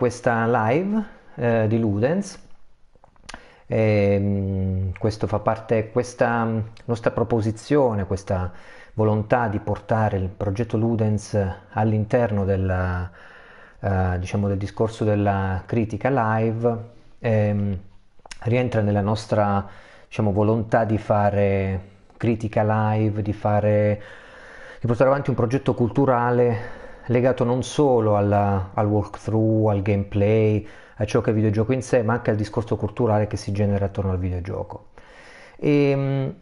[0.00, 1.04] Questa live
[1.34, 2.38] eh, di Ludens.
[3.66, 6.48] E, ehm, questo fa parte, questa
[6.86, 8.50] nostra proposizione, questa
[8.94, 11.38] volontà di portare il progetto Ludens
[11.72, 13.10] all'interno della,
[13.78, 16.78] eh, diciamo del discorso della critica live,
[17.18, 17.78] eh,
[18.44, 19.68] rientra nella nostra
[20.08, 21.80] diciamo, volontà di fare
[22.16, 24.02] critica live, di, fare,
[24.80, 26.79] di portare avanti un progetto culturale
[27.10, 30.66] legato non solo alla, al walkthrough, al gameplay,
[30.96, 33.52] a ciò che è il videogioco in sé, ma anche al discorso culturale che si
[33.52, 34.86] genera attorno al videogioco.
[35.56, 36.34] E, ehm,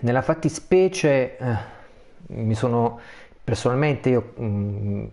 [0.00, 1.56] nella fattispecie eh,
[2.28, 3.00] mi sono
[3.42, 5.04] personalmente io mh, mm,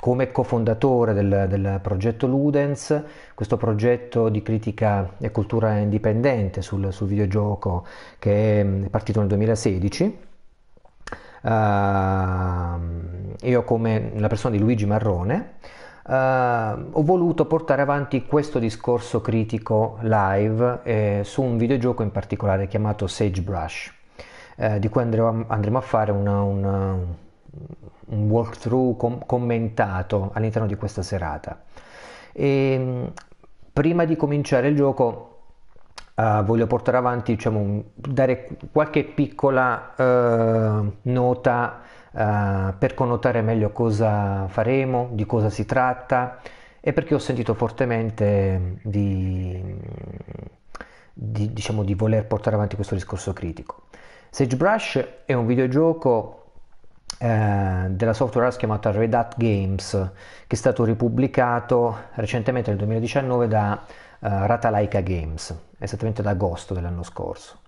[0.00, 3.02] come cofondatore del, del, progetto Ludens,
[3.34, 7.84] questo progetto di critica e cultura indipendente sul, sul videogioco
[8.18, 10.27] che è partito nel 2016 Uh,
[13.40, 15.56] io come la persona di Luigi Marrone
[16.08, 16.12] uh,
[16.92, 23.06] ho voluto portare avanti questo discorso critico live eh, su un videogioco in particolare chiamato
[23.06, 23.92] Sagebrush,
[24.56, 26.96] eh, di cui andremo, andremo, a fare una, una,
[28.06, 31.62] un walkthrough com- commentato all'interno di questa serata.
[32.32, 33.12] E,
[33.72, 35.37] prima di cominciare il gioco
[36.18, 44.48] Uh, voglio portare avanti, diciamo, dare qualche piccola uh, nota uh, per connotare meglio cosa
[44.48, 46.40] faremo, di cosa si tratta
[46.80, 49.62] e perché ho sentito fortemente di,
[51.12, 53.82] di, diciamo, di voler portare avanti questo discorso critico.
[54.30, 56.34] Sagebrush è un videogioco
[57.16, 59.90] della software house chiamata Red Hat Games
[60.46, 63.82] che è stato ripubblicato recentemente nel 2019 da
[64.20, 67.60] Ratalaika Games, esattamente ad agosto dell'anno scorso.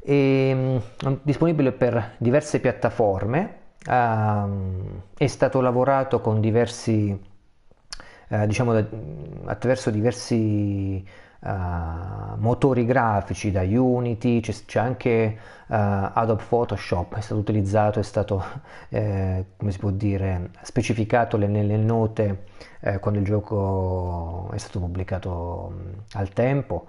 [0.00, 4.50] E, um, disponibile per diverse piattaforme, uh,
[5.16, 7.18] è stato lavorato con diversi,
[8.28, 8.84] uh, diciamo, da,
[9.46, 15.74] attraverso diversi Uh, motori grafici da Unity, c'è, c'è anche uh,
[16.14, 18.42] Adobe Photoshop, è stato utilizzato, è stato,
[18.88, 22.46] eh, come si può dire, specificato le, nelle note
[22.80, 26.86] eh, quando il gioco è stato pubblicato mh, al tempo.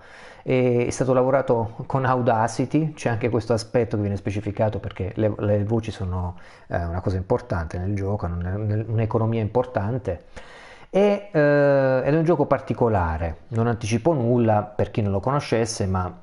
[0.50, 5.34] E è stato lavorato con Audacity, c'è anche questo aspetto che viene specificato perché le,
[5.40, 6.38] le voci sono
[6.68, 10.24] eh, una cosa importante nel gioco, un'economia importante
[10.90, 15.86] e, eh, ed è un gioco particolare, non anticipo nulla per chi non lo conoscesse,
[15.86, 16.18] ma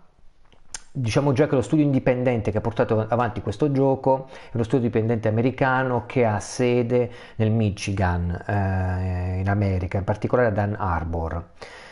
[0.91, 4.87] diciamo già che lo studio indipendente che ha portato avanti questo gioco è uno studio
[4.87, 11.45] indipendente americano che ha sede nel Michigan, eh, in America, in particolare ad Ann Arbor.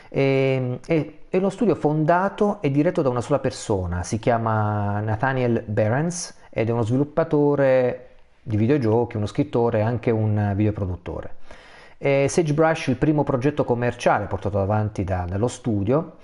[0.09, 5.65] E, è, è uno studio fondato e diretto da una sola persona, si chiama Nathaniel
[5.66, 8.09] Behrens ed è uno sviluppatore
[8.43, 11.37] di videogiochi, uno scrittore e anche un videoproduttore.
[11.97, 16.16] E Sagebrush, il primo progetto commerciale portato avanti da, dallo studio,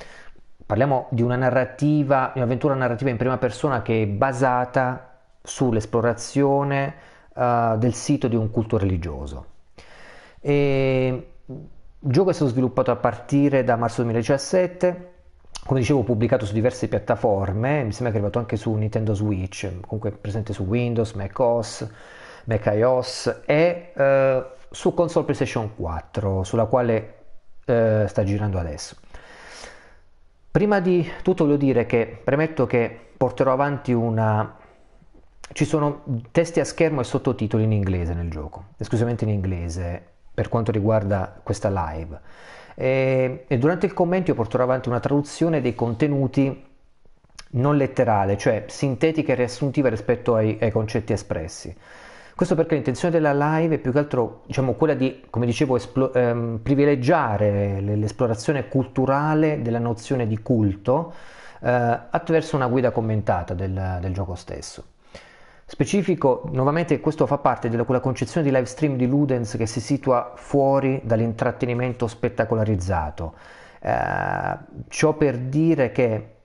[0.66, 6.94] parliamo di una narrativa, un'avventura narrativa in prima persona che è basata sull'esplorazione
[7.32, 9.46] uh, del sito di un culto religioso.
[10.38, 11.28] E
[12.00, 15.12] il gioco è stato sviluppato a partire da marzo 2017,
[15.64, 19.68] come dicevo pubblicato su diverse piattaforme, mi sembra che è arrivato anche su Nintendo Switch,
[19.80, 21.88] comunque presente su Windows, Mac OS,
[22.44, 27.14] Mac iOS e uh, su console PlayStation 4, sulla quale
[27.64, 28.96] eh, sta girando adesso.
[30.50, 34.56] Prima di tutto voglio dire che premetto che porterò avanti una...
[35.50, 40.48] Ci sono testi a schermo e sottotitoli in inglese nel gioco, esclusivamente in inglese per
[40.48, 42.16] quanto riguarda questa live.
[42.76, 46.64] E, e durante il commento io porterò avanti una traduzione dei contenuti
[47.50, 51.76] non letterale, cioè sintetica e riassuntiva rispetto ai, ai concetti espressi.
[52.36, 56.14] Questo perché l'intenzione della live è più che altro diciamo, quella di, come dicevo, esplo-
[56.14, 61.14] ehm, privilegiare l'esplorazione culturale della nozione di culto
[61.60, 64.84] eh, attraverso una guida commentata del, del, gioco stesso.
[65.70, 69.82] Specifico, nuovamente questo fa parte della quella concezione di live stream di Ludens che si
[69.82, 73.34] situa fuori dall'intrattenimento spettacolarizzato.
[73.78, 74.56] Eh,
[74.88, 76.36] ciò per dire che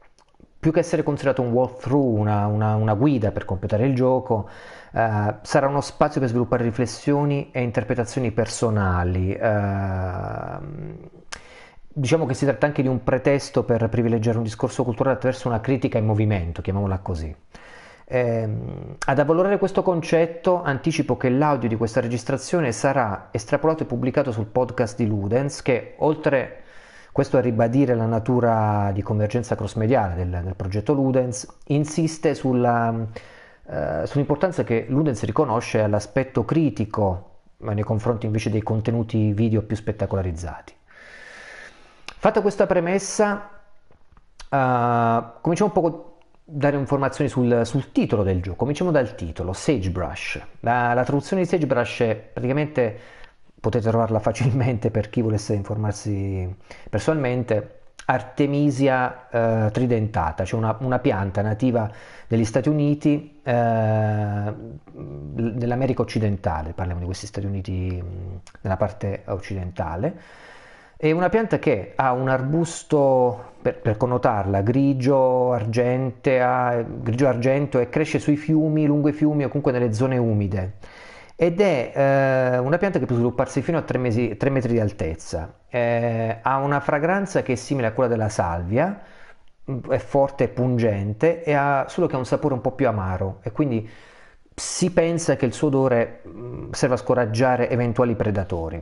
[0.59, 4.49] più che essere considerato un walkthrough, una, una, una guida per completare il gioco,
[4.91, 9.33] eh, sarà uno spazio per sviluppare riflessioni e interpretazioni personali.
[9.33, 10.57] Eh,
[11.87, 15.61] diciamo che si tratta anche di un pretesto per privilegiare un discorso culturale attraverso una
[15.61, 17.33] critica in movimento, chiamiamola così.
[18.05, 18.49] Eh,
[19.05, 24.45] ad avvalorare questo concetto anticipo che l'audio di questa registrazione sarà estrapolato e pubblicato sul
[24.45, 26.63] podcast di Ludens che oltre
[27.13, 33.05] questo a ribadire la natura di convergenza cross-mediale del, del progetto Ludens, insiste sulla,
[33.67, 40.73] eh, sull'importanza che Ludens riconosce all'aspetto critico nei confronti invece dei contenuti video più spettacolarizzati.
[42.05, 43.49] Fatta questa premessa,
[44.49, 46.12] uh, cominciamo un po'
[46.43, 48.57] dare informazioni sul, sul, titolo del gioco.
[48.57, 50.41] Cominciamo dal titolo, Sagebrush.
[50.61, 52.99] La, la traduzione di Sagebrush è praticamente,
[53.59, 56.53] potete trovarla facilmente per chi volesse informarsi
[56.89, 61.89] personalmente, Artemisia eh, tridentata, cioè una, una, pianta nativa
[62.27, 64.53] degli Stati Uniti, eh,
[64.91, 68.03] dell'America occidentale, parliamo di questi Stati Uniti
[68.61, 70.19] nella parte occidentale,
[71.07, 77.89] è una pianta che ha un arbusto, per, per connotarla, grigio, argentea, grigio argento e
[77.89, 80.73] cresce sui fiumi, lungo i fiumi o comunque nelle zone umide
[81.35, 84.79] ed è eh, una pianta che può svilupparsi fino a 3, mesi, 3 metri di
[84.79, 85.53] altezza.
[85.67, 89.01] Eh, ha una fragranza che è simile a quella della salvia,
[89.89, 93.39] è forte e pungente, e ha, solo che ha un sapore un po' più amaro
[93.41, 93.89] e quindi
[94.55, 98.81] si pensa che il suo odore mm, serva a scoraggiare eventuali predatori.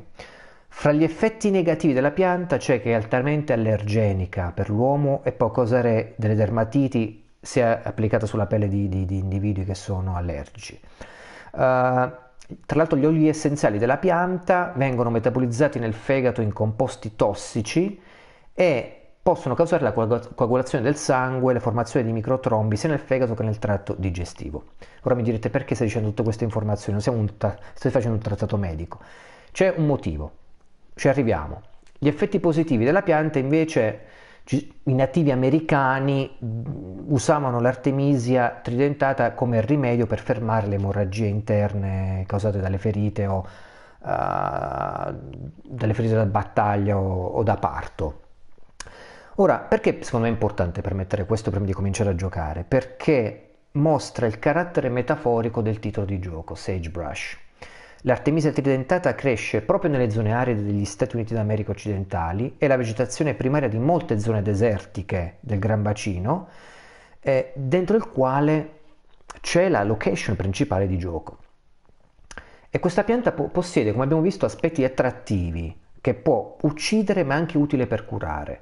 [0.73, 5.51] Fra gli effetti negativi della pianta c'è che è altamente allergenica per l'uomo e può
[5.51, 10.79] causare delle dermatiti sia applicata sulla pelle di, di, di individui che sono allergici.
[11.51, 18.01] Uh, tra l'altro gli oli essenziali della pianta vengono metabolizzati nel fegato in composti tossici
[18.51, 23.43] e possono causare la coagulazione del sangue la formazione di microtrombi sia nel fegato che
[23.43, 24.63] nel tratto digestivo.
[25.03, 28.23] Ora mi direte perché stai dicendo tutte queste informazioni, non un tra- stai facendo un
[28.23, 28.99] trattato medico.
[29.51, 30.39] C'è un motivo,
[31.01, 31.61] ci arriviamo.
[31.97, 34.01] Gli effetti positivi della pianta invece
[34.51, 36.29] i nativi americani
[37.07, 44.07] usavano l'artemisia tridentata come rimedio per fermare le emorragie interne causate dalle ferite o uh,
[45.63, 48.21] dalle ferite da battaglia o, o, da parto.
[49.37, 52.63] Ora, perché secondo me è importante permettere questo prima di cominciare a giocare?
[52.63, 57.40] Perché mostra il carattere metaforico del titolo di gioco, Sagebrush.
[58.03, 63.35] L'artemisia tridentata cresce proprio nelle zone aride degli Stati Uniti d'America occidentali e la vegetazione
[63.35, 66.47] primaria di molte zone desertiche del Gran Bacino,
[67.19, 68.79] eh, dentro il quale
[69.41, 71.37] c'è la location principale di gioco.
[72.71, 77.59] E questa pianta po- possiede, come abbiamo visto, aspetti attrattivi che può uccidere ma anche
[77.59, 78.61] utile per curare.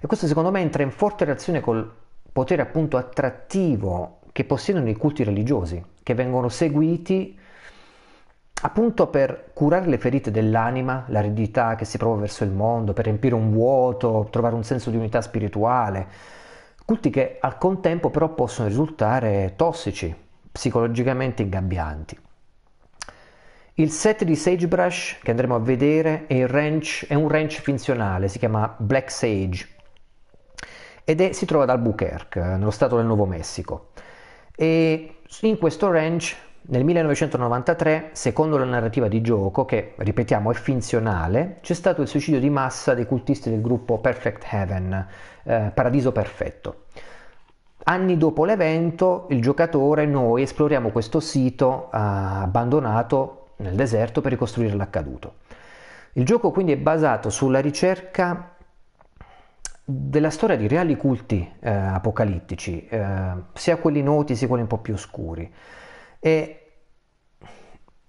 [0.00, 1.92] E questo secondo me entra in forte relazione col
[2.32, 7.37] potere appunto attrattivo che possiedono i culti religiosi, che vengono seguiti
[8.62, 13.34] appunto per curare le ferite dell'anima, l'aridità che si prova verso il mondo, per riempire
[13.34, 16.06] un vuoto, trovare un senso di unità spirituale,
[16.84, 20.14] culti che al contempo però possono risultare tossici,
[20.50, 22.18] psicologicamente ingabbianti.
[23.74, 28.40] Il set di Sagebrush che andremo a vedere è, ranch, è un ranch finzionale, si
[28.40, 29.68] chiama Black Sage
[31.04, 33.90] ed è, si trova ad Albuquerque, nello stato del Nuovo Messico.
[34.56, 36.36] E in questo ranch
[36.70, 42.40] nel 1993, secondo la narrativa di gioco, che ripetiamo è finzionale, c'è stato il suicidio
[42.40, 45.06] di massa dei cultisti del gruppo Perfect Heaven,
[45.44, 46.84] eh, Paradiso Perfetto.
[47.84, 54.32] Anni dopo l'evento, il giocatore e noi esploriamo questo sito eh, abbandonato nel deserto per
[54.32, 55.36] ricostruire l'accaduto.
[56.12, 58.56] Il gioco quindi è basato sulla ricerca
[59.82, 64.78] della storia di reali culti eh, apocalittici, eh, sia quelli noti sia quelli un po'
[64.78, 65.50] più oscuri
[66.20, 66.67] e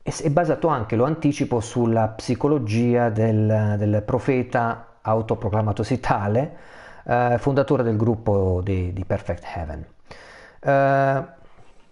[0.09, 6.57] è basato anche, lo anticipo, sulla psicologia del, del profeta autoproclamatosi tale,
[7.05, 9.85] eh, fondatore del gruppo di, di Perfect Heaven.
[10.61, 11.37] Eh,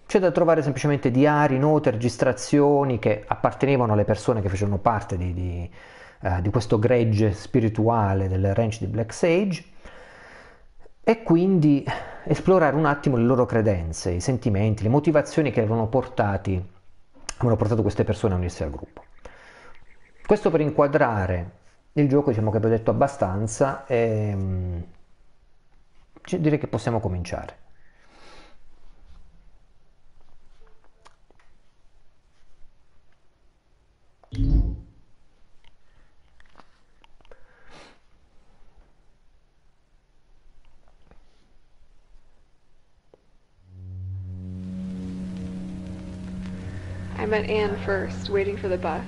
[0.05, 5.33] c'è da trovare semplicemente diari, note, registrazioni che appartenevano alle persone che facevano parte di,
[5.33, 5.69] di,
[6.21, 9.63] eh, di questo gregge spirituale del ranch di Black Sage
[11.03, 11.85] e quindi
[12.23, 16.75] esplorare un attimo le loro credenze, i sentimenti, le motivazioni che avevano, portati,
[17.37, 19.03] avevano portato queste persone a unirsi al gruppo.
[20.25, 21.51] Questo per inquadrare
[21.93, 24.79] il gioco, diciamo che abbiamo detto abbastanza, e mm,
[26.39, 27.65] direi che possiamo cominciare.
[47.17, 49.03] I met Anne first, waiting for the bus.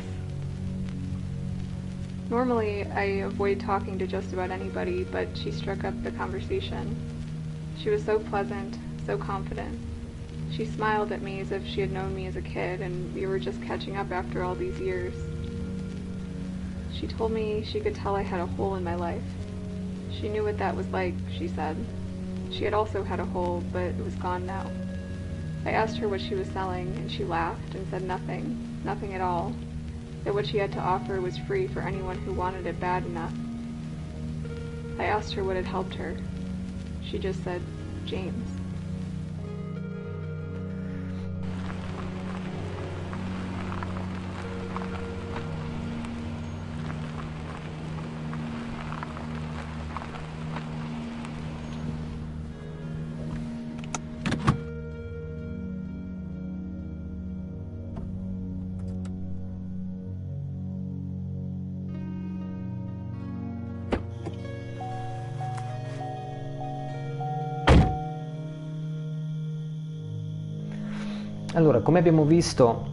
[2.31, 6.95] Normally, I avoid talking to just about anybody, but she struck up the conversation.
[7.77, 9.79] She was so pleasant, so confident.
[10.51, 13.27] She smiled at me as if she had known me as a kid and we
[13.27, 15.13] were just catching up after all these years.
[16.91, 19.23] She told me she could tell I had a hole in my life.
[20.11, 21.77] She knew what that was like, she said.
[22.51, 24.65] She had also had a hole, but it was gone now.
[25.65, 29.21] I asked her what she was selling, and she laughed and said nothing, nothing at
[29.21, 29.55] all.
[30.23, 33.33] that what she had to offer was free for anyone who wanted it bad enough.
[34.99, 36.17] I asked her what had helped her.
[37.01, 37.61] She just said,
[38.05, 38.48] James.
[71.59, 72.85] Allora, come abbiamo visto,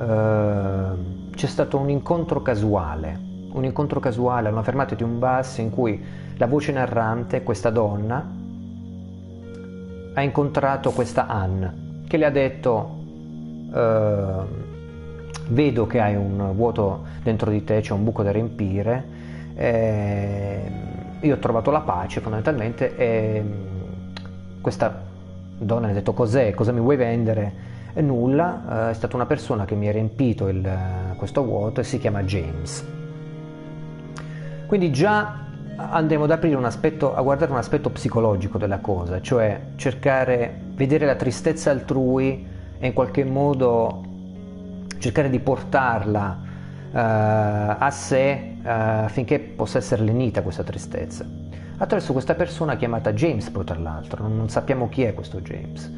[0.00, 0.88] eh,
[1.34, 3.20] c'è stato un incontro casuale,
[3.52, 6.02] un incontro casuale, una fermata di un bus in cui
[6.38, 8.26] la voce narrante, questa donna,
[10.14, 13.04] ha incontrato questa Anne, che le ha detto,
[13.74, 14.34] eh,
[15.48, 19.04] vedo che hai un vuoto dentro di te, c'è un buco da riempire,
[19.56, 20.70] eh,
[21.20, 23.44] io ho trovato la pace fondamentalmente e
[24.62, 25.05] questa
[25.58, 27.74] donna ha detto cos'è, cosa mi vuoi vendere?
[27.94, 30.68] E nulla, eh, è stata una persona che mi ha riempito il,
[31.16, 32.84] questo vuoto e si chiama James.
[34.66, 35.44] Quindi già
[35.76, 41.06] andremo ad aprire un aspetto, a guardare un aspetto psicologico della cosa, cioè cercare, vedere
[41.06, 42.46] la tristezza altrui
[42.78, 44.02] e in qualche modo
[44.98, 46.38] cercare di portarla
[46.90, 46.96] uh,
[47.78, 51.45] a sé uh, affinché possa essere lenita questa tristezza
[51.78, 55.92] attraverso questa persona chiamata James, poi tra l'altro, non, sappiamo chi è questo James.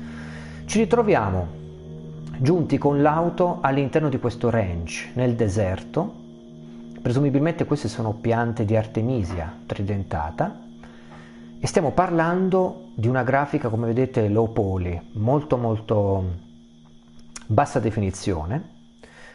[0.65, 1.47] Ci ritroviamo
[2.39, 6.15] giunti con l'auto all'interno di questo ranch, nel deserto,
[7.01, 10.67] presumibilmente queste sono piante di artemisia tridentata,
[11.61, 16.25] e stiamo parlando di una grafica, come vedete, low poly, molto molto
[17.47, 18.77] bassa definizione,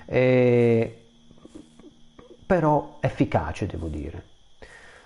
[0.06, 1.06] eh,
[2.46, 4.24] però efficace, devo dire.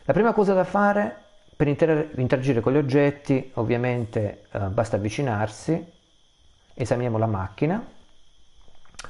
[0.03, 1.25] La prima cosa da fare
[1.57, 5.83] per inter- interagire con gli oggetti ovviamente eh, basta avvicinarsi,
[6.75, 7.83] esaminiamo la macchina,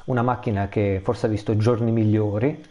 [0.05, 2.63] una macchina che forse ha visto giorni migliori,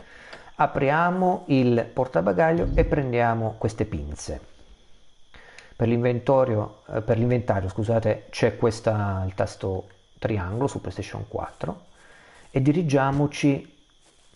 [0.54, 4.40] apriamo il portabagaglio e prendiamo queste pinze.
[5.76, 11.80] Per eh, per l'inventario scusate, c'è questa, il tasto triangolo su PlayStation 4
[12.50, 13.76] e dirigiamoci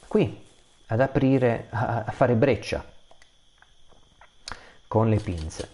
[0.06, 0.44] qui
[0.88, 2.89] ad aprire, a fare breccia
[4.90, 5.68] con le pinze.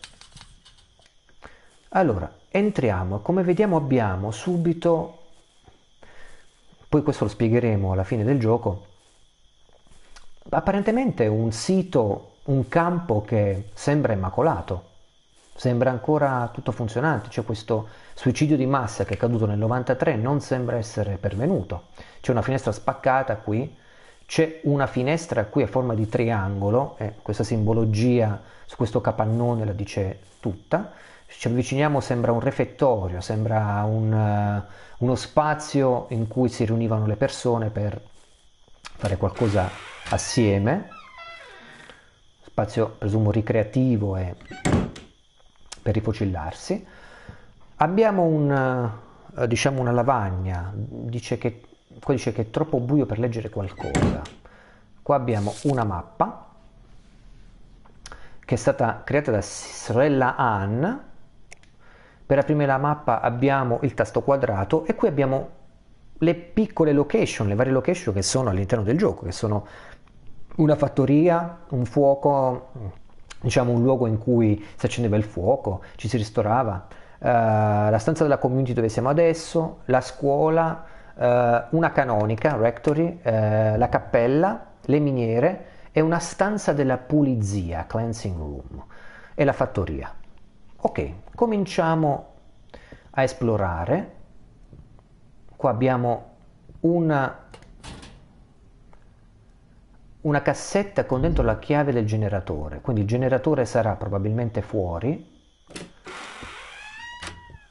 [1.93, 5.23] Allora, entriamo, come vediamo abbiamo subito,
[6.87, 8.85] poi questo lo spiegheremo alla fine del gioco,
[10.51, 14.85] apparentemente un sito, un campo che sembra immacolato,
[15.55, 20.43] sembra ancora tutto funzionante, c'è questo suicidio di massa che è caduto nel 93, non
[20.43, 21.85] sembra essere pervenuto,
[22.21, 23.75] c'è una finestra spaccata qui,
[24.27, 29.73] c'è una finestra qui a forma di triangolo, eh, questa simbologia su questo capannone la
[29.73, 30.93] dice tutta.
[31.29, 37.17] Ci avviciniamo sembra un refettorio, sembra un, uh, uno spazio in cui si riunivano le
[37.17, 38.01] persone per
[38.81, 39.69] fare qualcosa
[40.11, 40.89] assieme,
[42.45, 44.35] spazio presumo ricreativo e
[45.83, 46.85] per rifocillarsi.
[47.77, 49.01] Abbiamo un,
[49.35, 51.61] uh, diciamo una lavagna, dice che
[52.03, 54.23] qua dice che è troppo buio per leggere qualcosa.
[55.03, 56.47] Qua abbiamo una mappa
[58.45, 61.01] che è stata creata da sorella Anne.
[62.27, 65.49] Per aprire la mappa abbiamo il tasto quadrato e qui abbiamo
[66.19, 69.67] le piccole location, le varie location che sono all'interno del gioco, che sono
[70.57, 72.71] una fattoria, un fuoco,
[73.41, 76.87] diciamo un luogo in cui si accendeva il fuoco, ci si ristorava,
[77.19, 77.27] uh,
[77.91, 80.85] la stanza della community dove siamo adesso, la scuola,
[81.19, 88.37] eh, una canonica, rectory, eh, la cappella, le miniere e una stanza della pulizia, cleansing
[88.37, 88.85] room,
[89.35, 90.13] e la fattoria.
[90.79, 92.35] Ok, cominciamo
[93.11, 94.15] a esplorare.
[95.57, 96.35] Qua abbiamo
[96.81, 97.45] una,
[100.21, 105.35] una cassetta con dentro la chiave del generatore, quindi il generatore sarà probabilmente fuori.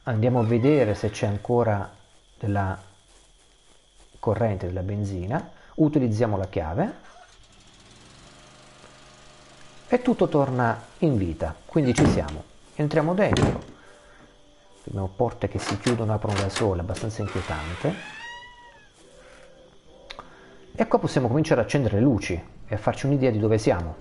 [0.08, 1.90] Andiamo a vedere se c'è ancora
[2.40, 2.85] della
[4.26, 6.94] corrente della benzina, utilizziamo la chiave
[9.88, 12.44] e tutto torna in vita, quindi ci siamo.
[12.74, 13.62] Entriamo dentro,
[14.88, 17.94] abbiamo porte che si chiudono e aprono da sole, abbastanza inquietante.
[20.74, 22.34] E qua possiamo cominciare a accendere le luci
[22.68, 23.96] e a farci un'idea di dove siamo.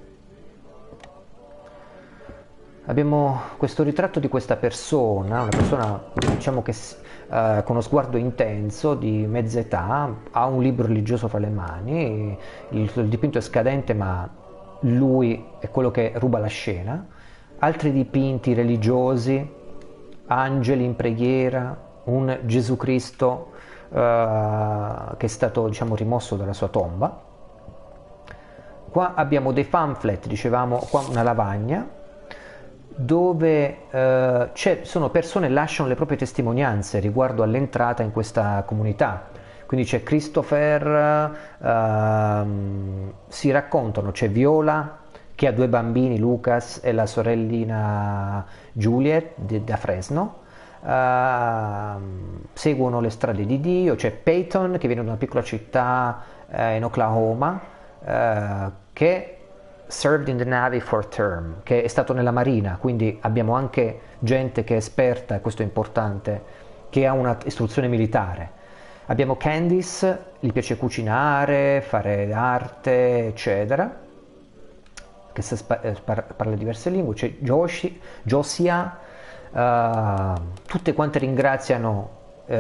[2.87, 6.03] Abbiamo questo ritratto di questa persona, una persona
[6.35, 6.73] diciamo che
[7.31, 12.37] eh, con uno sguardo intenso di mezza età, ha un libro religioso fra le mani,
[12.71, 14.29] il, il dipinto è scadente ma
[14.81, 17.07] lui è quello che ruba la scena,
[17.59, 19.53] altri dipinti religiosi,
[20.27, 23.53] angeli in preghiera, un Gesù Cristo
[23.89, 27.23] uh, che è stato diciamo, rimosso dalla sua tomba.
[28.91, 31.89] Qua abbiamo dei pamphlet, dicevamo, qua una lavagna,
[32.95, 34.49] dove uh,
[34.83, 39.31] sono persone che lasciano le proprie testimonianze riguardo all'entrata in questa comunità.
[39.67, 44.99] Quindi c'è Christopher, uh, si raccontano, c'è Viola
[45.35, 50.43] che ha due bambini, Lucas e la sorellina Juliet di, da Fresno,
[50.81, 52.01] uh,
[52.53, 56.85] seguono le strade di Dio, c'è Peyton che viene da una piccola città uh, in
[56.85, 57.61] Oklahoma,
[58.01, 59.39] uh, che
[59.87, 64.65] served in the Navy for term, che è stato nella Marina, quindi abbiamo anche gente
[64.65, 66.43] che è esperta, questo è importante,
[66.91, 68.63] che ha una istruzione militare.
[69.07, 74.01] Abbiamo Candice, gli piace cucinare, fare arte, eccetera,
[75.33, 77.15] che sa, eh, parla diverse lingue.
[77.15, 78.99] C'è Joshi, Josia,
[79.51, 82.11] uh, tutte quante ringraziano
[82.47, 82.55] uh,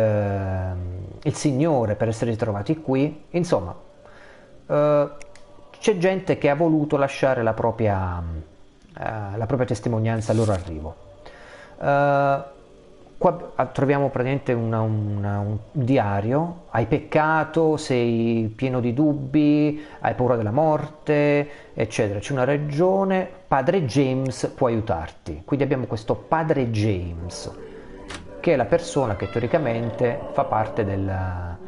[1.22, 3.24] il Signore per essere ritrovati qui.
[3.30, 3.74] Insomma,
[4.66, 5.10] uh,
[5.84, 8.22] c'è gente che ha voluto lasciare la propria,
[8.94, 10.94] la propria testimonianza al loro arrivo.
[13.18, 20.36] Qua troviamo praticamente una, una, un diario, hai peccato, sei pieno di dubbi, hai paura
[20.36, 22.18] della morte, eccetera.
[22.18, 25.42] C'è una regione, padre James può aiutarti.
[25.44, 27.52] Quindi abbiamo questo padre James,
[28.40, 31.58] che è la persona che teoricamente fa parte della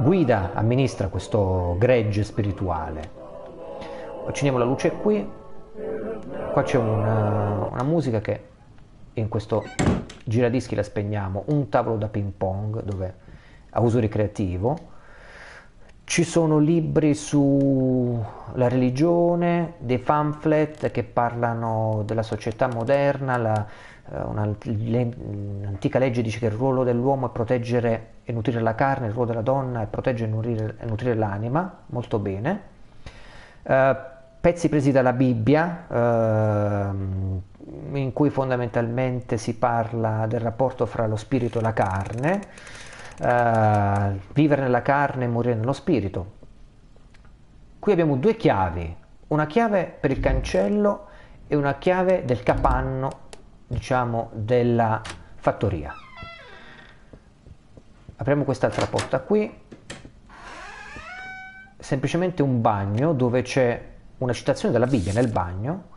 [0.00, 3.22] guida, amministra questo gregge spirituale.
[4.26, 5.28] Acceniamo la luce qui,
[6.52, 8.40] qua c'è una, una musica che
[9.14, 9.64] in questo
[10.24, 13.14] giradischi la spegniamo, un tavolo da ping pong dove,
[13.70, 14.92] a uso ricreativo,
[16.04, 23.66] ci sono libri sulla religione, dei pamphlet che parlano della società moderna, la,
[24.10, 25.08] eh, una, le,
[25.60, 29.28] l'antica legge dice che il ruolo dell'uomo è proteggere e nutrire la carne, il ruolo
[29.28, 32.72] della donna è proteggere e nutrire, nutrire l'anima, molto bene.
[33.62, 34.12] Uh,
[34.44, 41.60] pezzi presi dalla Bibbia, uh, in cui fondamentalmente si parla del rapporto fra lo spirito
[41.60, 42.40] e la carne,
[43.20, 46.32] uh, vivere nella carne e morire nello spirito.
[47.78, 48.94] Qui abbiamo due chiavi,
[49.28, 51.06] una chiave per il cancello
[51.46, 53.20] e una chiave del capanno,
[53.66, 55.00] diciamo, della
[55.36, 55.94] fattoria.
[58.16, 59.50] Apriamo quest'altra porta qui,
[61.78, 65.92] semplicemente un bagno dove c'è una citazione della Bibbia nel bagno,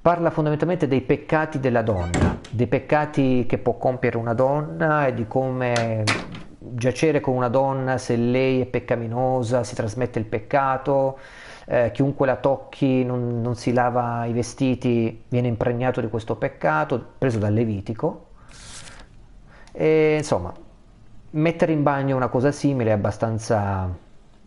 [0.00, 5.26] parla fondamentalmente dei peccati della donna, dei peccati che può compiere una donna e di
[5.26, 6.04] come
[6.58, 11.18] giacere con una donna se lei è peccaminosa, si trasmette il peccato,
[11.66, 17.12] eh, chiunque la tocchi non, non, si lava i vestiti viene impregnato di questo peccato,
[17.18, 18.26] preso dal Levitico.
[19.72, 20.52] E, insomma,
[21.30, 23.88] mettere in bagno una cosa simile è abbastanza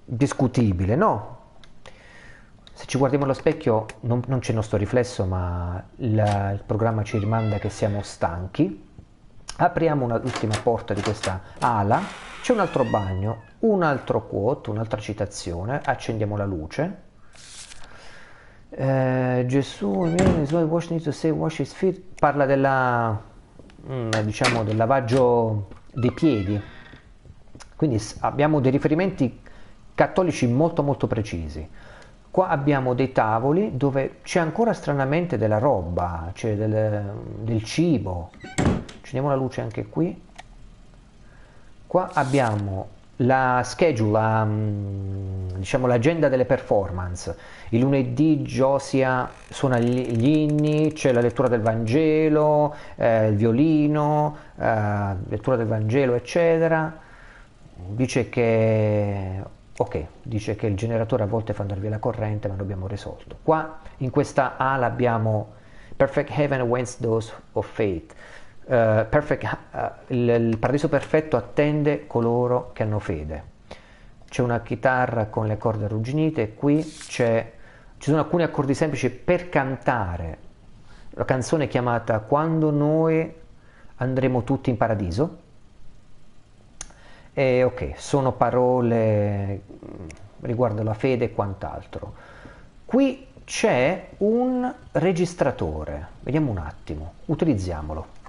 [0.04, 1.42] discutibile, no?
[2.76, 7.04] Se ci guardiamo allo specchio non, non c'è il nostro riflesso, ma la, il programma
[7.04, 8.90] ci rimanda che siamo stanchi.
[9.58, 12.02] Apriamo l'ultima porta di questa ala,
[12.42, 17.02] c'è un altro bagno, un altro quote, un'altra citazione, accendiamo la luce.
[18.72, 20.12] Eh, Gesù
[22.18, 23.22] parla della,
[23.88, 26.60] mm, diciamo, del lavaggio dei piedi.
[27.76, 29.42] Quindi abbiamo dei riferimenti
[29.94, 31.70] cattolici molto molto precisi.
[32.34, 38.32] Qua abbiamo dei tavoli dove c'è ancora stranamente della roba, c'è del, del cibo.
[39.02, 40.20] Accendiamo la luce anche qui.
[41.86, 47.38] Qua abbiamo la schedule, la, mm, diciamo l'agenda delle performance.
[47.70, 55.16] Il lunedì Josia suona gli inni, c'è la lettura del Vangelo, eh, il violino, eh,
[55.28, 56.98] lettura del Vangelo, eccetera.
[57.76, 62.56] Dice che ok, dice che il generatore a volte fa andare via la corrente, ma
[62.56, 63.38] l'abbiamo risolto.
[63.42, 65.54] Qua in questa ala abbiamo
[65.96, 68.14] Perfect Heaven awaits those of faith.
[68.66, 73.52] Uh, perfect, uh, il, il, paradiso perfetto attende coloro che hanno fede.
[74.30, 77.24] C'è una chitarra con le corde arrugginite qui ci
[78.00, 80.38] sono alcuni accordi semplici per cantare
[81.12, 83.32] la canzone chiamata Quando noi
[83.98, 85.42] andremo tutti in paradiso
[87.34, 90.08] e ok, sono parole mm,
[90.42, 92.14] riguardo la fede e quant'altro.
[92.86, 98.22] Qui c'è un registratore, vediamo un attimo, utilizziamolo.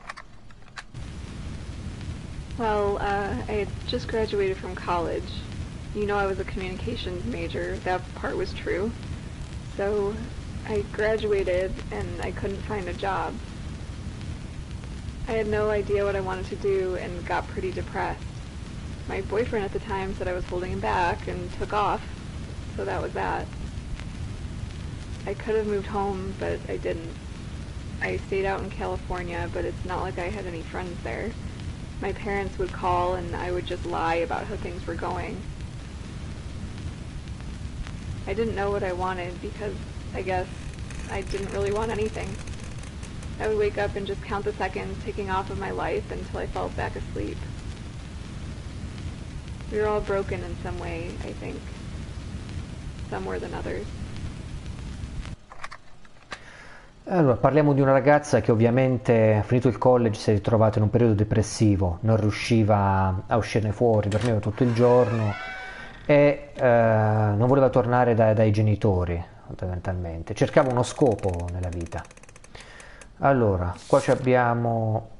[2.57, 5.29] Well, uh, I just graduated from college.
[5.95, 7.77] You know I was a communications major.
[7.85, 8.91] That part was true.
[9.77, 10.15] So
[10.69, 13.35] I graduated and I couldn't find a job.
[15.27, 18.34] I had no idea what I wanted to do and got pretty depressed.
[19.09, 22.03] My boyfriend at the time said I was holding him back and took off,
[22.77, 23.47] so that was that.
[25.27, 27.11] I could have moved home, but I didn't.
[28.01, 31.31] I stayed out in California, but it's not like I had any friends there.
[32.01, 35.41] My parents would call and I would just lie about how things were going.
[38.27, 39.75] I didn't know what I wanted because
[40.15, 40.47] I guess
[41.11, 42.29] I didn't really want anything.
[43.39, 46.41] I would wake up and just count the seconds ticking off of my life until
[46.41, 47.37] I fell back asleep.
[49.75, 51.57] We were all broken in some way, I think.
[53.11, 53.85] Some more than others.
[57.07, 60.91] Allora, parliamo di una ragazza che ovviamente, finito il college, si è ritrovata in un
[60.91, 65.35] periodo depressivo, non riusciva a uscirne fuori, dormiva tutto il giorno
[66.07, 70.35] e eh, non voleva tornare da, dai genitori, fondamentalmente.
[70.35, 72.01] Cercava uno scopo nella vita.
[73.19, 75.14] Allora, qua abbiamo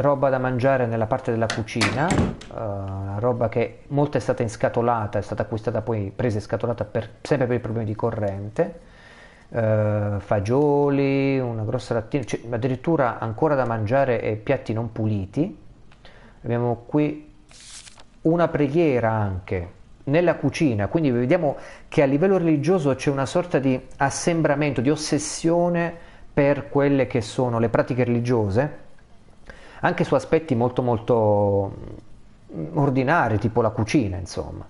[0.00, 5.22] roba da mangiare nella parte della cucina, uh, roba che molto è stata inscatolata, è
[5.22, 8.92] stata acquistata poi presa e scatolata per, sempre per i problemi di corrente
[9.54, 15.56] eh, fagioli, una grossa lattina, cioè, addirittura ancora da mangiare e piatti non puliti.
[16.42, 17.32] Abbiamo qui
[18.22, 21.56] una preghiera anche nella cucina, quindi vediamo
[21.88, 25.94] che a livello religioso c'è una sorta di assembramento, di ossessione
[26.34, 28.78] per quelle che sono le pratiche religiose,
[29.84, 31.72] anche su aspetti molto molto
[32.74, 34.66] ordinari, tipo la cucina, insomma.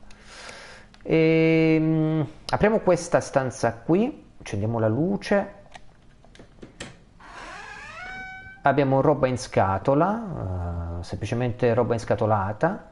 [1.02, 5.54] E, um, apriamo questa stanza qui accendiamo la luce
[8.62, 12.88] abbiamo roba in scatola uh, semplicemente roba inscatolata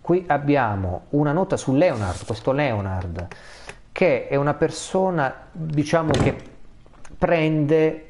[0.00, 3.28] qui abbiamo una nota su Leonard questo Leonard
[3.92, 6.36] che è una persona diciamo che
[7.16, 8.07] prende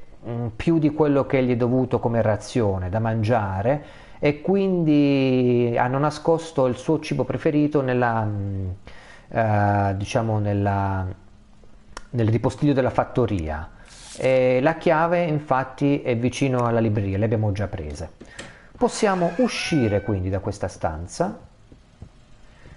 [0.56, 3.84] più di quello che gli è dovuto come razione da mangiare
[4.18, 8.74] e quindi hanno nascosto il suo cibo preferito nella um,
[9.28, 11.06] uh, diciamo nella
[12.10, 13.70] nel ripostiglio della fattoria.
[14.16, 18.12] E la chiave infatti è vicino alla libreria, le abbiamo già prese.
[18.76, 21.38] Possiamo uscire quindi da questa stanza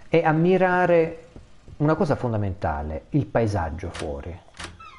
[0.10, 1.25] e ammirare
[1.77, 4.38] una cosa fondamentale, il paesaggio fuori.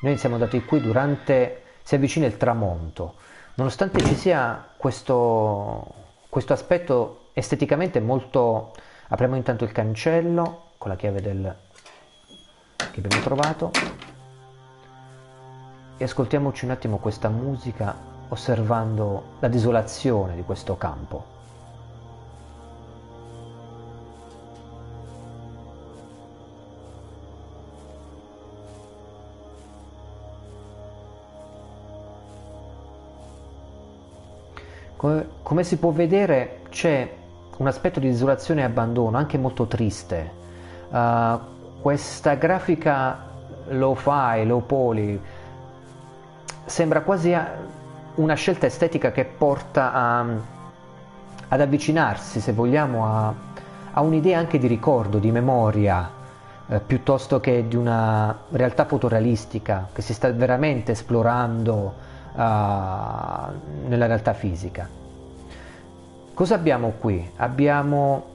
[0.02, 3.14] Noi siamo andati qui durante, si avvicina il tramonto,
[3.54, 5.94] nonostante ci sia questo,
[6.28, 8.72] questo aspetto esteticamente molto...
[9.08, 11.54] Apriamo intanto il cancello con la chiave del,
[12.76, 13.70] che abbiamo trovato
[15.98, 17.94] e ascoltiamoci un attimo questa musica
[18.28, 21.31] osservando la desolazione di questo campo.
[35.02, 37.12] Come, come si può vedere c'è
[37.56, 40.30] un aspetto di desolazione e abbandono anche molto triste.
[40.90, 41.40] Uh,
[41.80, 43.18] questa grafica
[43.70, 45.20] low fi, low poly,
[46.66, 47.36] sembra quasi
[48.14, 50.20] una scelta estetica che porta a,
[51.48, 53.34] ad avvicinarsi, se vogliamo, a,
[53.94, 56.08] a, un'idea anche di ricordo, di memoria,
[56.68, 62.38] eh, piuttosto che di una realtà fotorealistica che si sta veramente esplorando uh,
[63.88, 64.88] nella realtà fisica.
[66.34, 67.30] Cosa abbiamo qui?
[67.36, 68.30] Abbiamo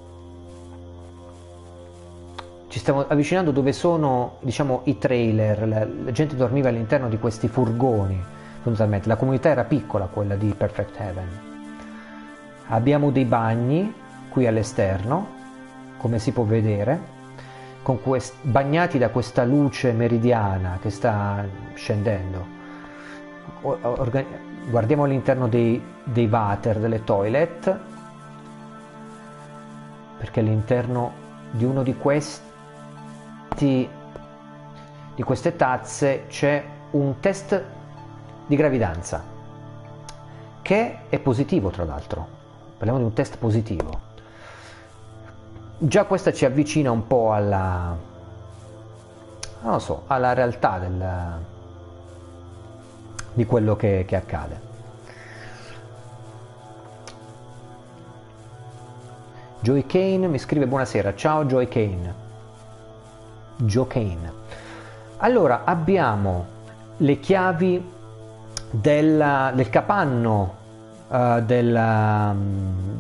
[2.69, 7.47] ci stiamo avvicinando dove sono diciamo, i trailer, la, la, gente dormiva all'interno di questi
[7.47, 8.21] furgoni,
[8.61, 9.07] fondamentalmente.
[9.07, 11.27] La comunità era piccola, quella di Perfect Heaven.
[12.67, 13.93] Abbiamo dei bagni
[14.29, 15.35] qui all'esterno,
[15.97, 17.15] come si può vedere,
[17.81, 22.56] quest- bagnati da questa luce meridiana che sta scendendo.
[24.69, 27.79] Guardiamo all'interno dei, dei water, delle toilet,
[30.17, 32.45] perché all'interno di uno di questi
[35.17, 37.63] di queste tazze c'è un test
[38.45, 39.23] di gravidanza
[40.61, 42.27] che è positivo tra l'altro.
[42.77, 43.99] Parliamo di un test positivo.
[45.79, 47.95] Già questa ci avvicina un po' alla
[49.61, 51.39] non so alla realtà del,
[53.37, 54.59] di quello che, che accade
[59.59, 62.25] Joy Kane mi scrive buonasera ciao Joy Kane
[63.57, 64.45] Joe Kane.
[65.17, 66.45] Allora abbiamo
[66.97, 67.91] le chiavi
[68.69, 70.55] della, del capanno
[71.07, 72.35] uh, della,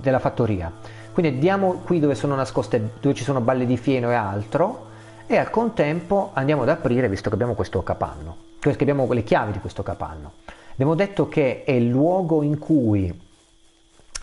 [0.01, 0.71] della, fattoria.
[1.13, 4.85] Quindi andiamo qui dove sono nascoste, dove ci sono balle di fieno e altro,
[5.27, 9.53] e al contempo andiamo ad aprire, visto che abbiamo questo capanno, che abbiamo le chiavi
[9.53, 10.33] di questo capanno.
[10.73, 13.25] Abbiamo detto che è il luogo in cui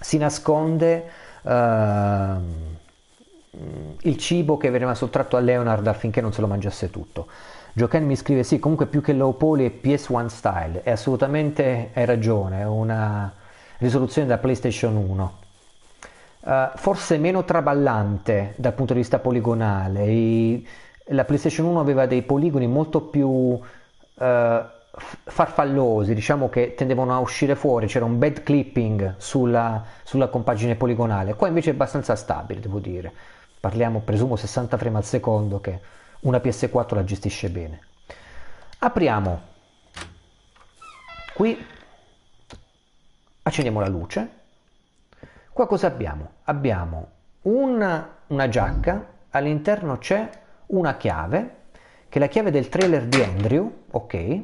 [0.01, 1.11] si nasconde
[1.42, 1.51] uh,
[4.03, 7.27] il cibo che veniva sottratto a Leonard affinché non se lo mangiasse tutto.
[7.73, 12.05] Joken mi scrive sì, comunque più che low poly è PS1 style, e assolutamente hai
[12.05, 13.33] ragione, è una
[13.79, 15.38] risoluzione da PlayStation 1.
[16.40, 20.07] Uh, eh, forse meno traballante dal punto di vista poligonale.
[20.07, 20.68] I,
[21.07, 23.59] la PlayStation 1 aveva dei poligoni molto più
[24.14, 24.24] uh,
[25.24, 31.35] farfallosi, diciamo che tendevano a uscire fuori, c'era un bad clipping sulla, sulla compagine poligonale.
[31.35, 33.12] Qua invece è abbastanza stabile, devo dire.
[33.59, 35.81] Parliamo, presumo, 60 frame al secondo che
[36.20, 37.81] una PS4 la gestisce bene.
[38.79, 39.53] Apriamo
[41.35, 41.59] qui,
[43.42, 44.31] accendiamo la luce.
[45.53, 46.31] Qua cosa abbiamo?
[46.44, 47.09] Abbiamo
[47.42, 50.29] una, una giacca, all'interno c'è
[50.66, 51.57] una chiave,
[52.14, 54.42] che la chiave del trailer di Andrew, ok.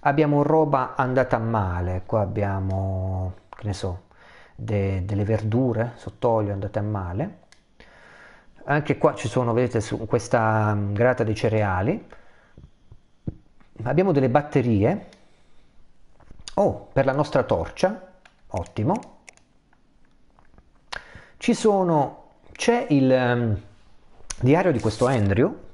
[0.00, 4.02] Abbiamo roba andata male, qua abbiamo, che ne so,
[4.54, 7.38] de, delle verdure sott'olio andate a male
[8.64, 12.06] anche qua ci sono, vedete, su questa mm, grata dei cereali.
[13.84, 15.06] Abbiamo delle batterie.
[16.56, 18.06] Oh, per la nostra torcia,
[18.48, 19.20] ottimo.
[21.38, 23.62] Ci sono, c'è il um,
[24.40, 25.67] diario di questo Andrew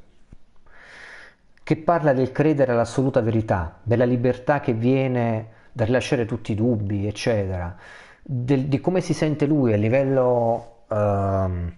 [1.65, 7.09] che parla del credere all'assoluta verità, della libertà che viene da rilasciare tutti i dubbi,
[7.09, 7.75] eccetera,
[8.23, 10.85] del, di come si sente lui a livello...
[10.87, 11.73] Uh,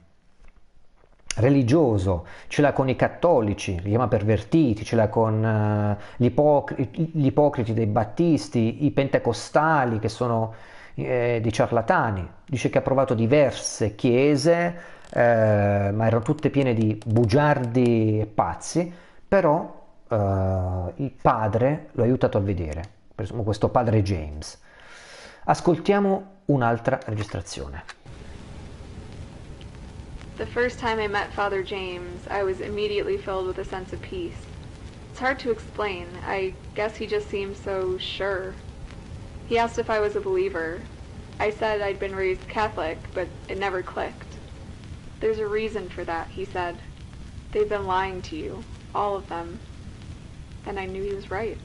[1.36, 7.10] religioso, ce l'ha con i cattolici, li chiama pervertiti, ce l'ha con uh, gli, ipocri-
[7.12, 10.54] gli, ipocriti dei battisti, i pentecostali che sono
[10.94, 12.26] eh, dei ciarlatani.
[12.46, 14.74] Dice che ha provato diverse chiese,
[15.10, 18.92] eh, ma erano tutte piene di bugiardi e pazzi,
[19.36, 19.70] però
[20.08, 22.82] eh, il padre lo ha aiutato a vedere,
[23.14, 24.58] presumo questo padre James.
[25.44, 27.84] Ascoltiamo un'altra registrazione.
[30.36, 34.00] The first time I met Father James, I was immediately filled with a sense of
[34.00, 34.38] peace.
[35.10, 36.06] It's hard to explain.
[36.26, 38.54] I guess he just seemed so sure.
[39.48, 40.80] He asked if I was a believer.
[41.38, 44.38] I said I'd been raised Catholic, but it never clicked.
[45.20, 46.76] There's a reason for that, he said.
[47.52, 48.64] They've been lying to you,
[48.96, 49.58] all of them.
[50.66, 51.58] And I knew he was right.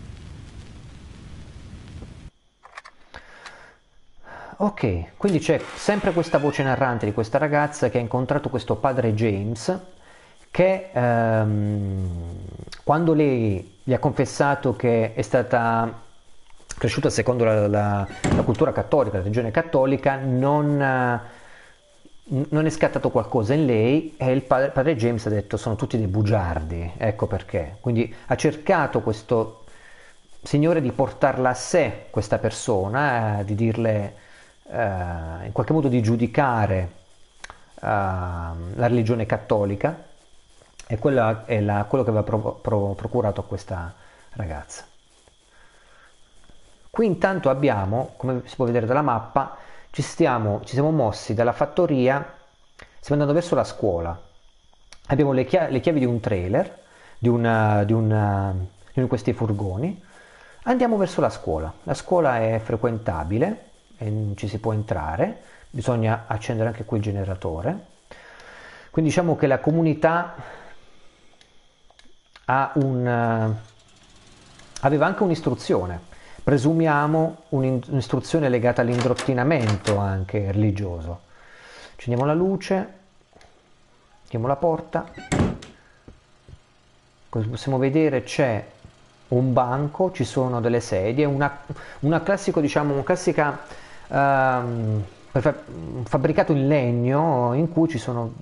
[4.57, 9.15] Ok, quindi c'è sempre questa voce narrante di questa ragazza che ha incontrato questo padre
[9.15, 9.75] James
[10.51, 12.09] che ehm,
[12.83, 15.91] quando lei gli ha confessato che è stata
[16.77, 20.79] cresciuta secondo la, la, la cultura cattolica, la religione cattolica, non,
[22.23, 25.97] non, è scattato qualcosa in lei e il padre, padre, James ha detto sono tutti
[25.97, 27.77] dei bugiardi, ecco perché.
[27.79, 29.63] Quindi ha cercato questo
[30.43, 34.15] signore di portarla a sé, questa persona, eh, di dirle
[34.69, 36.91] eh, in qualche modo di giudicare
[37.75, 40.09] eh, la religione cattolica
[40.87, 43.93] e quello è la, quello che aveva pro, pro, procurato a questa
[44.33, 44.85] ragazza.
[46.89, 49.57] Qui intanto abbiamo, come si può vedere dalla mappa,
[49.91, 52.35] ci, stiamo, ci siamo mossi dalla fattoria,
[52.99, 54.19] stiamo andando verso la scuola.
[55.07, 56.79] Abbiamo le chiavi, le chiavi di un trailer,
[57.17, 60.01] di, una, di, una, di uno di questi furgoni.
[60.63, 61.71] Andiamo verso la scuola.
[61.83, 63.69] La scuola è frequentabile,
[64.35, 67.87] ci si può entrare, bisogna accendere anche qui il generatore.
[68.91, 70.35] Quindi diciamo che la comunità
[72.75, 73.55] un,
[74.81, 75.99] aveva anche un'istruzione,
[76.51, 81.21] presumiamo un'istruzione legata all'indrottinamento anche religioso.
[81.93, 82.93] Accendiamo la luce,
[84.23, 85.09] chiudiamo la porta,
[87.29, 88.65] come possiamo vedere c'è
[89.29, 91.57] un banco, ci sono delle sedie, una,
[91.99, 93.57] una classico, diciamo, una classica
[94.09, 95.01] um,
[96.03, 98.33] fabbricato in legno in cui ci sono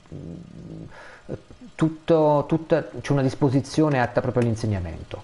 [1.76, 5.22] tutto, tutta, c'è una disposizione atta proprio all'insegnamento.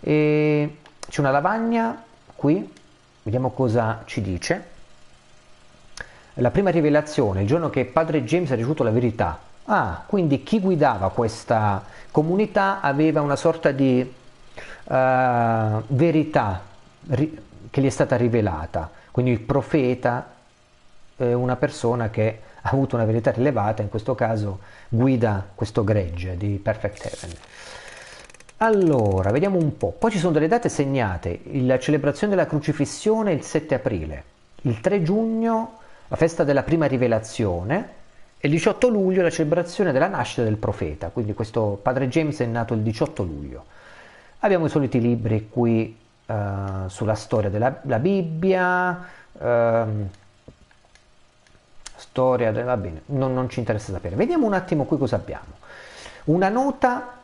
[0.00, 2.04] E c'è una lavagna
[2.36, 2.72] qui,
[3.22, 4.74] vediamo cosa ci dice.
[6.34, 9.38] La prima rivelazione, il giorno che padre James ha ricevuto la verità.
[9.64, 16.62] Ah, quindi chi guidava questa comunità aveva una sorta di uh, verità
[17.08, 17.38] ri-
[17.70, 18.90] che gli è stata rivelata.
[19.10, 20.34] Quindi il profeta
[21.16, 26.36] è una persona che ha avuto una verità rilevata, in questo caso guida questo gregge
[26.36, 27.36] di Perfect Heaven.
[28.58, 29.90] Allora, vediamo un po'.
[29.90, 34.24] Poi ci sono delle date segnate, la celebrazione della crucifissione il 7 aprile,
[34.62, 37.88] il 3 giugno la festa della prima rivelazione
[38.38, 42.46] e il 18 luglio la celebrazione della nascita del profeta, quindi questo padre James è
[42.46, 43.64] nato il 18 luglio.
[44.40, 46.34] Abbiamo i soliti libri qui uh,
[46.86, 50.08] sulla storia della Bibbia, uh,
[51.94, 54.16] storia, va bene, non, non ci interessa sapere.
[54.16, 55.64] Vediamo un attimo qui cosa abbiamo.
[56.24, 57.15] Una nota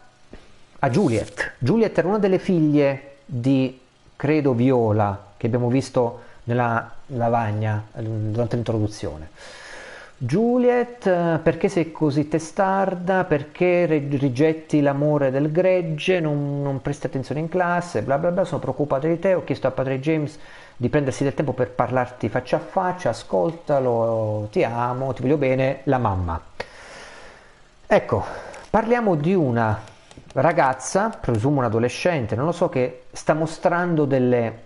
[0.85, 1.53] a Juliet.
[1.59, 3.79] Juliet era una delle figlie di,
[4.17, 9.29] credo, Viola, che abbiamo visto nella lavagna durante l'introduzione.
[10.17, 13.25] Juliet, perché sei così testarda?
[13.25, 16.19] Perché rigetti l'amore del gregge?
[16.19, 18.03] Non, non presti attenzione in classe?
[18.03, 19.35] Bla bla bla, sono preoccupato di te.
[19.35, 20.37] Ho chiesto a padre James
[20.77, 23.11] di prendersi del tempo per parlarti faccia a faccia.
[23.11, 25.81] Ascoltalo, ti amo, ti voglio bene.
[25.85, 26.41] La mamma.
[27.87, 28.25] Ecco,
[28.71, 29.91] parliamo di una
[30.33, 34.63] ragazza, presumo un adolescente, non lo so, che sta mostrando delle,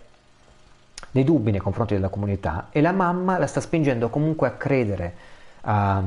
[1.10, 5.14] dei dubbi nei confronti della comunità e la mamma la sta spingendo comunque a credere
[5.62, 6.02] a,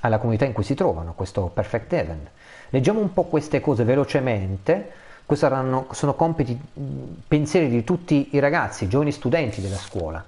[0.00, 2.28] alla comunità in cui si trovano, questo Perfect Heaven.
[2.70, 4.92] Leggiamo un po' queste cose velocemente,
[5.24, 6.58] questi saranno, sono compiti,
[7.26, 10.24] pensieri di tutti i ragazzi, giovani studenti della scuola.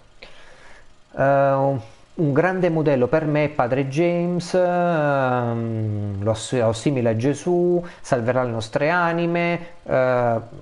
[1.13, 1.81] Uh,
[2.21, 6.37] un grande modello per me è Padre James, um, lo
[6.69, 9.91] assimila a Gesù, salverà le nostre anime, uh,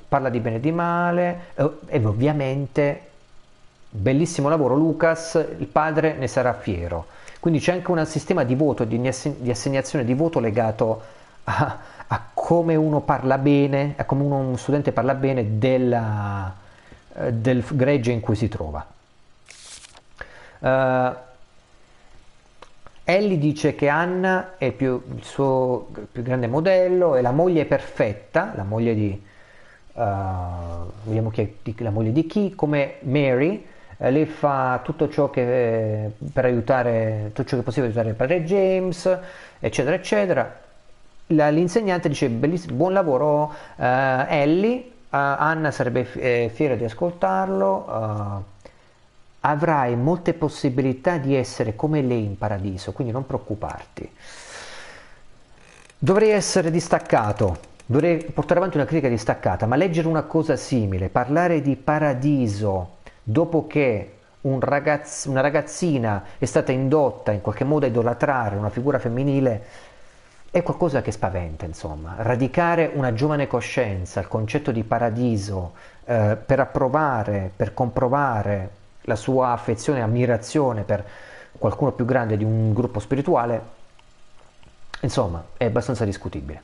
[0.08, 3.00] parla di bene e di male uh, e ovviamente
[3.90, 7.06] bellissimo lavoro Lucas, il padre ne sarà fiero.
[7.40, 11.02] Quindi c'è anche un sistema di voto, di, di assegnazione di voto legato
[11.44, 16.54] a, a, come uno parla bene, a come uno, uno studente parla bene della,
[17.14, 18.86] uh, del gregge in cui si trova.
[20.60, 21.26] Uh,
[23.10, 28.52] Ellie dice che Anna è più, il suo più grande modello, è la moglie perfetta,
[28.54, 29.22] la moglie di,
[29.94, 30.02] uh,
[31.04, 33.64] vediamo chi è, la moglie di chi, come Mary,
[33.96, 38.10] eh, lei fa tutto ciò che eh, per aiutare, tutto ciò che è possibile aiutare
[38.10, 39.18] il padre James,
[39.58, 40.60] eccetera, eccetera.
[41.28, 48.44] La, l'insegnante dice buon lavoro eh, Ellie, Anna sarebbe f- eh, fiera di ascoltarlo,
[49.40, 54.10] avrai molte possibilità di essere come lei in paradiso, quindi non preoccuparti.
[55.98, 61.60] Dovrei essere distaccato, dovrei portare avanti una critica distaccata, ma leggere una cosa simile, parlare
[61.60, 67.88] di paradiso dopo che un ragazz- una ragazzina è stata indotta in qualche modo a
[67.88, 69.64] idolatrare una figura femminile,
[70.50, 72.14] è qualcosa che spaventa, insomma.
[72.18, 75.74] Radicare una giovane coscienza, il concetto di paradiso,
[76.04, 78.70] eh, per approvare, per comprovare
[79.08, 81.04] la sua affezione e ammirazione per
[81.58, 83.60] qualcuno più grande di un gruppo spirituale,
[85.00, 86.62] insomma, è abbastanza discutibile.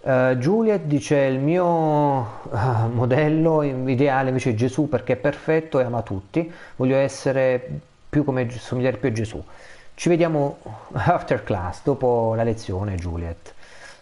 [0.00, 5.82] Uh, Juliet dice il mio uh, modello ideale invece è Gesù perché è perfetto e
[5.82, 9.44] ama tutti, voglio essere più come somigliare più a Gesù.
[9.92, 10.56] Ci vediamo
[10.92, 13.52] after class, dopo la lezione Juliet.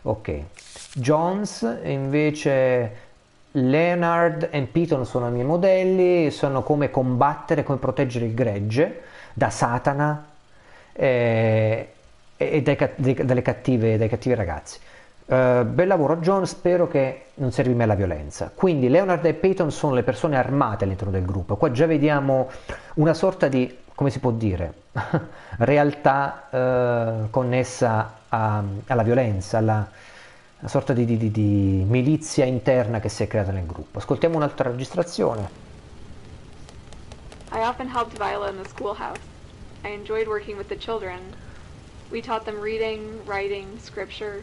[0.02, 0.42] Ok.
[0.94, 3.07] Jones invece
[3.66, 9.50] Leonard e Piton sono i miei modelli, sono come combattere, come proteggere il gregge da
[9.50, 10.26] Satana
[10.92, 11.92] eh,
[12.36, 14.78] e dai, dai, cattive, dai cattivi ragazzi.
[15.28, 18.50] Uh, bel lavoro John, spero che non servi mai la violenza.
[18.54, 21.56] Quindi Leonard e Peyton sono le persone armate all'interno del gruppo.
[21.56, 22.48] Qua già vediamo
[22.94, 24.72] una sorta di, come si può dire,
[25.58, 29.86] realtà uh, connessa a, alla violenza, alla
[30.60, 33.98] una sorta di, di, di milizia interna che si è creata nel gruppo.
[33.98, 35.66] Ascoltiamo un'altra registrazione.
[37.52, 39.20] I often helped Viola in the schoolhouse.
[39.84, 41.20] I enjoyed working with the children.
[42.10, 44.42] We taught them reading, writing, scripture,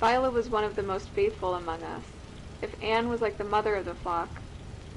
[0.00, 2.02] Viola was one of the most faithful among us.
[2.60, 4.28] If Anne was like the mother of the flock,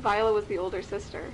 [0.02, 1.32] Viola was the older sister.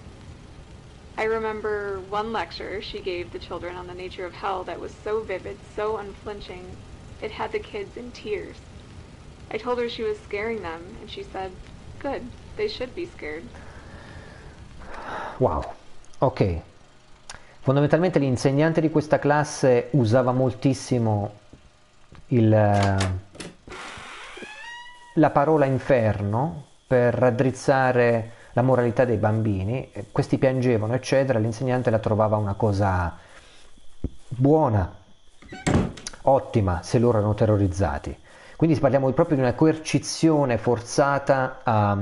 [1.18, 4.93] I remember one lecture she gave the children on the nature of hell that was
[4.93, 6.76] so vivid, so unflinching,
[7.22, 8.58] it had the kids in tears.
[9.54, 11.51] I told her she was scaring them, and she said,
[11.99, 12.24] Good,
[12.56, 13.43] they should be scared.
[15.38, 15.64] Wow,
[16.18, 16.62] ok.
[17.60, 21.34] Fondamentalmente l'insegnante di questa classe usava moltissimo
[22.28, 22.49] il,
[25.14, 32.38] la parola inferno per raddrizzare la moralità dei bambini, questi piangevano, eccetera, l'insegnante la trovava
[32.38, 33.18] una cosa
[34.28, 34.93] buona,
[36.24, 38.18] ottima, se loro erano terrorizzati.
[38.56, 41.97] Quindi parliamo proprio di una coercizione forzata a,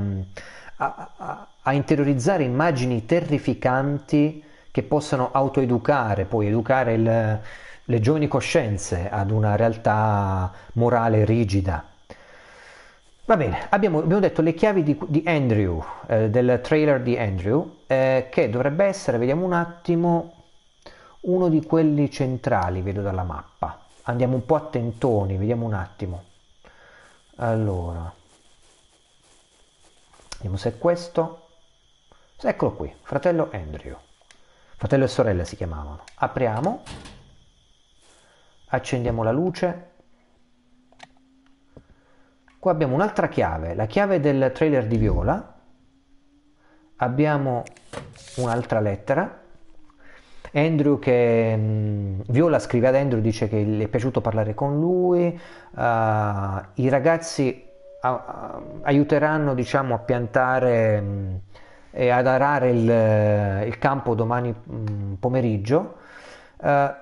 [0.77, 7.39] a, a, interiorizzare immagini terrificanti che possano autoeducare, poi educare il,
[7.85, 11.83] le giovani coscienze ad una realtà morale rigida.
[13.25, 17.77] Va bene, abbiamo, abbiamo, detto le chiavi di, di Andrew, eh, del trailer di Andrew,
[17.87, 20.33] eh, che dovrebbe essere, vediamo un attimo,
[21.21, 23.79] uno di quelli centrali, vedo dalla mappa.
[24.03, 26.23] Andiamo un po' attentoni, vediamo un attimo.
[27.41, 28.13] Allora,
[30.33, 31.47] vediamo se è questo.
[32.39, 33.97] Eccolo qui, fratello Andrew.
[34.77, 36.03] Fratello e sorella si chiamavano.
[36.15, 36.83] Apriamo,
[38.67, 39.89] accendiamo la luce
[42.61, 45.59] Qua abbiamo un'altra chiave, la chiave del trailer di Viola.
[46.97, 47.63] Abbiamo
[48.35, 49.40] un'altra lettera.
[50.53, 54.79] Andrew che mh, mm, Viola scrive ad Andrew, dice che gli è piaciuto parlare con
[54.79, 55.39] lui.
[55.71, 55.81] Uh,
[56.75, 57.63] I ragazzi
[58.01, 58.07] uh,
[58.81, 61.35] aiuteranno diciamo, a piantare mh, mm,
[61.91, 65.95] e ad arare il, il campo domani mh, mm, pomeriggio.
[66.57, 66.99] Uh,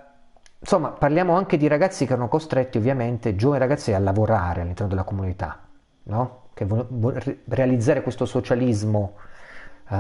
[0.62, 5.04] Insomma, parliamo anche di ragazzi che erano costretti, ovviamente, giovani ragazzi, a lavorare all'interno della
[5.04, 5.58] comunità,
[6.04, 6.48] no?
[6.54, 9.14] Che vuole realizzare questo socialismo
[9.88, 9.96] uh,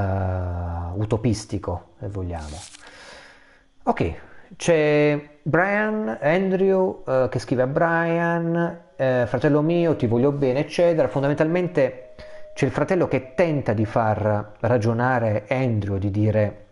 [0.99, 2.57] utopistico, se vogliamo.
[3.89, 4.13] Ok,
[4.55, 11.07] c'è Brian, Andrew, uh, che scrive a Brian, uh, fratello mio, ti voglio bene, eccetera.
[11.07, 12.11] Fondamentalmente
[12.53, 16.65] c'è il fratello che tenta di far ragionare Andrew, di dire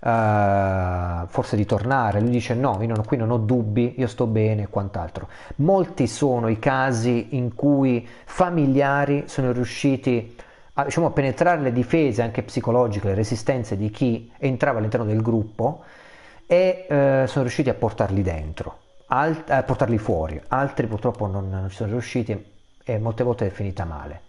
[0.00, 4.26] uh, forse di tornare, lui dice no, io non, qui non ho dubbi, io sto
[4.26, 5.28] bene e quant'altro.
[5.56, 10.49] Molti sono i casi in cui familiari sono riusciti a,
[10.84, 15.84] diciamo, a penetrare le difese anche psicologiche, le resistenze di chi entrava all'interno del gruppo
[16.46, 21.76] e uh, sono riusciti a portarli dentro, alt- a portarli fuori, altri purtroppo non, ci
[21.76, 22.44] sono riusciti
[22.82, 24.22] e molte volte è finita male.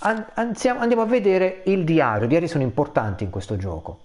[0.00, 2.26] Andiamo a vedere il diario.
[2.26, 4.02] I diari sono importanti in questo gioco.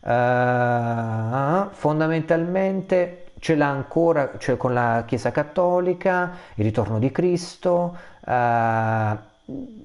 [0.00, 7.96] Uh, fondamentalmente ce l'ha ancora cioè con la Chiesa Cattolica, il ritorno di Cristo.
[8.24, 9.30] Uh,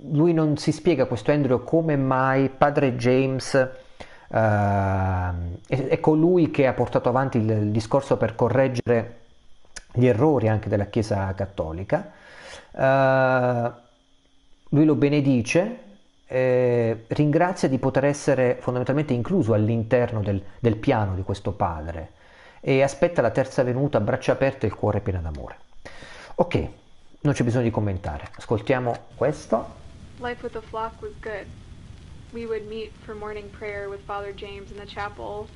[0.10, 5.34] lui non si spiega questo Andrew come mai padre James uh, è,
[5.68, 9.20] è, colui che ha portato avanti il, il, discorso per correggere
[9.94, 12.12] gli errori anche della Chiesa Cattolica.
[14.70, 15.86] lui lo benedice
[16.28, 22.12] eh, ringrazia di poter essere fondamentalmente incluso all'interno del, del piano di questo padre
[22.60, 25.56] e aspetta la terza venuta a braccia aperte e il cuore pieno d'amore.
[26.36, 26.70] Ok,
[27.22, 29.76] non c'è bisogno di commentare, ascoltiamo questo.
[30.20, 31.46] Life with the flock was good.
[32.32, 35.48] We would meet for morning prayer with Father James in the chapel,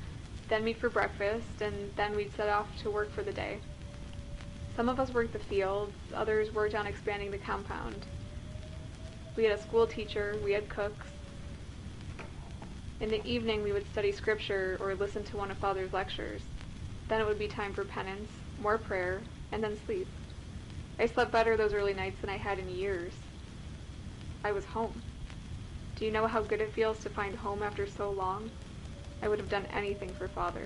[0.48, 3.58] then meet for breakfast, and then we'd set off to work for the day.
[4.76, 8.06] Some of us worked the fields, others worked on expanding the compound.
[9.36, 11.06] We had a school teacher, we had cooks.
[13.00, 16.42] In the evening, we would study scripture or listen to one of Father's lectures.
[17.08, 20.06] Then it would be time for penance, more prayer, and then sleep.
[21.02, 23.12] I slept better those early nights than I had in years.
[24.44, 24.92] I was home.
[25.96, 28.48] Do you know how good it feels to find home after so long?
[29.20, 30.64] I would have done anything for Father.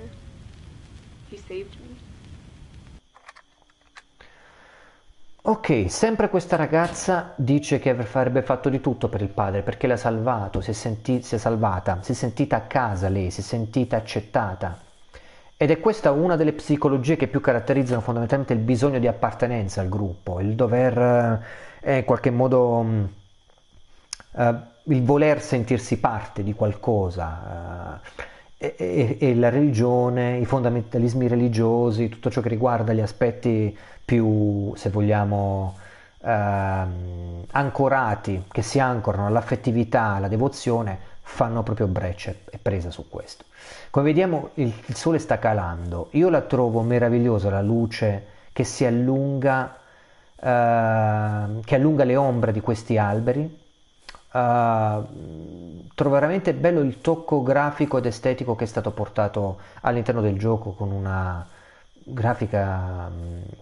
[1.30, 1.97] He saved me.
[5.41, 9.97] Ok, sempre questa ragazza dice che avrebbe fatto di tutto per il padre perché l'ha
[9.97, 13.45] salvato, si è, senti- si è salvata, si è sentita a casa lei, si è
[13.45, 14.86] sentita accettata.
[15.59, 19.89] Ed è questa una delle psicologie che più caratterizzano fondamentalmente il bisogno di appartenenza al
[19.89, 21.43] gruppo, il dover
[21.81, 23.05] eh, in qualche modo mm,
[24.37, 24.55] eh,
[24.85, 28.01] il voler sentirsi parte di qualcosa.
[28.59, 34.73] Eh, e, e, la religione, i fondamentalismi religiosi, tutto ciò che riguarda gli aspetti più,
[34.77, 35.77] se vogliamo,
[36.23, 43.45] ehm, ancorati, che si ancorano all'affettività, alla devozione, fanno proprio breccia e presa su questo.
[43.91, 48.85] Come vediamo il, il, sole sta calando, io la trovo meravigliosa la luce che si
[48.85, 49.77] allunga,
[50.41, 53.64] eh, che allunga le ombre di questi alberi.
[54.37, 60.39] Uh, trovo veramente bello il tocco grafico ed estetico che è stato portato all'interno del
[60.39, 61.47] gioco con una,
[62.09, 63.11] grafica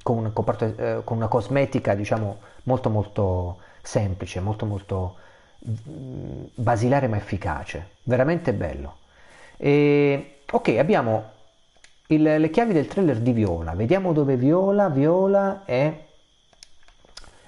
[0.03, 5.17] con una, eh, con una cosmetica diciamo molto molto semplice, molto molto
[5.61, 8.97] basilare ma efficace, veramente bello.
[9.57, 11.33] E, ok, abbiamo
[12.09, 16.07] il, le chiavi del trailer di Viola, vediamo dove Viola, Viola è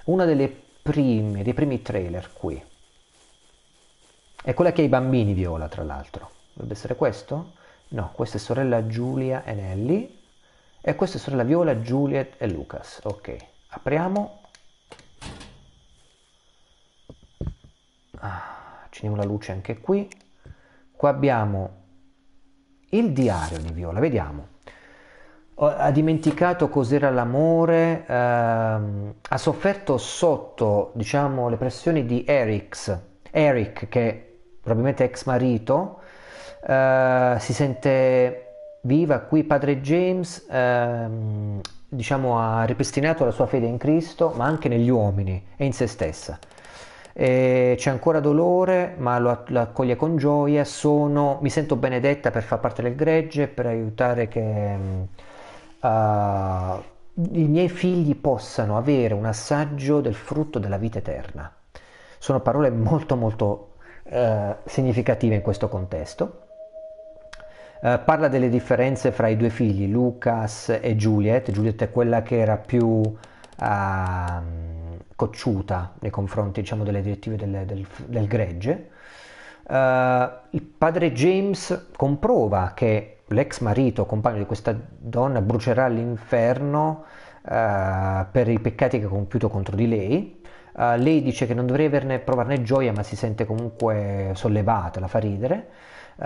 [0.05, 0.47] una delle
[0.81, 2.63] prime, dei primi trailer qui.
[4.41, 6.31] È quella che ha i bambini Viola, tra l'altro.
[6.53, 7.53] Dovrebbe essere questo?
[7.89, 10.19] No, questa è sorella Giulia e Nelly.
[10.79, 13.01] E queste sono la Viola, Juliet e Lucas.
[13.03, 13.35] Ok,
[13.69, 14.41] apriamo.
[18.19, 20.09] Ah, accendiamo la luce anche qui.
[20.95, 21.86] Qua abbiamo
[22.89, 24.55] il diario di Viola, vediamo.
[25.59, 32.99] ha dimenticato cos'era l'amore, ehm, ha sofferto sotto, diciamo, le pressioni di Eric,
[33.31, 36.01] Eric che probabilmente ex marito,
[36.67, 38.43] eh, si sente
[38.81, 41.59] viva qui padre James, ehm,
[41.89, 45.87] diciamo, ha ripristinato la sua fede in Cristo, ma anche negli uomini e in se
[45.87, 46.37] stessa.
[47.19, 50.63] E c'è ancora dolore, ma lo, lo, accoglie con gioia.
[50.63, 54.77] Sono, mi sento benedetta per far parte del gregge, per aiutare che
[55.79, 55.87] uh,
[57.31, 61.51] i miei figli possano avere un assaggio del frutto della vita eterna.
[62.19, 66.41] Sono parole molto molto uh, significative in questo contesto.
[67.81, 71.49] Uh, parla delle differenze fra i due figli, Lucas e Juliet.
[71.49, 73.15] Juliet è quella che era più uh,
[75.17, 78.89] cocciuta nei confronti diciamo, delle direttive del, del, del gregge.
[79.63, 79.73] Uh,
[80.51, 87.03] il padre James comprova che l'ex marito, compagno di questa donna, brucerà all'inferno
[87.47, 90.41] per i peccati che ha compiuto contro di lei.
[90.73, 95.67] lei dice che non dovrebbe provarne gioia, ma si sente comunque sollevata, la fa ridere
[96.17, 96.23] uh,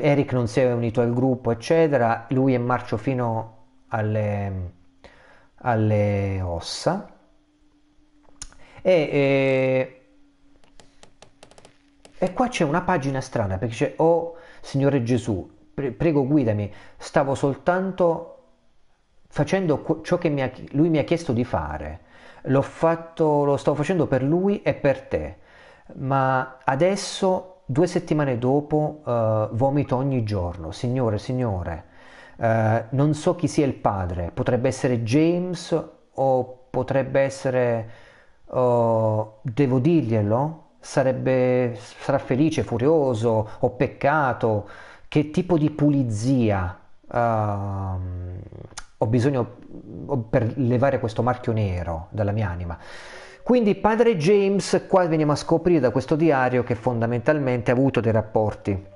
[0.00, 3.56] Eric non si è unito al gruppo, eccetera, lui è marcio fino
[3.88, 4.72] alle,
[5.64, 7.08] alle ossa.
[8.82, 10.00] E, e,
[12.18, 17.34] e, qua c'è una pagina strana perché c'è Oh Signore Gesù, pre- prego guidami, stavo
[17.34, 18.30] soltanto
[19.28, 22.00] facendo ciò che mi ha, lui mi ha chiesto di fare,
[22.42, 25.36] l'ho fatto, lo stavo facendo per lui e per te,
[25.94, 31.84] ma adesso due settimane dopo uh, vomito ogni giorno, Signore, Signore,
[32.36, 37.90] uh, non so chi sia il padre, potrebbe essere James o potrebbe essere,
[38.46, 40.62] uh, devo dirglielo?
[40.80, 44.68] Sarebbe, sarà felice, furioso, ho peccato,
[45.08, 46.78] che tipo di pulizia
[48.98, 49.56] ho bisogno
[50.28, 52.76] per levare questo marchio nero dalla mia anima.
[53.42, 58.10] Quindi padre James, qua veniamo a scoprire da questo diario che fondamentalmente ha avuto dei
[58.10, 58.86] rapporti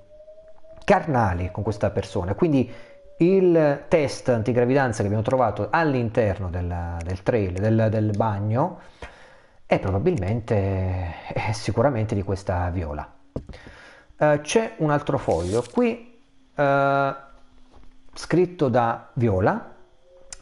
[0.84, 2.34] carnali con questa persona.
[2.34, 2.70] Quindi
[3.18, 8.80] il test antigravidanza che abbiamo trovato all'interno del, del trail, del, del, bagno,
[9.66, 13.10] è probabilmente, è sicuramente di questa viola.
[14.16, 16.20] Uh, c'è un altro foglio qui
[16.54, 17.14] uh,
[18.12, 19.76] scritto da Viola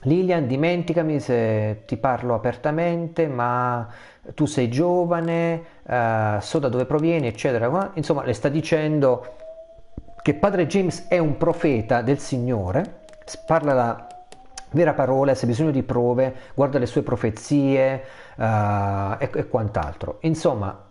[0.07, 3.89] Lilian, dimenticami se ti parlo apertamente, ma
[4.35, 7.91] tu sei giovane, uh, so da dove provieni, eccetera.
[7.95, 9.37] Insomma, le sta dicendo
[10.27, 13.05] che padre James è un profeta del Signore,
[13.47, 14.07] parla la
[14.70, 18.03] vera parola, se hai bisogno di prove, guarda le sue profezie
[18.35, 18.43] uh,
[19.20, 20.18] e, e quant'altro.
[20.22, 20.85] Insomma,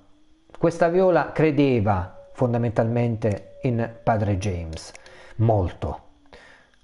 [0.57, 4.93] questa viola credeva fondamentalmente in padre James,
[5.36, 6.03] molto.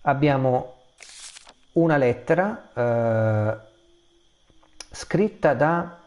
[0.01, 0.73] Abbiamo
[1.75, 3.57] una lettera eh,
[4.91, 5.99] scritta da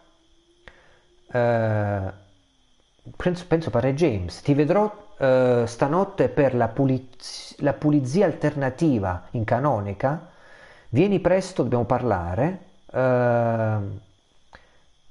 [1.32, 2.12] eh,
[3.16, 9.44] penso, penso pare James ti vedrò eh, stanotte per la, puliz- la, pulizia alternativa in
[9.44, 10.30] canonica
[10.88, 12.58] vieni presto dobbiamo parlare
[12.92, 13.76] eh,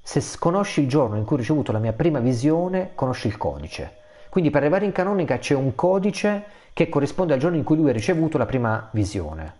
[0.02, 4.02] se conosci il giorno in cui ho ricevuto la mia prima visione conosci il codice.
[4.28, 6.44] Quindi per arrivare in canonica c'è un codice
[6.74, 9.54] che corrisponde al giorno in cui lui ha ricevuto la prima visione.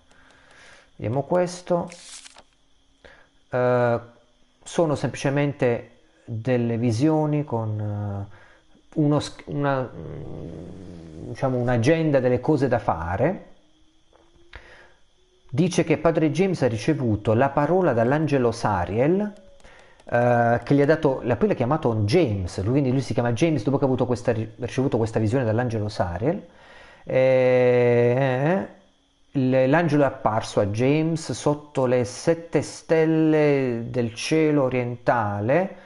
[0.97, 1.89] Vediamo questo.
[3.51, 4.01] Uh,
[4.63, 5.91] sono semplicemente
[6.25, 8.35] delle visioni con uh,
[8.95, 13.53] uno, una, mm, diciamo, un'agenda delle cose da fare
[15.51, 19.43] dice che padre James ha ricevuto la parola dall'angelo Sariel
[20.07, 23.63] Uh, che gli ha dato, poi l'ha chiamato James, lui, quindi lui si chiama James
[23.65, 26.47] dopo che ha questa, ricevuto questa visione dall'angelo Sariel.
[27.05, 28.69] E,
[29.33, 35.77] l'angelo è apparso a James sotto le sette stelle del cielo orientale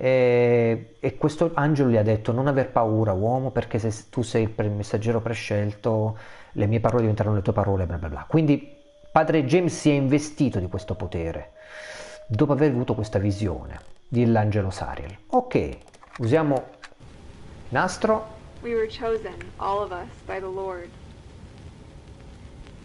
[0.00, 4.54] e, e, questo angelo gli ha detto non aver paura uomo perché se tu sei
[4.56, 6.16] il messaggero prescelto
[6.52, 8.76] le mie parole diventeranno le tue parole bla bla bla quindi
[9.10, 11.52] padre James si è investito di questo potere
[12.28, 15.78] dopo aver avuto questa visione dell'angelo Sariel ok
[16.18, 16.66] usiamo
[17.70, 20.88] nastro we were chosen all of us by the Lord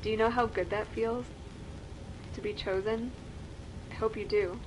[0.04, 1.24] Do you know how good that feels?
[2.36, 3.14] To be chosen?
[3.90, 4.60] I hope you do.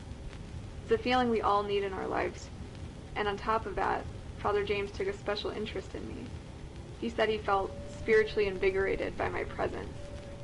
[0.87, 2.49] It's a feeling we all need in our lives.
[3.17, 4.05] And on top of that,
[4.39, 6.15] Father James took a special interest in me.
[7.01, 9.93] He said he felt spiritually invigorated by my presence.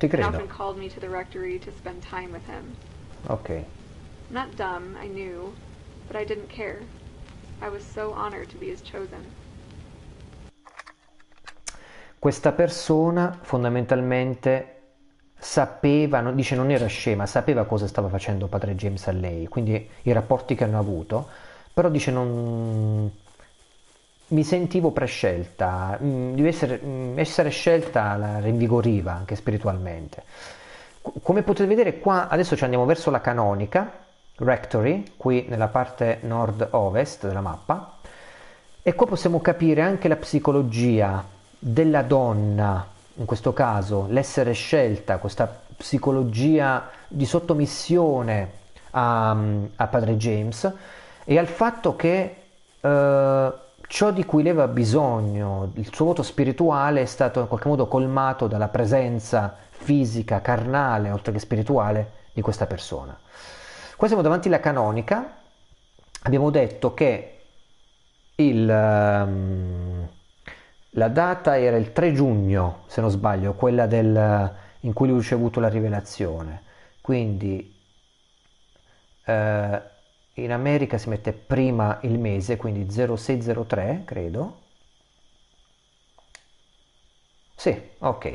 [0.01, 0.25] Ti credo.
[0.25, 2.75] And often called me to the rectory to spend time with him.
[3.29, 3.63] Okay.
[4.27, 5.55] I'm not dumb, I knew,
[6.07, 6.81] but I didn't care.
[7.61, 9.23] I was so honored to be his chosen.
[12.19, 14.72] Questa persona fondamentalmente
[15.43, 19.89] sapeva, non, dice non era scema, sapeva cosa stava facendo padre James a lei, quindi
[20.03, 21.27] i rapporti che hanno avuto,
[21.73, 23.11] però dice non
[24.27, 30.23] mi sentivo prescelta, mm, di essere, mm, essere scelta la rinvigoriva anche spiritualmente.
[31.21, 33.91] Come potete vedere qua, adesso ci andiamo verso la canonica,
[34.35, 37.97] Rectory, qui nella parte nord-ovest della mappa,
[38.81, 41.23] e qua possiamo capire anche la psicologia
[41.59, 48.51] della donna, in questo caso l'essere scelta, questa psicologia di sottomissione
[48.91, 49.37] a,
[49.75, 50.71] a padre James
[51.23, 52.35] e al fatto che
[52.79, 53.53] eh,
[53.87, 58.47] ciò di cui aveva bisogno, il suo voto spirituale è stato in qualche modo colmato
[58.47, 63.17] dalla presenza fisica, carnale, oltre che spirituale, di questa persona.
[63.95, 65.37] Qua siamo davanti alla canonica,
[66.23, 67.41] abbiamo detto che
[68.35, 70.07] il, um,
[70.95, 75.19] la data era il 3 giugno, se non sbaglio, quella del, in cui lui ha
[75.19, 76.63] ricevuto la rivelazione,
[77.01, 77.75] quindi
[79.25, 79.31] uh,
[80.35, 84.61] in America si mette prima il mese, quindi 0603 credo.
[87.55, 88.33] Sì, ok.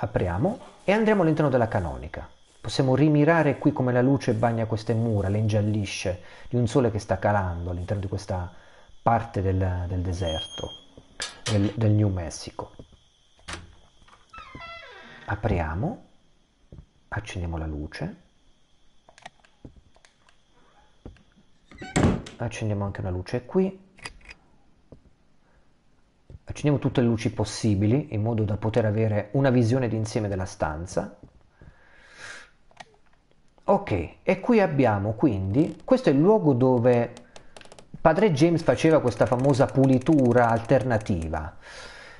[0.00, 2.28] Apriamo e andremo all'interno della canonica.
[2.60, 6.98] Possiamo rimirare qui come la luce bagna queste mura, le ingiallisce di un sole che
[6.98, 8.50] sta calando all'interno di questa
[9.02, 10.83] parte del, del deserto,
[11.50, 12.72] del, del New Mexico.
[15.26, 16.04] Apriamo,
[17.08, 18.22] accendiamo la luce.
[22.36, 23.82] Accendiamo anche una luce qui.
[26.44, 31.18] Accendiamo tutte le luci possibili in modo da poter avere una visione d'insieme della stanza.
[33.66, 37.14] Ok e qui abbiamo quindi questo è il luogo dove
[38.04, 41.56] padre James faceva questa famosa pulitura alternativa.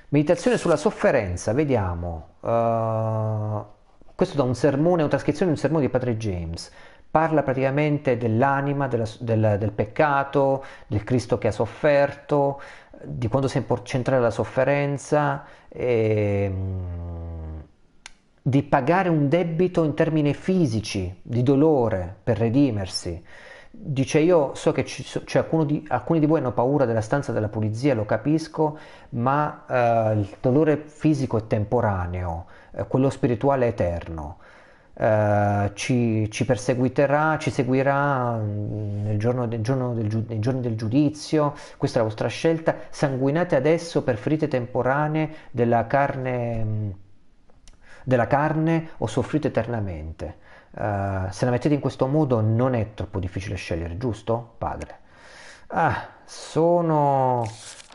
[0.08, 2.28] Meditazione sulla sofferenza vediamo.
[2.40, 3.62] Uh,
[4.14, 6.72] questo da un sermone una trascrizione di un sermone di padre James.
[7.10, 12.62] Parla praticamente dell'anima, della, del, del, peccato, del Cristo che ha sofferto,
[13.02, 17.58] di quando si può centrare la sofferenza, e, mm,
[18.40, 23.22] di pagare un debito in termini fisici, di dolore per redimersi.
[23.76, 27.48] Dice io so che cioè, alcuni, di, alcuni, di, voi hanno paura della stanza della
[27.48, 28.78] pulizia, lo capisco,
[29.10, 34.38] ma eh, il dolore fisico è temporaneo, eh, quello spirituale è eterno.
[34.96, 40.76] Uh, ci, ci, perseguiterà, ci seguirà mm, nel giorno, del, giorno del, nei giorni del
[40.76, 46.90] giudizio, questa è la vostra scelta, sanguinate adesso per ferite temporanee della carne, mm,
[48.04, 50.36] della carne o soffrite eternamente.
[50.74, 54.98] Uh, se la mettete in questo modo non è troppo difficile scegliere, giusto, padre?
[55.68, 57.46] Ah, sono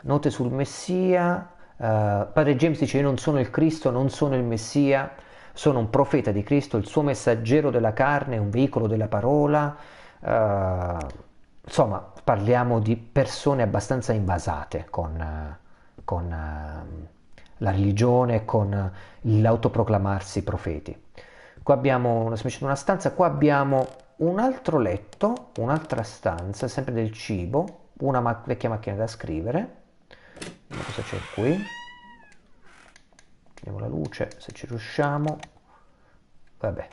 [0.02, 1.50] note sul Messia.
[1.76, 5.10] Uh, padre James dice: Io non sono il Cristo, non sono il Messia
[5.52, 9.76] sono un profeta di Cristo, il suo messaggero della carne, un veicolo della parola.
[10.20, 10.96] Uh,
[11.64, 15.58] insomma, parliamo di persone abbastanza invasate con,
[16.04, 17.06] con uh,
[17.58, 20.96] la religione, con l'autoproclamarsi profeti.
[21.62, 23.86] Qua abbiamo una, una stanza, qua abbiamo
[24.16, 29.78] un altro letto, un'altra stanza, sempre del cibo, una ma- vecchia macchina da scrivere.
[30.66, 31.64] Vediamo cosa c'è qui.
[33.54, 35.38] Vediamo la luce, se ci riusciamo.
[36.58, 36.88] Vabbè,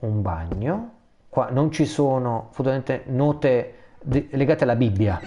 [0.00, 0.94] un bagno.
[1.28, 5.20] Qua non ci sono fondamentalmente note legate alla Bibbia,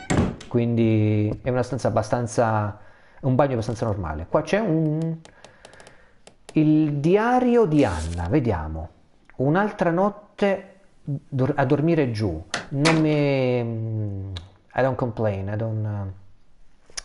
[0.48, 2.80] quindi è una stanza abbastanza,
[3.22, 4.26] un bagno abbastanza normale.
[4.28, 5.20] Qua c'è un,
[6.54, 8.90] il diario di Anna, vediamo.
[9.38, 10.70] Un'altra notte
[11.56, 12.44] a dormire giù.
[12.70, 14.32] Non mi...
[14.76, 16.14] I don't complain, I don't,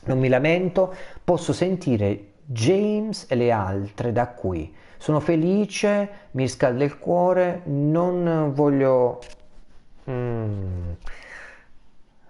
[0.04, 0.94] non mi lamento.
[1.22, 4.74] Posso sentire James e le altre da qui.
[4.96, 9.20] Sono felice, mi riscalda il cuore, non voglio...
[10.10, 10.92] Mm,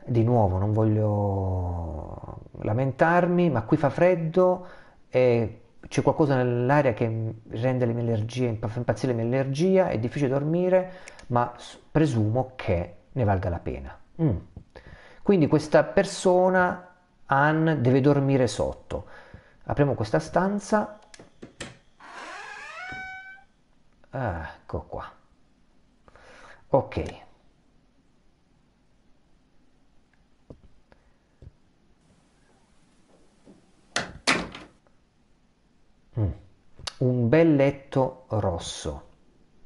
[0.04, 4.66] di nuovo, non voglio lamentarmi, ma qui fa freddo
[5.10, 9.98] e c'è qualcosa nell'aria che rende le mie energie, fa impazzire la mia energia, è
[9.98, 10.92] difficile dormire,
[11.28, 11.52] ma
[11.90, 13.98] presumo che ne valga la pena.
[14.22, 14.36] Mm.
[15.22, 16.94] Quindi questa persona,
[17.26, 19.26] Anne, deve dormire sotto
[19.68, 20.98] apriamo questa stanza
[24.10, 25.12] ecco qua
[26.68, 27.24] ok
[36.18, 36.30] mm.
[36.98, 39.06] Un bel letto rosso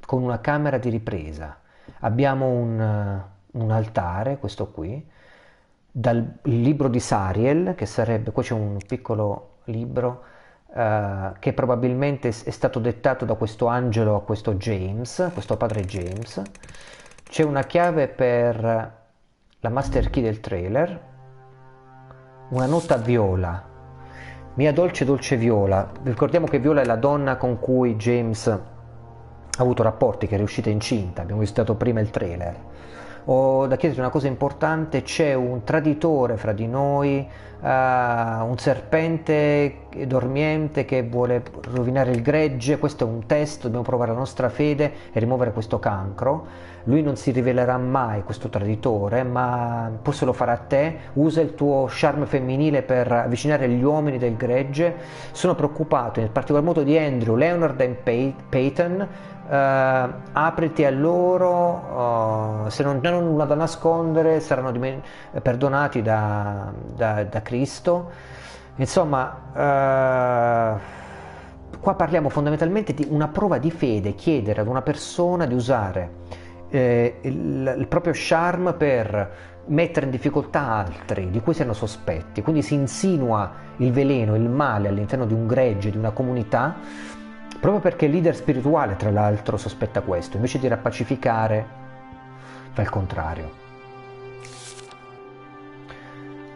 [0.04, 1.58] con una camera di ripresa
[2.00, 3.22] abbiamo un,
[3.52, 5.10] un altare questo qui
[5.90, 10.24] dal libro di Sariel che sarebbe qua c'è un piccolo libro
[10.68, 16.42] uh, che probabilmente è stato dettato da questo angelo a questo James, questo padre James.
[17.22, 19.00] C'è una chiave per
[19.60, 21.00] la master key del trailer,
[22.50, 23.70] una nota viola,
[24.54, 25.90] mia dolce dolce viola.
[26.02, 28.60] Ricordiamo che Viola è la donna con cui James ha
[29.58, 32.70] avuto rapporti, che è riuscita incinta, abbiamo visto prima il trailer
[33.26, 37.26] ho da chiederti una cosa importante, c'è un traditore fra di noi,
[37.60, 41.42] uh, un serpente dormiente che vuole
[41.72, 45.78] rovinare il gregge, questo è un test, dobbiamo provare la nostra fede e rimuovere questo
[45.78, 46.70] cancro.
[46.86, 51.54] Lui non si rivelerà mai questo traditore, ma forse lo farà a te, usa il
[51.54, 54.96] tuo charme femminile per avvicinare gli uomini del gregge.
[55.30, 59.08] Sono preoccupato in particolar modo di Andrew, Leonard e Peyton,
[59.52, 59.54] Uh,
[60.32, 64.72] apriti a loro, uh, se non hanno nulla da nascondere saranno
[65.42, 68.10] perdonati da, da, da, Cristo.
[68.76, 70.78] Insomma, uh,
[71.78, 76.10] qua parliamo fondamentalmente di una prova di fede, chiedere ad una persona di usare
[76.70, 82.62] eh, il, il proprio charme per mettere in difficoltà altri di cui siano sospetti, quindi
[82.62, 86.76] si insinua il veleno, il male all'interno di un gregge, di una comunità
[87.62, 91.64] proprio perché il leader spirituale, tra l'altro, sospetta questo, invece di rappacificare,
[92.72, 93.50] fa il contrario.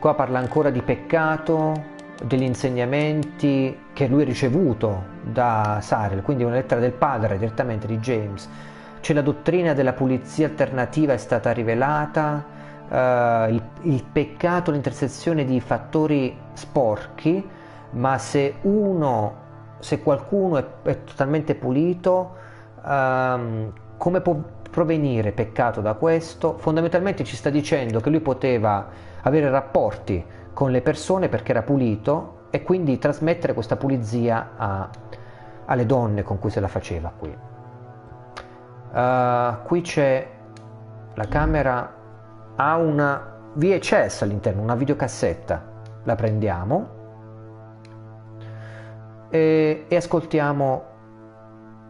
[0.00, 6.56] Qua parla ancora di peccato, degli insegnamenti che lui ha ricevuto da Sarel, quindi una
[6.56, 8.48] lettera del padre direttamente di James.
[8.98, 12.44] C'è la dottrina della pulizia alternativa è stata rivelata,
[12.88, 17.48] uh, il, il peccato, l'intersezione di fattori sporchi,
[17.90, 19.44] ma se uno
[19.86, 22.34] se qualcuno è, è totalmente pulito,
[22.82, 24.36] um, come può
[24.68, 26.56] provenire peccato da questo?
[26.58, 28.88] Fondamentalmente ci sta dicendo che lui poteva
[29.22, 34.90] avere rapporti con le persone perché era pulito e quindi trasmettere questa pulizia a,
[35.66, 37.38] alle donne con cui se la faceva qui.
[38.90, 40.28] Uh, qui c'è
[41.14, 41.94] la camera,
[42.56, 45.62] ha una VHS all'interno, una videocassetta,
[46.02, 46.95] la prendiamo
[49.36, 50.84] e, e ascoltiamo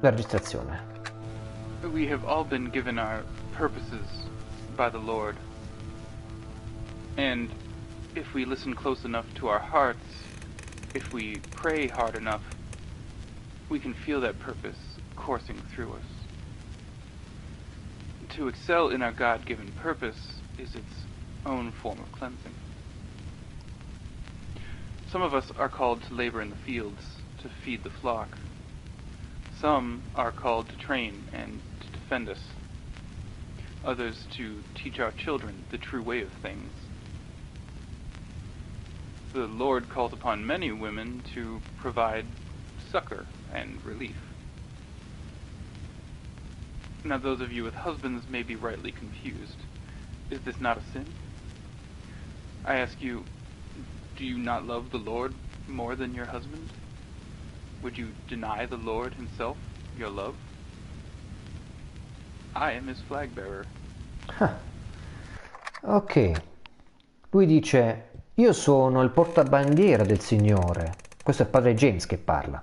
[0.01, 0.94] la registrazione.
[1.92, 3.22] We have all been given our
[3.53, 4.07] purposes
[4.76, 5.36] by the Lord.
[7.16, 7.49] And
[8.14, 10.05] if we listen close enough to our hearts,
[10.94, 12.42] if we pray hard enough,
[13.68, 14.76] we can feel that purpose
[15.14, 16.07] coursing through us.
[18.36, 21.05] To excel in our God given purpose is its
[21.47, 22.55] own form of cleansing.
[25.11, 27.02] Some of us are called to labor in the fields,
[27.42, 28.28] to feed the flock.
[29.61, 32.40] Some are called to train and to defend us.
[33.84, 36.72] Others to teach our children the true way of things.
[39.32, 42.26] The Lord calls upon many women to provide
[42.90, 44.16] succor and relief.
[47.04, 49.59] Now, those of you with husbands may be rightly confused.
[50.30, 51.07] Is this not a sin?
[52.64, 53.24] I ask you,
[54.17, 55.35] do you not love the Lord
[55.69, 56.71] more than your husband?
[57.83, 59.57] Would you deny the Lord himself
[59.97, 60.35] your love?
[62.55, 63.67] I am his flag bearer.
[65.83, 66.33] Ok.
[67.31, 70.95] Lui dice, io sono il portabandiera del Signore.
[71.23, 72.62] Questo è padre James che parla.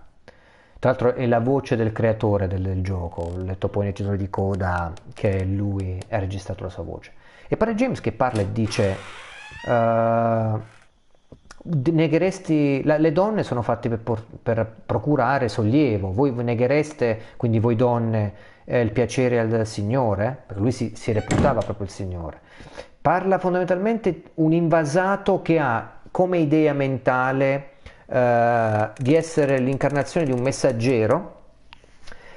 [0.80, 3.22] Tra l'altro è la voce del creatore del, del gioco.
[3.22, 7.14] Ho letto poi nel titolo di coda che lui ha registrato la sua voce.
[7.48, 8.98] E padre James che parla e dice...
[9.66, 10.60] Uh,
[11.64, 17.76] negheresti, la, le donne sono fatte per, por, per, procurare sollievo, voi neghereste, quindi voi
[17.76, 18.34] donne,
[18.66, 22.40] eh, il piacere al Signore, perché lui si, si, reputava proprio il Signore.
[23.02, 27.72] Parla fondamentalmente un invasato che ha come idea mentale
[28.06, 31.42] eh, di essere l'incarnazione di un messaggero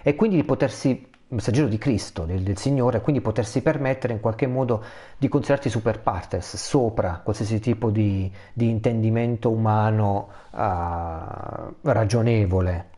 [0.02, 4.46] e quindi di potersi messaggero di Cristo, del, del, Signore, quindi potersi permettere in qualche
[4.46, 4.84] modo
[5.16, 12.90] di considerarti super partes, sopra qualsiasi tipo di, di intendimento umano uh, ragionevole,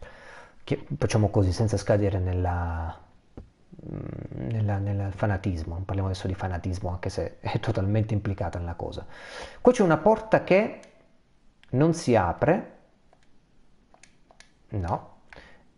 [0.63, 2.99] che, facciamo così, senza scadere nella,
[4.35, 9.07] nella, nel fanatismo, non parliamo adesso di fanatismo anche se è totalmente implicata nella cosa.
[9.61, 10.81] Qua c'è una porta che
[11.71, 12.77] non si apre,
[14.71, 15.17] no,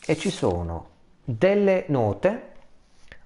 [0.05, 0.99] e ci sono
[1.37, 2.49] delle note,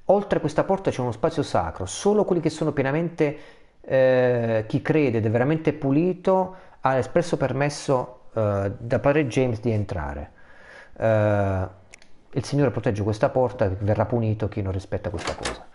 [0.06, 3.38] oltre questa porta c'è uno spazio sacro, solo quelli che sono pienamente,
[3.80, 9.70] eh, chi crede ed è veramente pulito ha espresso permesso eh, da padre James di
[9.70, 10.30] entrare.
[10.96, 11.68] Eh,
[12.32, 15.66] il Signore protegge questa porta, verrà punito chi non rispetta questa cosa.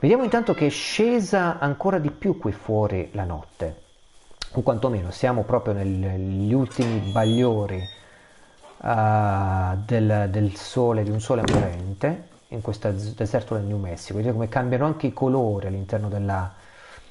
[0.00, 3.82] Vediamo intanto che è scesa ancora di più qui fuori la notte,
[4.52, 7.96] o quantomeno siamo proprio negli ultimi bagliori
[8.78, 14.16] uh, del, del, sole, di un sole morente in questo deserto del New Mexico.
[14.16, 16.52] Vedete come cambiano anche i colori all'interno della,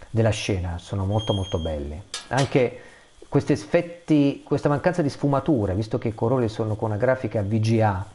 [0.10, 2.02] della scena, sono molto molto belli.
[2.30, 2.82] Anche
[3.30, 8.06] questi effetti, questa mancanza di sfumature, visto che i colori sono con una grafica VGA,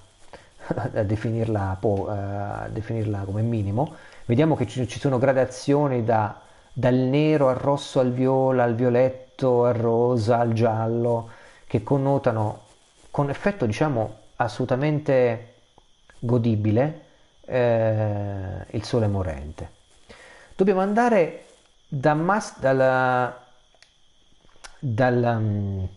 [0.67, 3.95] a definirla, po', a definirla come minimo,
[4.25, 6.41] vediamo che ci sono gradazioni da,
[6.73, 11.29] dal nero al rosso al viola, al violetto, al rosa, al giallo,
[11.67, 12.71] che connotano
[13.13, 15.53] con effetto diciamo assolutamente
[16.19, 17.05] godibile
[17.45, 19.81] eh, il sole morente.
[20.57, 21.45] Dobbiamo andare
[21.87, 23.35] da mas- dal,
[24.79, 25.89] dal, um,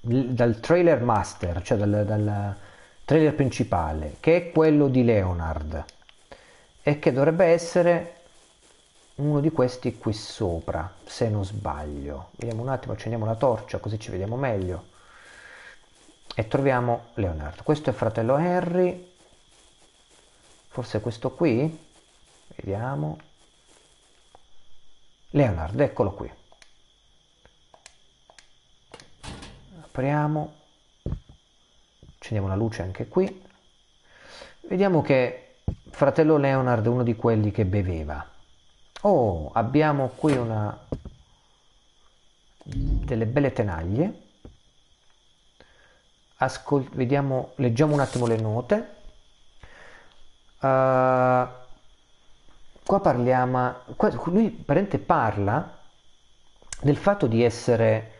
[0.00, 2.56] dal, trailer master, cioè dal, dal
[3.04, 5.84] trailer principale, che è quello di Leonard
[6.82, 8.14] e che dovrebbe essere
[9.16, 12.30] uno di questi qui sopra, se non sbaglio.
[12.36, 14.92] Vediamo un attimo, accendiamo la torcia così ci vediamo meglio.
[16.36, 17.62] E troviamo Leonard.
[17.62, 19.12] Questo è fratello Henry.
[20.66, 21.78] Forse questo qui.
[22.56, 23.18] Vediamo.
[25.30, 26.32] Leonard, eccolo qui.
[29.82, 30.54] Apriamo.
[32.16, 33.42] Accendiamo la luce anche qui.
[34.62, 35.58] Vediamo che
[35.90, 38.28] fratello Leonard è uno di quelli che beveva.
[39.02, 40.86] Oh, abbiamo qui una
[42.64, 44.22] delle belle tenaglie.
[46.38, 48.88] Ascol- vediamo, leggiamo un attimo le note.
[50.60, 51.46] Uh,
[52.84, 55.78] qua parliamo, qua, lui parente parla
[56.80, 58.10] del fatto di essere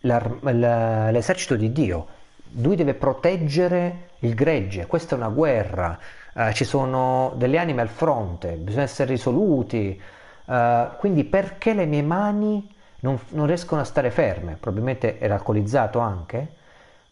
[0.00, 2.06] l'esercito di Dio.
[2.52, 5.98] Lui deve proteggere il gregge, questa è una guerra,
[6.34, 10.00] uh, ci sono delle anime al fronte, bisogna essere risoluti,
[10.48, 14.56] Uh, quindi perché le mie mani non, non, riescono a stare ferme?
[14.58, 16.54] Probabilmente era alcolizzato anche.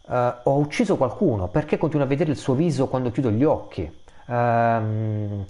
[0.06, 3.82] Uh, ho ucciso qualcuno, perché continuo a vedere il suo viso quando chiudo gli occhi?
[4.26, 5.44] Uh,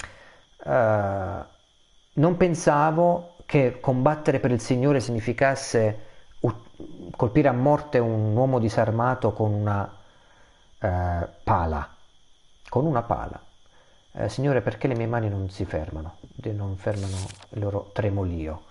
[2.14, 6.04] non pensavo che combattere per il Signore significasse
[7.16, 9.90] colpire a morte un uomo disarmato con una
[10.78, 11.94] pala.
[12.68, 13.40] Con una pala
[14.16, 16.16] eh, Signore perché le mie mani non si fermano,
[16.52, 17.16] non fermano
[17.50, 18.64] il loro tremolio.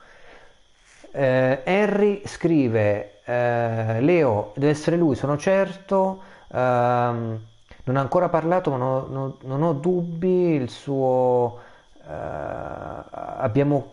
[1.11, 6.21] Eh, Henry scrive, eh, Leo deve essere lui, sono certo,
[6.51, 7.39] ehm,
[7.83, 11.59] non ha ancora parlato ma no, no, non ho dubbi, il suo...
[12.07, 12.13] Eh,
[13.11, 13.91] abbiamo...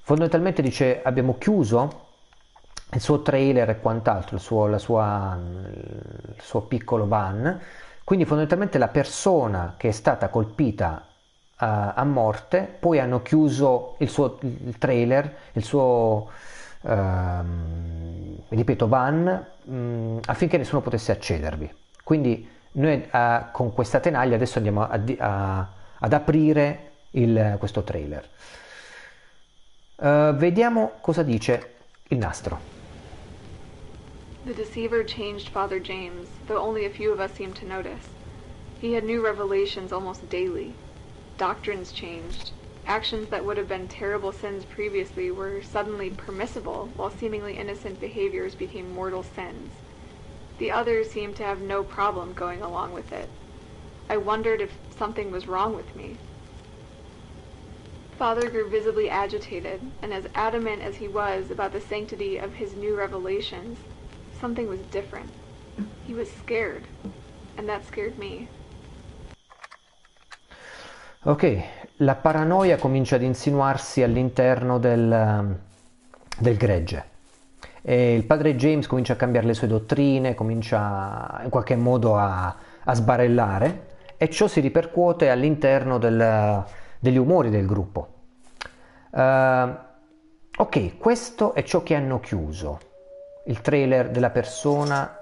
[0.00, 2.04] Fondamentalmente dice abbiamo chiuso
[2.92, 7.60] il suo trailer e quant'altro, il suo, sua, il suo piccolo van.
[8.04, 11.04] Quindi fondamentalmente la persona che è stata colpita
[11.58, 16.28] a morte, poi hanno chiuso il suo il trailer, il suo,
[16.82, 16.90] uh,
[18.48, 21.72] ripeto, van, mh, affinché nessuno potesse accedervi.
[22.04, 28.28] Quindi noi uh, con questa tenaglia adesso andiamo a, a, ad aprire il, questo trailer.
[29.96, 31.76] Uh, vediamo cosa dice
[32.08, 32.74] il nastro.
[34.44, 38.06] The deceiver changed Father James, though only a few of us seemed to notice.
[38.80, 40.74] He had new revelations almost daily.
[41.38, 42.52] Doctrines changed.
[42.86, 48.54] Actions that would have been terrible sins previously were suddenly permissible, while seemingly innocent behaviors
[48.54, 49.82] became mortal sins.
[50.56, 53.28] The others seemed to have no problem going along with it.
[54.08, 56.16] I wondered if something was wrong with me.
[58.12, 62.74] Father grew visibly agitated, and as adamant as he was about the sanctity of his
[62.74, 63.80] new revelations,
[64.32, 65.34] something was different.
[66.02, 66.86] He was scared,
[67.58, 68.48] and that scared me.
[71.28, 71.62] Ok,
[71.96, 75.58] la paranoia comincia ad insinuarsi all'interno del,
[76.38, 77.04] del gregge.
[77.82, 82.54] E il padre James comincia a cambiare le sue dottrine, comincia in qualche modo a,
[82.84, 86.64] a sbarellare e ciò si ripercuote all'interno del,
[87.00, 88.08] degli umori del gruppo.
[89.10, 89.76] Uh,
[90.58, 92.78] ok, questo è ciò che hanno chiuso
[93.46, 95.18] il trailer della persona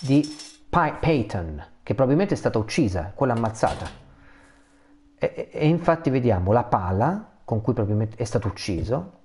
[0.00, 0.36] di
[0.68, 4.08] Peyton, che probabilmente è stata uccisa, quella ammazzata.
[5.22, 9.18] E, e, infatti vediamo la pala con cui probabilmente è stato ucciso,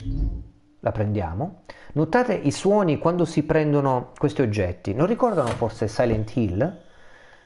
[0.82, 1.62] la prendiamo.
[1.94, 6.82] Notate i suoni quando si prendono questi oggetti, non ricordano forse Silent Hill?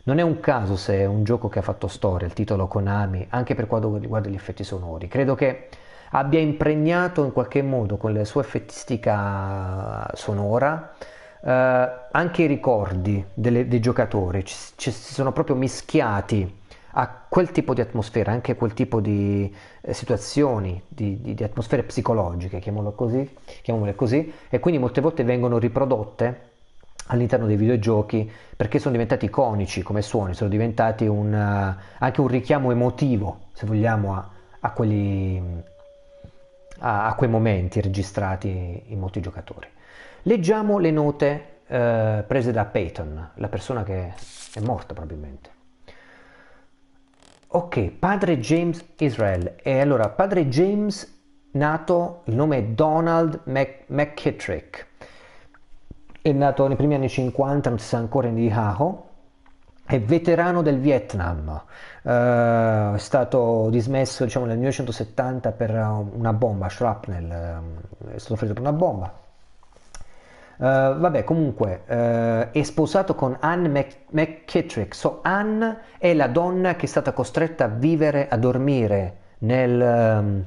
[0.04, 3.28] Non è un caso se è un gioco che ha fatto storia, il titolo Konami,
[3.30, 5.08] anche per quanto riguarda gli effetti sonori.
[5.08, 5.70] Credo che
[6.12, 10.94] abbia impregnato in qualche modo con la sua effettistica sonora
[11.42, 16.59] eh, anche i ricordi delle, dei giocatori, ci, ci, si sono proprio mischiati
[17.00, 21.84] a quel tipo di atmosfera, anche quel tipo di eh, situazioni, di, di, di, atmosfere
[21.84, 22.60] psicologiche,
[22.94, 26.48] così, chiamiamole così, e quindi molte volte vengono riprodotte
[27.08, 32.28] all'interno dei videogiochi perché sono diventati iconici come suoni, sono diventati un, uh, anche un
[32.28, 34.30] richiamo emotivo, se vogliamo, a,
[34.60, 35.42] a, quelli,
[36.80, 39.70] a, a, quei momenti registrati in molti giocatori.
[40.24, 44.14] Leggiamo le note uh, prese da Peyton, la persona che
[44.54, 45.59] è morta probabilmente.
[47.52, 49.56] Ok, padre James Israel.
[49.64, 51.22] E allora, padre James,
[51.54, 54.88] nato, il nome è Donald Mc, McKittrick
[56.22, 59.08] è nato nei primi anni 50, non si sa ancora in Idaho,
[59.86, 61.48] è veterano del Vietnam,
[62.04, 67.62] uh, è stato dismesso diciamo, nel 1970 per una bomba, shrapnel,
[68.14, 69.12] è stato ferito per una bomba.
[70.60, 74.94] Uh, vabbè, comunque è sposato con Anne Mc- McKittrick.
[74.94, 80.46] So, Anne è la donna che è stata costretta a vivere, a dormire nel, um,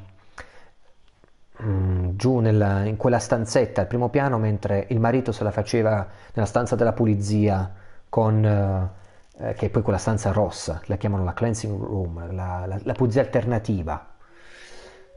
[1.64, 6.06] Mm, giù nella, in quella stanzetta al primo piano mentre il marito se la faceva
[6.32, 7.72] nella stanza della pulizia
[8.08, 12.64] con, eh, eh che è poi quella stanza rossa, la chiamano la cleansing room, la,
[12.66, 14.06] la, la pulizia alternativa.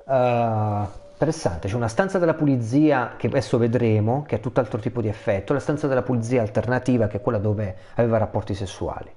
[0.06, 5.08] Uh, interessante, c'è una stanza della pulizia che adesso vedremo, che ha tutt'altro tipo di
[5.08, 9.10] effetto, la stanza della pulizia alternativa che è quella dove aveva rapporti sessuali.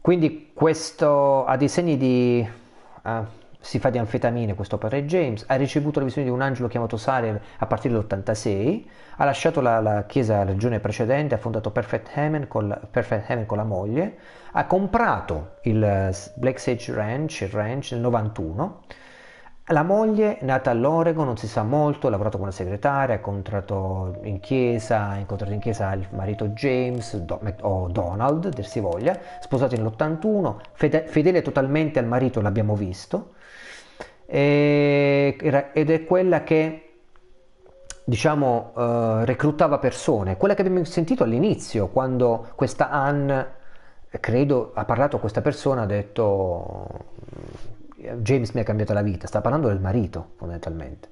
[0.00, 2.48] Quindi questo ha dei segni di...
[3.02, 3.24] Uh,
[3.62, 6.96] si fa di anfetamine questo padre James, ha ricevuto la visione di un angelo chiamato
[6.96, 8.84] Sariel a partire dall'86,
[9.16, 13.28] ha lasciato la, la chiesa la regione precedente, ha fondato Perfect Heaven, con la, Perfect
[13.28, 14.16] Heaven con la moglie,
[14.52, 18.80] ha comprato il Black Sage Ranch, il ranch nel 91,
[19.66, 24.40] la moglie, nata all'Oregon, non si sa molto, ha lavorato come segretaria, ha incontrato in
[24.40, 27.22] chiesa, ha incontrato in chiesa il marito James
[27.60, 33.34] o Donald, der si voglia, sposato nell'81, fede, fedele totalmente al marito, l'abbiamo visto,
[34.26, 36.84] ed è quella che
[38.04, 43.58] diciamo uh, reclutava persone, quella che abbiamo sentito all'inizio quando questa Anne,
[44.18, 46.88] credo, ha parlato a questa persona, ha detto
[48.18, 51.08] James mi ha cambiato la vita, sta parlando del marito fondamentalmente.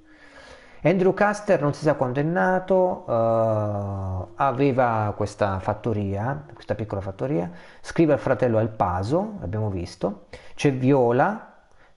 [0.83, 7.51] Andrew Caster non si sa quando è nato, uh, aveva questa fattoria, questa piccola fattoria,
[7.81, 11.47] scrive al fratello al Paso, l'abbiamo visto, c'è Viola,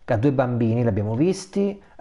[0.03, 1.93] ha due bambini, l'abbiamo visti, uh,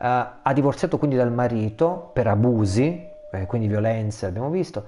[0.42, 4.86] ha divorziato quindi dal marito per abusi, eh, quindi violenze, l'abbiamo visto,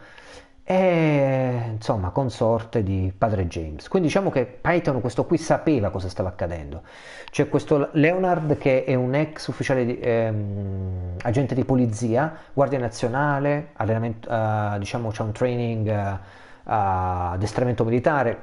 [0.73, 3.89] e insomma consorte di padre James.
[3.89, 6.83] Quindi diciamo che Python questo qui sapeva cosa stava accadendo.
[7.31, 13.69] C'è questo Leonard che è un ex ufficiale di, ehm, agente di polizia, guardia nazionale,
[13.75, 16.19] allenamento, uh, diciamo c'è un training uh,
[16.65, 18.43] addestramento militare,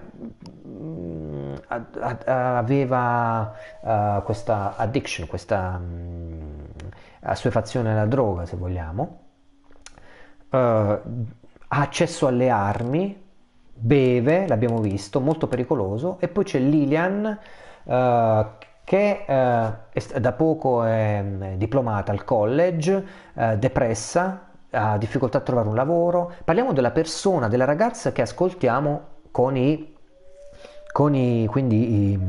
[0.68, 1.54] mm,
[2.26, 6.68] aveva uh, questa addiction, questa um,
[7.22, 9.20] assuefazione alla droga, se vogliamo,
[10.50, 11.00] uh,
[11.70, 13.20] ha accesso alle armi,
[13.74, 17.40] beve, l'abbiamo visto, molto pericoloso, e poi c'è Lilian
[17.84, 18.46] uh,
[18.84, 19.74] che è,
[20.20, 23.06] da poco è diplomata al college,
[23.58, 26.32] depressa, ha difficoltà a trovare un lavoro.
[26.44, 29.96] Parliamo della persona, della ragazza che ascoltiamo con, i,
[30.92, 32.20] con i, quindi, i,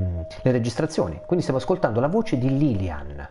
[0.42, 1.20] le registrazioni.
[1.24, 3.28] Quindi stiamo ascoltando la voce di Lilian.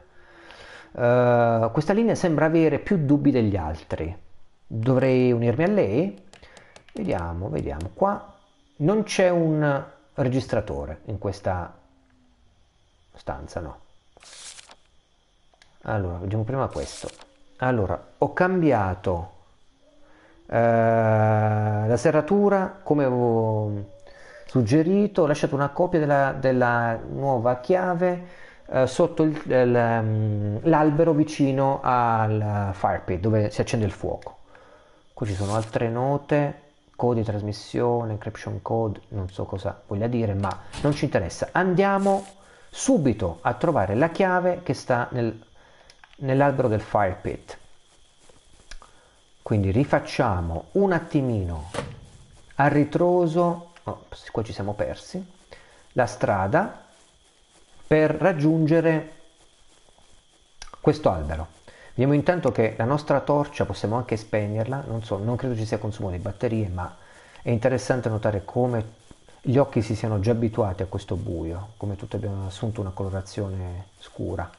[0.91, 4.27] Uh, questa linea sembra avere più dubbi degli altri.
[4.71, 6.23] Dovrei unirmi a lei?
[6.93, 7.89] Vediamo, vediamo.
[7.91, 8.35] Qua
[8.77, 11.75] non c'è un registratore in questa
[13.15, 13.79] stanza, no.
[15.83, 17.09] Allora, vediamo prima questo.
[17.57, 19.31] Allora, ho cambiato
[20.45, 23.95] eh, la serratura come avevo
[24.45, 28.27] suggerito, ho lasciato una copia della, della nuova chiave
[28.67, 34.38] eh, sotto mm, l'albero vicino al fire pit dove si accende il fuoco.
[35.19, 36.61] Qui ci sono altre note,
[36.95, 41.49] code di trasmissione, encryption code, non so cosa voglia dire, ma non ci interessa.
[41.51, 42.25] Andiamo
[42.69, 45.37] subito a trovare la chiave che sta nel
[46.19, 47.57] nell'albero del fire pit.
[49.41, 51.69] Quindi rifacciamo un attimino
[52.55, 55.21] a ritroso, oh, qua ci siamo persi,
[55.91, 56.85] la strada
[57.85, 59.15] per raggiungere
[60.79, 61.58] questo albero.
[61.99, 65.79] Vediamo intanto che la nostra torcia possiamo anche spegnerla, non so, non credo ci sia
[65.79, 66.95] consumo di batterie, ma
[67.41, 68.91] è interessante notare come
[69.41, 73.87] gli occhi si siano già abituati a questo buio, come tutti abbiamo assunto una colorazione
[73.99, 74.49] scura.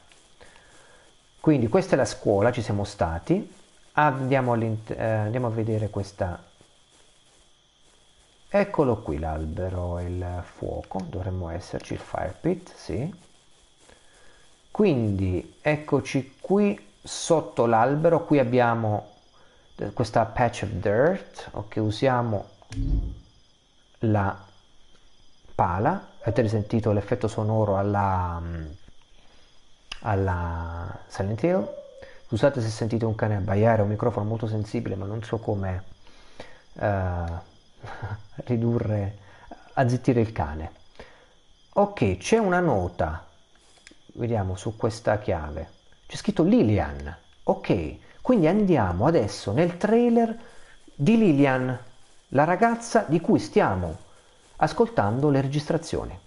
[1.39, 3.51] Quindi questa è la scuola, ci siamo stati,
[3.93, 6.43] andiamo, eh, andiamo a vedere questa,
[8.49, 13.11] eccolo qui l'albero e il fuoco, dovremmo esserci il fire pit, sì.
[14.69, 19.09] Quindi eccoci qui sotto l'albero, qui abbiamo
[19.93, 22.45] questa patch of dirt, ok, usiamo
[23.99, 24.37] la
[25.55, 28.41] pala, avete risentito l'effetto sonoro alla,
[30.01, 31.73] alla Silent Hill,
[32.27, 35.83] scusate se sentite un cane abbaiare, è un microfono molto sensibile ma non so come
[36.73, 36.83] uh,
[38.45, 39.17] ridurre,
[39.73, 40.79] azzittire il cane.
[41.73, 43.25] Ok, c'è una nota,
[44.13, 45.69] vediamo su questa chiave,
[46.11, 50.37] c'è scritto Lilian, ok, quindi andiamo adesso nel trailer
[50.93, 51.79] di Lilian,
[52.27, 53.97] la ragazza di cui stiamo
[54.57, 56.19] ascoltando le registrazioni.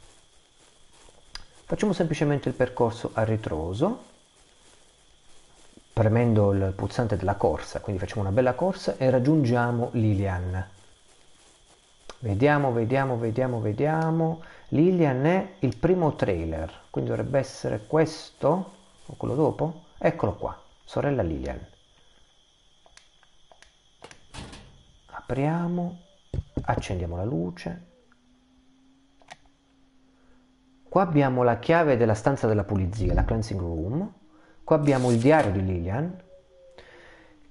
[1.66, 4.04] Facciamo semplicemente il percorso a ritroso,
[5.92, 10.66] premendo il pulsante della corsa, quindi facciamo una bella corsa e raggiungiamo Lilian.
[12.20, 14.40] Vediamo, vediamo, vediamo, vediamo.
[14.68, 19.84] Lilian è il primo trailer, quindi dovrebbe essere questo o quello dopo.
[19.98, 21.58] Eccolo qua, sorella Lilian.
[25.06, 26.00] Apriamo,
[26.62, 27.86] accendiamo la luce.
[30.88, 34.12] Qua abbiamo la chiave della stanza della pulizia, la cleansing room.
[34.62, 36.22] Qua abbiamo il diario di Lilian,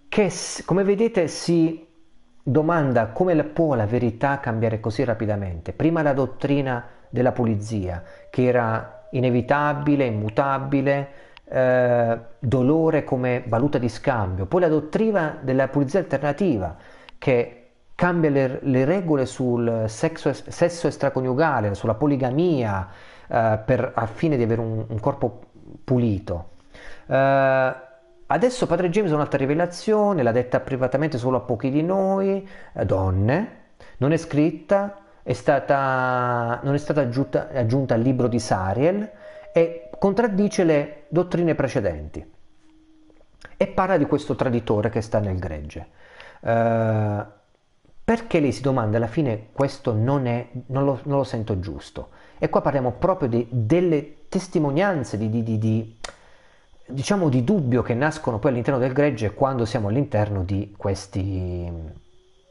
[0.08, 0.32] che
[0.66, 1.86] come vedete si
[2.42, 5.74] domanda come può la verità cambiare così rapidamente.
[5.74, 11.10] Prima la dottrina della pulizia, che era inevitabile, immutabile,
[11.46, 16.76] eh, dolore come valuta di scambio, poi la dottrina della pulizia alternativa,
[17.18, 17.60] che
[17.96, 22.88] cambia le, le regole sul sesso, sesso, extraconiugale, sulla poligamia,
[23.28, 25.42] eh, per, a fine di avere un, un corpo
[25.84, 26.50] pulito.
[27.08, 27.92] Eh,
[28.26, 32.84] Adesso Padre James ha un'altra rivelazione, l'ha detta privatamente solo a pochi di noi, eh,
[32.84, 33.58] donne,
[33.98, 39.08] non è scritta, è stata, non è stata aggiunta, aggiunta al libro di Sariel
[39.54, 42.32] e contraddice le dottrine precedenti.
[43.56, 45.88] E parla di questo traditore che sta nel gregge.
[46.42, 47.24] Uh,
[48.04, 52.10] perché lei si domanda alla fine questo non, è, non, lo, non lo sento giusto.
[52.38, 55.98] E qua parliamo proprio di, delle testimonianze di, di, di
[56.86, 61.72] diciamo di dubbio che nascono poi all'interno del gregge quando siamo all'interno di, questi,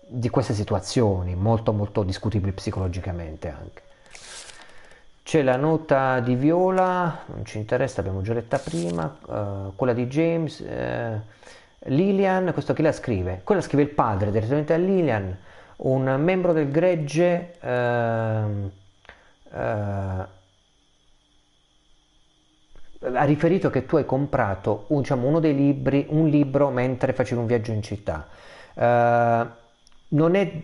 [0.08, 3.82] di queste situazioni molto molto discutibili psicologicamente anche.
[5.22, 10.06] C'è la nota di Viola, non ci interessa, abbiamo già letta prima, uh, quella di
[10.08, 11.20] James, uh,
[11.90, 13.40] Lilian, questo chi la scrive?
[13.44, 15.36] Quella scrive il padre direttamente a Lilian,
[15.76, 18.70] un membro del gregge uh,
[23.14, 27.40] ha riferito che tu hai comprato un, diciamo, uno dei libri, un libro mentre facevi
[27.40, 28.26] un viaggio in città.
[28.74, 29.46] Uh,
[30.08, 30.62] non è,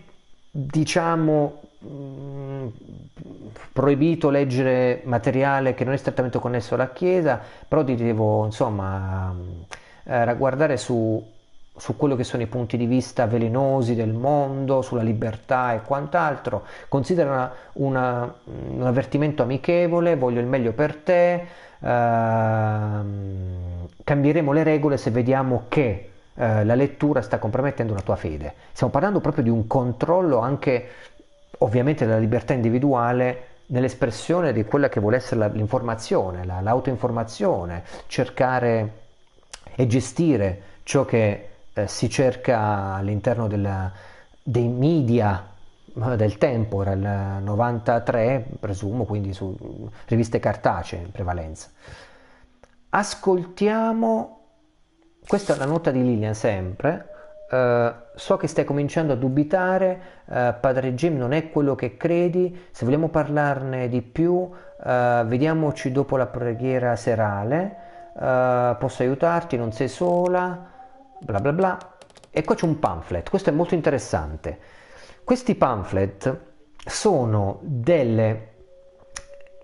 [0.51, 1.61] diciamo,
[3.71, 9.33] proibito leggere materiale che non è strettamente connesso alla Chiesa, però ti devo, insomma,
[10.03, 11.23] eh, ragguardare su,
[11.75, 16.63] su quello che sono i punti di vista velenosi del mondo, sulla libertà e quant'altro.
[16.87, 18.33] Considera una, una,
[18.71, 26.11] un avvertimento amichevole, voglio il meglio per te Ehm, cambieremo le regole se vediamo che
[26.33, 28.53] uh, la lettura sta compromettendo la tua fede.
[28.71, 30.87] Stiamo parlando proprio di un controllo anche
[31.59, 38.93] ovviamente della libertà individuale nell'espressione di quella che vuole essere la, l'informazione, la, l'autoinformazione, cercare
[39.75, 43.91] e gestire ciò che eh, si cerca all'interno della,
[44.41, 45.45] dei media
[46.15, 51.69] del tempo, era il 93 presumo, quindi su riviste cartacee in prevalenza.
[52.89, 54.39] Ascoltiamo,
[55.27, 57.18] questa è la nota di Lilian sempre,
[57.49, 62.67] uh, so che stai cominciando a dubitare, uh, padre Jim non è quello che credi,
[62.71, 64.51] se vogliamo parlarne di più uh,
[65.25, 67.87] vediamoci dopo la preghiera serale,
[68.19, 70.69] posso aiutarti, non sei sola,
[71.21, 71.77] bla bla bla.
[72.31, 74.59] E qua c'è un pamphlet, questo è molto interessante.
[75.23, 76.37] Questi pamphlet
[76.85, 78.47] sono delle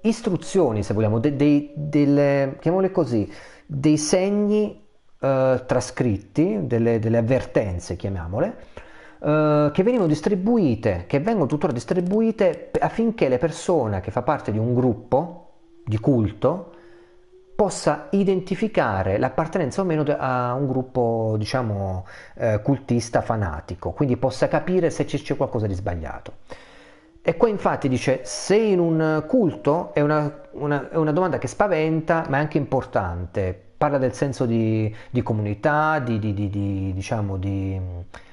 [0.02, 3.30] istruzioni, se vogliamo, de, de, delle, chiamiamole così,
[3.66, 4.85] dei segni
[5.26, 8.56] eh, trascritti, delle, delle, avvertenze, chiamiamole,
[9.20, 14.60] eh, che venivano distribuite, che vengono tuttora distribuite affinché le persone che fa parte di
[14.60, 15.54] un gruppo
[15.84, 16.74] di culto
[17.56, 24.90] possa identificare l'appartenenza o meno a un gruppo, diciamo, eh, cultista fanatico, quindi possa capire
[24.90, 26.34] se c'è qualcosa di sbagliato.
[27.22, 31.48] E qua infatti dice, se in un culto è una, una, è una domanda che
[31.48, 37.38] spaventa, ma è anche importante, parla del senso di, di comunità, di, di, di, diciamo,
[37.38, 37.80] di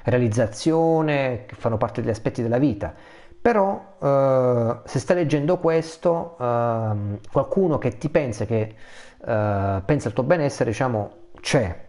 [0.04, 2.94] realizzazione, che fanno parte degli aspetti della vita.
[3.40, 8.74] Però eh, se stai leggendo questo, eh, qualcuno che ti pensa che
[9.18, 11.10] uh, pensa al tuo benessere, diciamo,
[11.40, 11.86] c'è.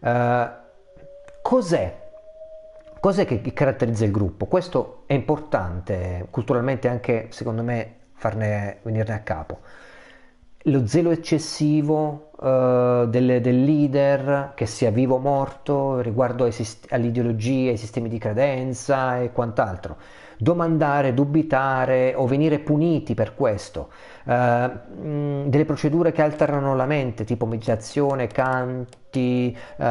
[0.00, 0.48] Uh,
[1.42, 2.04] cos'è
[3.06, 4.46] Cos'è che caratterizza il gruppo?
[4.46, 9.60] Questo è importante culturalmente anche, secondo me, farne venirne a capo.
[10.68, 16.52] Lo zelo eccessivo uh, del, del, leader, che sia vivo o morto, riguardo ai,
[16.88, 19.96] all'ideologia, ai sistemi di credenza e quant'altro.
[20.36, 23.90] Domandare, dubitare o venire puniti per questo,
[24.24, 29.84] mh, delle procedure che alterano la mente, tipo meditazione, canti, uh,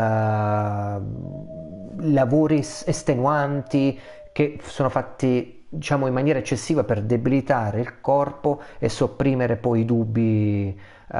[1.99, 3.97] lavori estenuanti
[4.33, 9.85] che sono fatti diciamo in maniera eccessiva per debilitare il corpo e sopprimere poi i
[9.85, 10.79] dubbi
[11.11, 11.17] uh,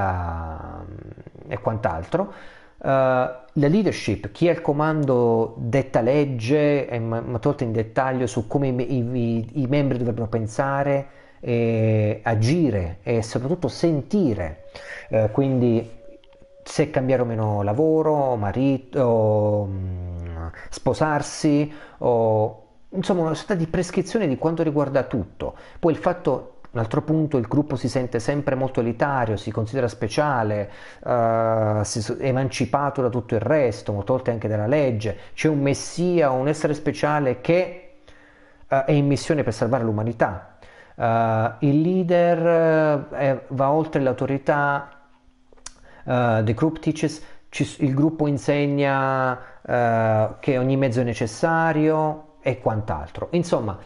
[1.47, 2.33] e quant'altro.
[2.77, 8.67] Uh, la leadership, chi è al comando detta legge, è molto in dettaglio su come
[8.67, 11.07] i, i, i membri dovrebbero pensare,
[11.39, 14.65] e agire e soprattutto sentire.
[15.09, 15.87] Uh, quindi
[16.63, 22.64] se cambiare o meno lavoro, marito, um, sposarsi, o
[22.95, 25.55] insomma una sorta di prescrizione di quanto riguarda tutto.
[25.79, 29.87] Poi il fatto un altro punto, il gruppo si sente sempre molto elitario, si considera
[29.87, 30.69] speciale,
[31.83, 35.17] si, emancipato da tutto il resto, molte volte anche dalla legge.
[35.33, 37.93] C'è un messia, un essere speciale che
[38.67, 40.57] uh, è in missione per salvare l'umanità.
[40.95, 44.89] Uh, il leader è, va oltre l'autorità,
[46.03, 49.39] the group teaches, ci, il gruppo insegna
[50.39, 53.29] che ogni mezzo è necessario e quant'altro.
[53.31, 53.79] Insomma,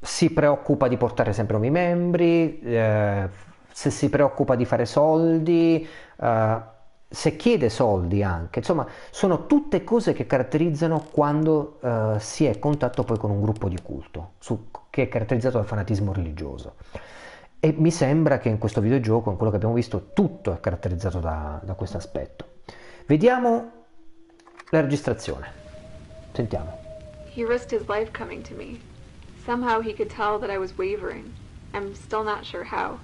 [0.00, 3.28] si preoccupa di portare sempre nuovi membri, eh,
[3.70, 5.86] se si preoccupa di fare soldi,
[6.20, 6.62] eh,
[7.10, 12.58] se chiede soldi anche, insomma sono tutte cose che caratterizzano quando eh, si è a
[12.58, 16.76] contatto poi con un gruppo di culto, su, che è caratterizzato dal fanatismo religioso.
[17.60, 21.18] E mi sembra che in questo videogioco, in quello che abbiamo visto, tutto è caratterizzato
[21.18, 22.46] da, da questo aspetto.
[23.06, 23.72] Vediamo
[24.70, 25.57] la registrazione.
[26.34, 26.72] Sentiamo.
[27.26, 28.80] He risked his life coming to me.
[29.44, 31.34] Somehow he could tell that I was wavering.
[31.72, 33.00] I'm still not sure how.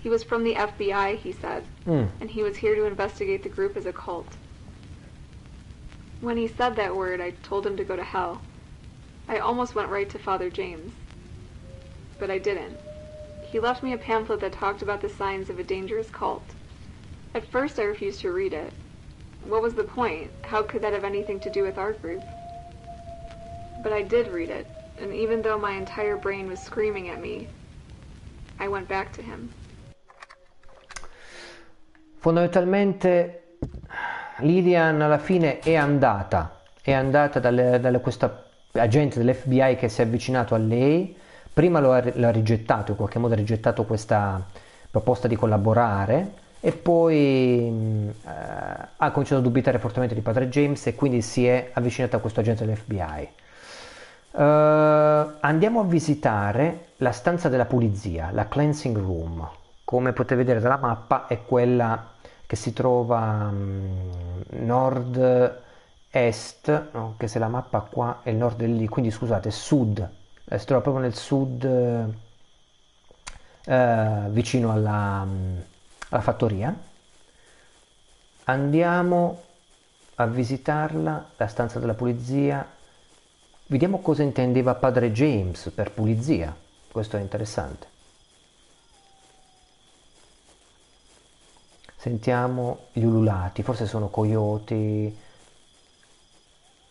[0.00, 2.08] He was from the FBI, he said, mm.
[2.20, 4.36] and he was here to investigate the group as a cult.
[6.20, 8.40] When he said that word, I told him to go to hell.
[9.28, 10.92] I almost went right to Father James.
[12.18, 12.78] But I didn't.
[13.42, 16.54] He left me a pamphlet that talked about the signs of a dangerous cult.
[17.34, 18.72] At first, I refused to read it.
[19.48, 20.30] What was the point?
[20.42, 22.22] How could that have anything to do with our group?
[23.82, 24.66] But I did read it,
[25.00, 27.48] and even though my entire brain was screaming at me,
[28.58, 29.50] I went back to him.
[32.18, 33.56] Fondamentalmente
[34.40, 40.54] Lilian alla fine è andata, è andata da questo agente dell'FBI che si è avvicinato
[40.54, 41.16] a lei,
[41.52, 44.46] prima lo ha, l'ha rigettato, in qualche modo ha rigettato questa
[44.90, 50.94] proposta di collaborare e poi eh, ha cominciato a dubitare fortemente di padre James e
[50.94, 53.28] quindi si è avvicinato a questo agente dell'FBI.
[54.32, 59.48] Uh, andiamo a visitare la stanza della pulizia, la cleansing room.
[59.84, 62.12] Come potete vedere dalla mappa è quella
[62.46, 65.78] che si trova um, nord-est,
[66.92, 70.08] no, anche se la mappa qua è il nord lì, quindi scusate, sud,
[70.44, 71.64] eh, si trova proprio nel sud
[73.66, 75.60] uh, vicino alla, um,
[76.10, 76.72] alla fattoria.
[78.44, 79.42] Andiamo
[80.14, 82.78] a visitarla, la stanza della pulizia
[83.70, 86.52] Vediamo cosa intendeva padre James per pulizia.
[86.90, 87.86] Questo è interessante.
[91.94, 94.74] Sentiamo gli ululati, forse sono coyote,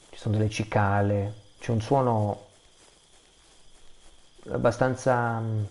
[0.09, 2.45] ci sono delle cicale, c'è un suono
[4.49, 5.63] abbastanza mm,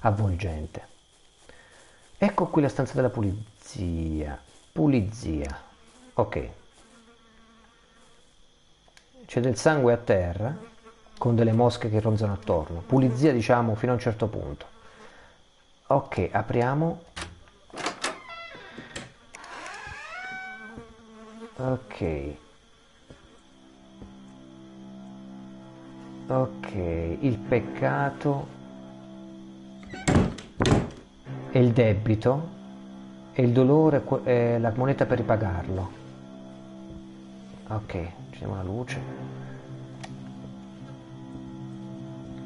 [0.00, 0.86] avvolgente.
[2.18, 4.38] Ecco qui la stanza della pulizia.
[4.72, 5.60] Pulizia.
[6.14, 6.50] Ok
[9.28, 10.56] c'è del sangue a terra
[11.18, 12.80] con delle mosche che ronzano attorno.
[12.80, 14.64] Pulizia diciamo fino a un certo punto.
[15.88, 17.02] Ok, apriamo.
[21.56, 22.36] Ok.
[26.28, 26.72] Ok,
[27.20, 28.57] il peccato
[31.50, 32.56] e il debito
[33.32, 35.96] e il dolore è la moneta per ripagarlo.
[37.68, 38.08] Ok,
[38.38, 39.00] Accendiamo la luce.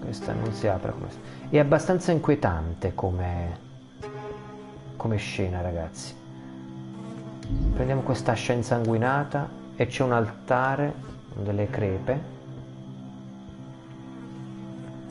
[0.00, 1.08] Questa non si apre come...
[1.50, 3.58] È abbastanza inquietante come,
[4.96, 6.14] come scena, ragazzi.
[7.74, 9.46] Prendiamo questa ascia insanguinata
[9.76, 10.94] e c'è un altare
[11.34, 12.20] con delle crepe.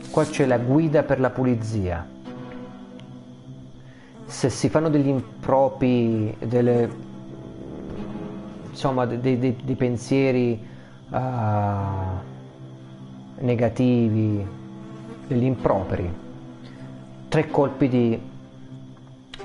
[0.10, 2.04] Qua c'è la guida per la pulizia.
[4.32, 6.90] Se si fanno degli impropi, delle,
[8.70, 10.66] insomma, dei, dei, dei pensieri
[11.10, 11.18] uh,
[13.40, 14.48] negativi,
[15.28, 16.14] degli improperi,
[17.28, 18.22] tre colpi di,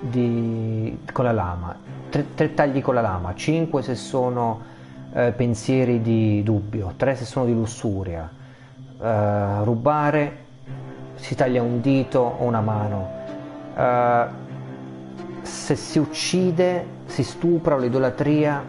[0.01, 1.77] di, con la lama,
[2.09, 4.61] tre, tre, tagli con la lama, cinque se sono
[5.11, 8.31] uh, pensieri di dubbio, tre se sono di lussuria,
[8.99, 10.45] uh, rubare
[11.17, 13.25] si taglia un dito o una mano.
[15.47, 18.63] Se si uccide, si stupra o l'idolatria,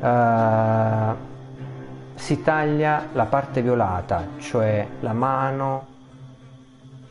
[0.00, 1.16] uh,
[2.14, 5.86] si taglia la parte violata, cioè la mano,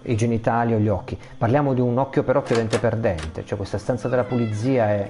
[0.03, 1.19] i genitali o gli occhi.
[1.37, 5.09] Parliamo di un occhio per occhio, dente per dente, cioè questa stanza della pulizia è,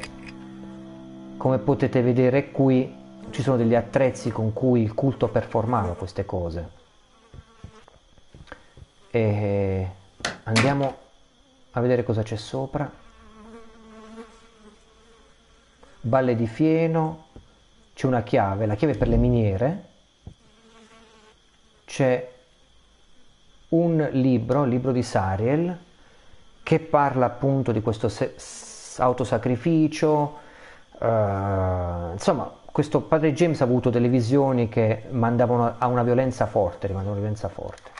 [1.37, 6.69] come potete vedere qui, ci sono degli attrezzi con cui il culto performava queste cose.
[9.11, 9.87] E
[10.43, 11.02] andiamo
[11.73, 12.91] a vedere cosa c'è sopra.
[16.01, 17.27] Balle di fieno,
[17.93, 19.85] c'è una chiave, la chiave per le miniere,
[21.85, 22.31] c'è
[23.69, 25.77] un libro, il libro di Sariel,
[26.61, 28.35] che parla appunto di questo se-
[28.97, 30.37] autosacrificio,
[30.99, 36.87] uh, insomma questo padre James ha avuto delle visioni che mandavano a una violenza forte,
[36.87, 37.92] rimandavano una violenza forte.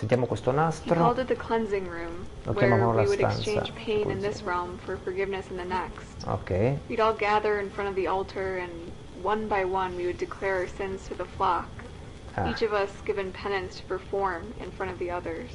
[0.00, 0.94] Sentiamo questo nastro.
[0.94, 3.36] He called it the cleansing room, Lo where chiamavano la we would stanza.
[3.42, 6.26] exchange pain in this realm for forgiveness in the next.
[6.26, 8.70] Ok, We'd all gather in front of the altar, and
[9.22, 11.68] one by one we would declare our sins to the flock,
[12.38, 12.48] Ah.
[12.48, 15.50] each of us given penance to perform in front of the others.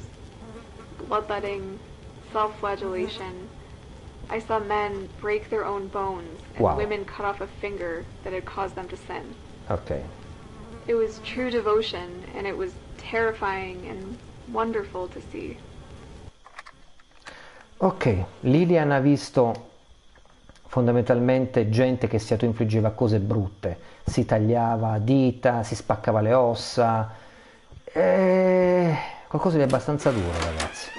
[1.08, 1.80] Bloodletting,
[2.32, 3.48] self-flagellation.
[4.30, 6.76] I saw men break their own bones, and Wow.
[6.76, 9.34] women cut off a finger that had caused them to sin.
[9.68, 10.04] ok.
[10.86, 14.16] It was true devotion, and it was terrifying and
[14.50, 15.56] wonderful to see.
[17.78, 19.64] Ok, Lilian ha visto
[20.66, 27.14] fondamentalmente gente che si autoinfliggeva cose brutte, si tagliava dita, si spaccava le ossa,
[27.84, 28.96] e...
[29.28, 30.90] qualcosa di abbastanza duro ragazzi.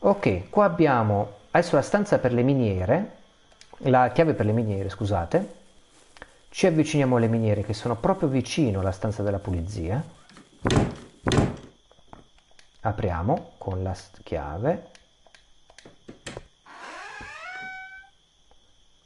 [0.00, 3.16] Ok, qua abbiamo adesso la stanza per le miniere,
[3.82, 5.54] la chiave per le miniere, scusate.
[6.50, 10.02] Ci avviciniamo alle miniere che sono proprio vicino alla stanza della pulizia.
[12.80, 14.90] Apriamo con la chiave.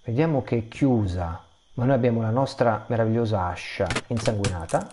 [0.04, 1.40] Vediamo che è chiusa,
[1.74, 4.86] ma noi abbiamo la nostra meravigliosa ascia insanguinata.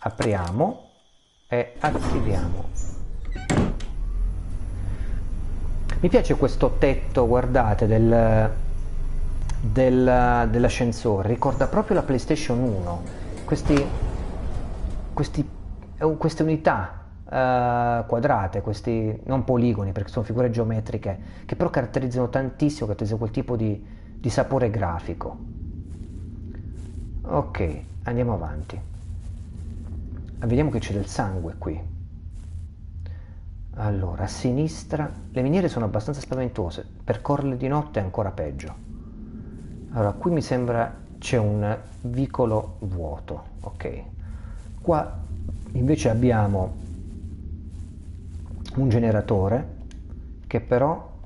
[0.00, 0.90] Apriamo
[1.48, 2.68] e attiviamo.
[6.00, 8.52] Mi piace questo tetto, guardate, del,
[9.60, 13.02] del- dell'ascensore, ricorda proprio la PlayStation 1.
[13.44, 13.84] Questi,
[15.12, 15.50] questi-
[16.16, 16.97] queste unità
[17.30, 23.30] eh, quadrate, questi non poligoni perché sono figure geometriche, che però caratterizzano tantissimo, caratterizzano quel
[23.32, 23.84] tipo di,
[24.14, 25.36] di sapore grafico.
[27.22, 28.80] Ok, andiamo avanti.
[30.38, 31.96] Vediamo che c'è del sangue qui.
[33.74, 38.74] Allora, a sinistra, le miniere sono abbastanza spaventose, percorrerle di notte è ancora peggio.
[39.90, 44.02] Allora, qui mi sembra c'è un vicolo vuoto, ok.
[44.80, 45.18] Qua
[45.72, 46.86] invece abbiamo
[48.80, 49.76] un generatore
[50.46, 51.16] che però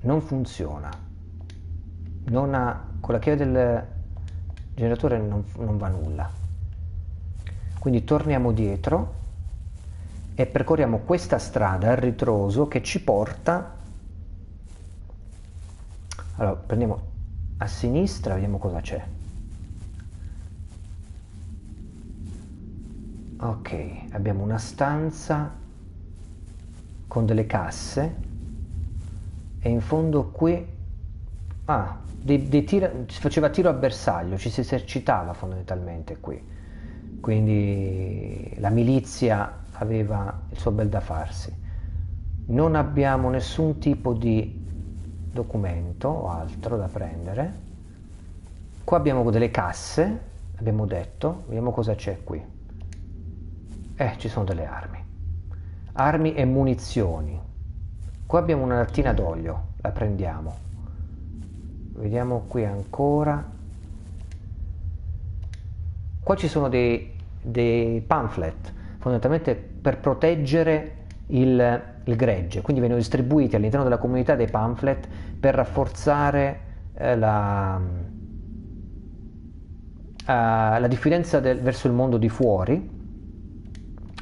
[0.00, 0.90] non funziona.
[2.24, 3.84] Non ha, con la chiave del
[4.74, 6.30] generatore non, non va nulla.
[7.78, 9.14] Quindi torniamo dietro
[10.34, 13.74] e percorriamo questa strada a ritroso che ci porta
[16.36, 17.00] allora prendiamo
[17.56, 19.02] a sinistra vediamo cosa c'è
[23.38, 25.64] ok abbiamo una stanza
[27.06, 28.20] con delle casse
[29.58, 30.74] e in fondo qui
[31.66, 36.42] ah, dei, dei tira- si faceva tiro a bersaglio ci si esercitava fondamentalmente qui
[37.20, 41.52] quindi la milizia aveva il suo bel da farsi.
[42.46, 44.62] Non abbiamo nessun tipo di
[45.30, 47.64] documento o altro da prendere.
[48.84, 50.20] Qua abbiamo delle casse,
[50.56, 52.44] abbiamo detto, vediamo cosa c'è qui.
[53.96, 55.05] Eh, ci sono delle armi.
[55.98, 57.40] Armi e munizioni.
[58.26, 60.54] Qua abbiamo una lattina d'olio, la prendiamo.
[61.94, 63.44] Vediamo qui ancora.
[66.22, 73.54] Qua ci sono dei, dei pamphlet fondamentalmente per proteggere il, il, gregge, quindi vengono distribuiti
[73.54, 75.06] all'interno della comunità dei pamphlet
[75.38, 76.60] per rafforzare
[76.94, 77.80] eh, la, uh,
[80.26, 82.90] la diffidenza del, verso il mondo di fuori,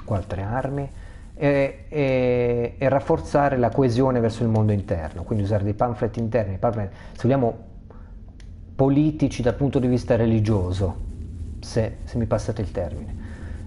[0.04, 0.90] con altre armi,
[1.34, 6.58] e, e, e, rafforzare la coesione verso il mondo interno, quindi usare dei pamphlet interni,
[6.58, 7.72] pamphlet, se vogliamo
[8.74, 10.96] politici dal punto di vista religioso,
[11.60, 13.14] se, se mi passate il termine.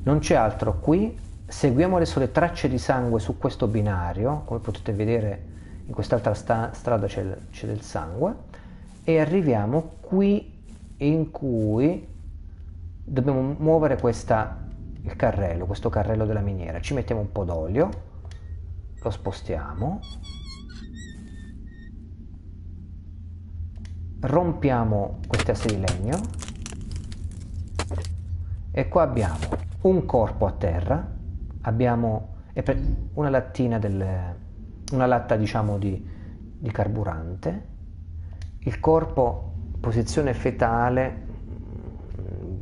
[0.04, 4.94] Non c'è altro qui, seguiamo adesso le tracce di sangue su questo binario, come potete
[4.94, 8.36] vedere in quest'altra sta- strada c'è, c'è del sangue,
[9.04, 10.54] e arriviamo qui
[10.98, 12.06] in cui
[13.04, 14.67] dobbiamo muovere questa,
[15.08, 16.82] il carrello, questo carrello della miniera.
[16.82, 17.90] Ci mettiamo un po' d'olio,
[19.00, 20.02] lo spostiamo,
[24.20, 26.20] rompiamo queste asse di legno.
[28.72, 29.38] E qua abbiamo
[29.82, 31.16] un corpo a terra,
[31.62, 32.36] abbiamo
[33.14, 34.36] una lattina del,
[34.92, 36.06] una latta diciamo di,
[36.60, 37.68] di carburante,
[38.60, 41.27] il corpo posizione fetale,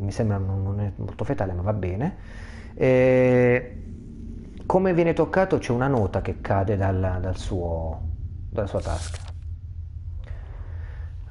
[0.05, 2.15] mi sembra non è molto fetale ma va bene,
[2.73, 3.83] e
[4.65, 8.01] come viene toccato c'è una nota che cade dal, dal suo,
[8.49, 9.23] dalla sua tasca.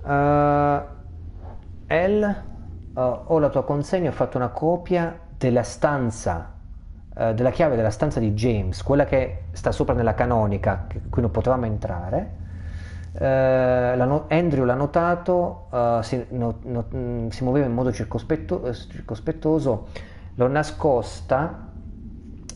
[0.04, 0.82] Uh,
[1.86, 2.42] El,
[2.94, 6.52] uh, ho la tua consegna, ho fatto una copia della stanza,
[7.14, 11.22] uh, della chiave della stanza di James, quella che sta sopra nella canonica, che, qui
[11.22, 12.42] non potevamo entrare.
[13.16, 19.86] Uh, Andrew l'ha notato, uh, si, no, no, mm, si, muoveva in modo circospetto, circospettoso,
[20.34, 21.70] l'ho nascosta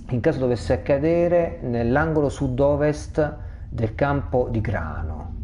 [0.09, 3.37] in caso dovesse accadere nell'angolo sud-ovest
[3.69, 5.35] del campo di grano.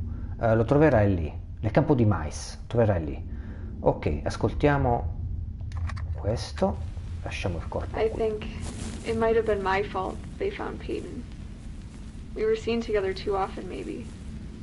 [0.41, 3.29] Uh, lo troverai lì nel campo di mais, troverai lì.
[3.81, 5.15] Ok, ascoltiamo
[6.15, 6.77] questo,
[7.23, 7.97] lasciamo il corpo.
[7.97, 8.45] I think
[9.05, 11.23] it might have been my fault they found Peyton.
[12.35, 14.05] We were seen together too often, maybe.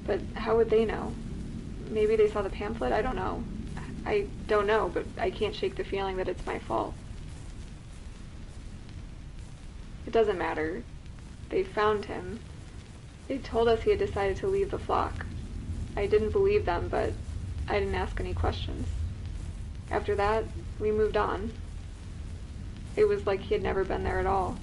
[0.06, 1.14] But how would they know?
[1.90, 2.92] Maybe they saw the pamphlet?
[2.92, 3.44] I don't know.
[4.06, 6.94] I don't know, but I can't shake the feeling that it's my fault.
[10.08, 10.84] It doesn't matter.
[11.50, 12.40] They found him.
[13.28, 15.26] They told us he had decided to leave the flock.
[15.96, 17.14] I didn't believe them, but
[17.68, 18.88] I didn't ask any questions.
[19.92, 20.46] After that,
[20.80, 21.52] we moved on.
[22.96, 24.58] It was like he had never been there at all.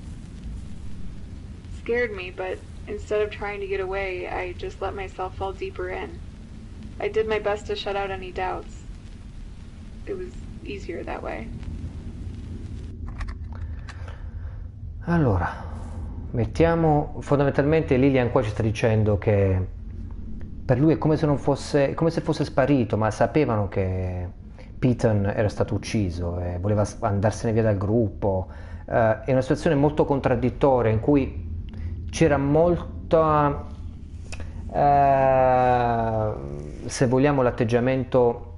[1.79, 2.59] Scared me, but
[2.89, 6.19] instead of trying to get away, I just let myself fall deeper in.
[7.01, 8.75] I did my best to shut out any doubts.
[10.07, 10.33] It was
[10.65, 11.49] easier that way.
[15.05, 15.49] Allora,
[16.33, 19.67] mettiamo fondamentalmente Lilian qua ci sta dicendo che
[20.65, 24.29] per lui è come se, fosse, come se fosse sparito, ma sapevano che
[24.79, 28.49] Peyton era stato ucciso e voleva andarsene via dal gruppo.
[28.85, 31.48] Uh, è una situazione molto contraddittoria in cui
[32.11, 33.67] c'era molta,
[34.67, 38.57] uh, se vogliamo, l'atteggiamento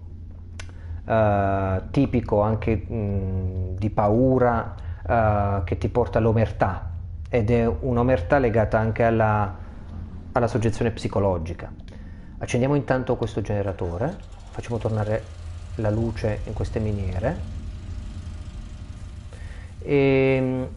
[1.04, 4.74] uh, tipico anche mh, di paura
[5.64, 6.88] che ti porta all'omertà
[7.28, 9.56] ed è un'omertà legata anche alla,
[10.30, 11.72] alla soggezione psicologica.
[12.38, 14.16] Accendiamo intanto questo generatore,
[14.50, 15.24] facciamo tornare
[15.76, 17.36] la luce in queste miniere
[19.78, 20.68] e,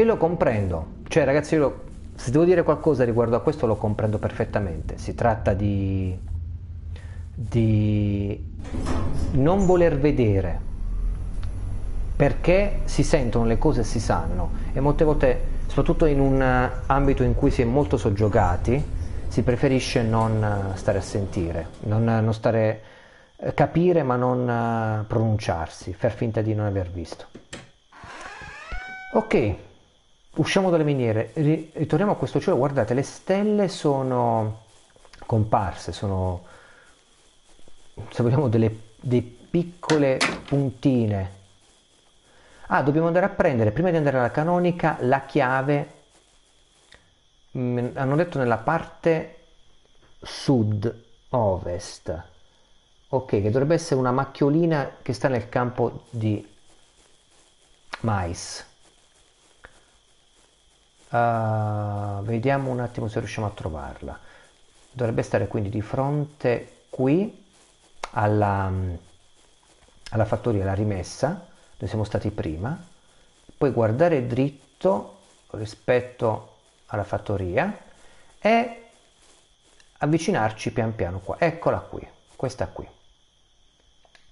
[0.00, 0.86] e lo comprendo.
[1.08, 4.96] Cioè ragazzi, io se devo dire qualcosa riguardo a questo lo comprendo perfettamente.
[4.98, 6.16] Si tratta di,
[7.34, 8.56] di
[9.32, 10.66] non voler vedere
[12.14, 17.22] perché si sentono le cose e si sanno e molte volte, soprattutto in un ambito
[17.22, 18.96] in cui si è molto soggiogati,
[19.28, 22.82] si preferisce non eh, stare a sentire, non, non stare
[23.36, 27.26] eh, capire ma non pronunciarsi, far finta di non aver visto.
[29.12, 29.54] Ok,
[30.38, 34.64] usciamo dalle miniere, ritorniamo a questo cielo, guardate le stelle sono
[35.26, 36.44] comparse, sono
[38.10, 41.36] se vogliamo delle, delle piccole puntine.
[42.68, 45.94] Ah, dobbiamo andare a prendere, prima di andare alla canonica, la chiave
[47.52, 49.36] hanno detto nella parte
[50.20, 52.22] sud-ovest.
[53.08, 56.46] Ok, che dovrebbe essere una macchiolina che sta nel campo di
[58.00, 58.67] mais.
[61.10, 64.18] Uh, vediamo un attimo se riusciamo a trovarla.
[64.90, 67.44] Dovrebbe stare quindi di fronte qui
[68.10, 68.72] alla,
[70.10, 72.78] alla fattoria, la rimessa, dove siamo stati prima.
[73.56, 75.20] Poi guardare dritto
[75.50, 76.56] rispetto
[76.86, 77.86] alla fattoria
[78.38, 78.88] e
[79.98, 81.36] avvicinarci pian piano qua.
[81.38, 82.06] Eccola qui,
[82.36, 82.86] questa qui.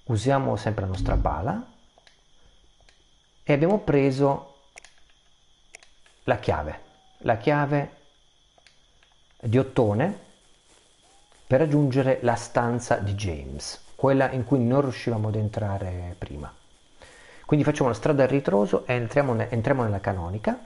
[0.05, 1.73] Usiamo sempre la nostra pala
[3.43, 4.56] e abbiamo preso
[6.27, 6.81] la chiave,
[7.19, 7.91] la chiave
[9.41, 10.25] di ottone
[11.47, 16.53] per raggiungere la stanza di James, quella in cui non riuscivamo ad entrare prima.
[17.45, 20.59] Quindi facciamo una strada a ritroso e entriamo, ne- entriamo nella canonica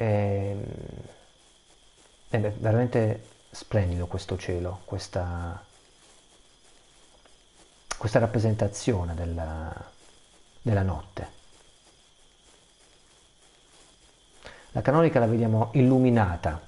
[0.00, 0.56] E,
[2.30, 5.62] ehm, è veramente splendido questo cielo, questa,
[8.00, 9.70] questa rappresentazione della,
[10.62, 11.28] della notte.
[14.70, 16.58] La canonica la vediamo illuminata.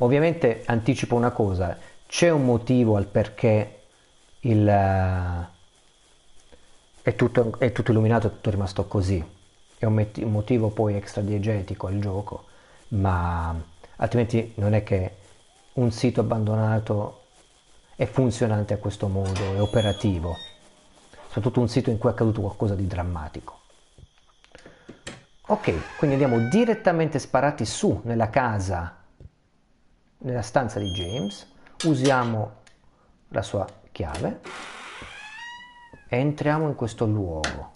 [0.00, 3.84] Ovviamente anticipo una cosa, c'è un motivo al perché
[4.40, 4.68] il,
[7.00, 9.24] è, tutto, è tutto illuminato, è tutto rimasto così.
[9.78, 12.44] È un, un motivo poi extradiegetico al gioco,
[12.88, 13.58] ma
[13.96, 15.16] altrimenti non è che
[15.72, 17.19] un sito abbandonato
[18.00, 20.34] è funzionante a questo modo, è operativo,
[21.26, 23.60] soprattutto un sito in cui è accaduto qualcosa di drammatico.
[25.48, 28.96] Ok, quindi andiamo direttamente sparati su nella casa,
[30.16, 31.46] nella stanza di James,
[31.84, 32.62] usiamo
[33.28, 34.40] la sua chiave.
[36.08, 37.70] E entriamo in questo luogo.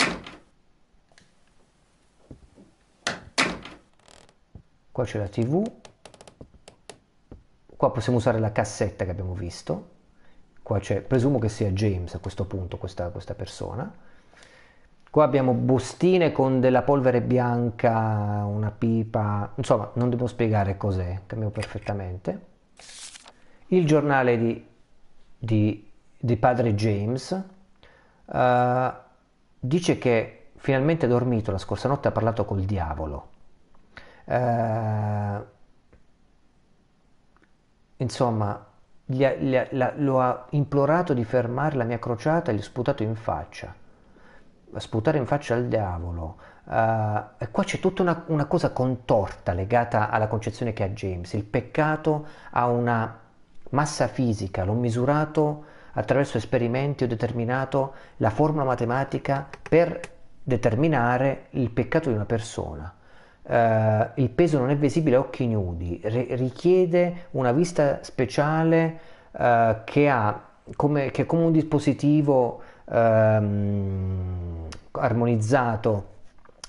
[4.90, 5.70] Qua c'è la tv,
[7.76, 9.92] qua possiamo usare la cassetta che abbiamo visto,
[10.65, 13.93] qua c'è, presumo che sia James a questo punto, questa, questa persona,
[15.15, 21.53] Qua abbiamo bustine con della polvere bianca, una pipa, insomma non devo spiegare cos'è, capiamo
[21.53, 22.47] perfettamente.
[23.69, 24.66] Il giornale di,
[25.39, 25.89] di,
[26.19, 27.45] di padre James
[28.24, 28.93] uh,
[29.61, 33.28] dice che finalmente ha dormito la scorsa notte, ha parlato col diavolo.
[34.24, 35.45] Uh,
[37.99, 38.66] insomma,
[39.05, 42.60] gli ha, gli ha, la, lo ha implorato di fermare la mia crociata e gli
[42.60, 43.74] ha sputato in faccia
[44.81, 46.36] sputare in faccia al diavolo.
[46.64, 51.32] Uh, e qua c'è tutta una, una, cosa contorta legata alla concezione che ha James.
[51.35, 53.20] Il peccato ha una
[53.70, 60.01] massa fisica, l'ho misurato attraverso esperimenti, ho determinato la formula matematica per
[60.43, 62.93] determinare il peccato di una persona.
[63.46, 68.98] Uh, il peso non è visibile a occhi nudi, R- richiede una vista speciale
[69.32, 70.40] uh, che ha
[70.76, 76.08] come, che come un dispositivo ehm, armonizzato,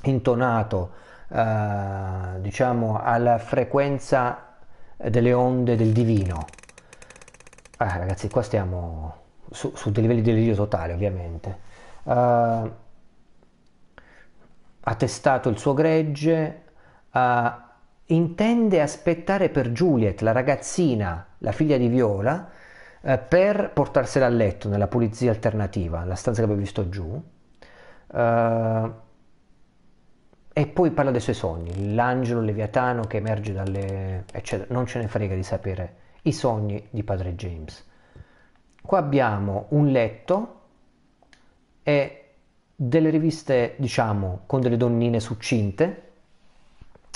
[0.03, 0.91] intonato,
[1.29, 4.55] eh, diciamo alla frequenza
[4.97, 6.45] delle onde del divino.
[7.77, 9.15] Ah, ragazzi, qua stiamo
[9.51, 11.63] su, su dei livelli di delirio totale, ovviamente.
[12.03, 12.71] Uh,
[14.87, 16.61] ha testato il suo gregge,
[17.15, 17.63] uh,
[18.07, 22.49] intende aspettare per Juliet, la ragazzina, la figlia di Viola,
[23.01, 27.23] eh, per portarsela a letto nella pulizia alternativa, la stanza che avevo visto giù.
[28.13, 28.91] Eh,
[30.57, 34.23] e poi parla dei suoi sogni, l'angelo leviatano che emerge dalle...
[34.31, 34.73] eccetera.
[34.73, 37.85] Non ce ne frega di sapere i sogni di padre James.
[38.81, 40.61] Qua abbiamo un letto
[41.83, 42.21] e
[42.75, 46.04] delle riviste, diciamo, con delle donnine succinte.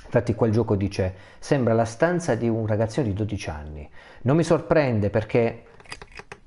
[0.10, 3.88] Infatti quel gioco dice, sembra la stanza di un ragazzino di 12 anni.
[4.24, 5.66] Non mi sorprende perché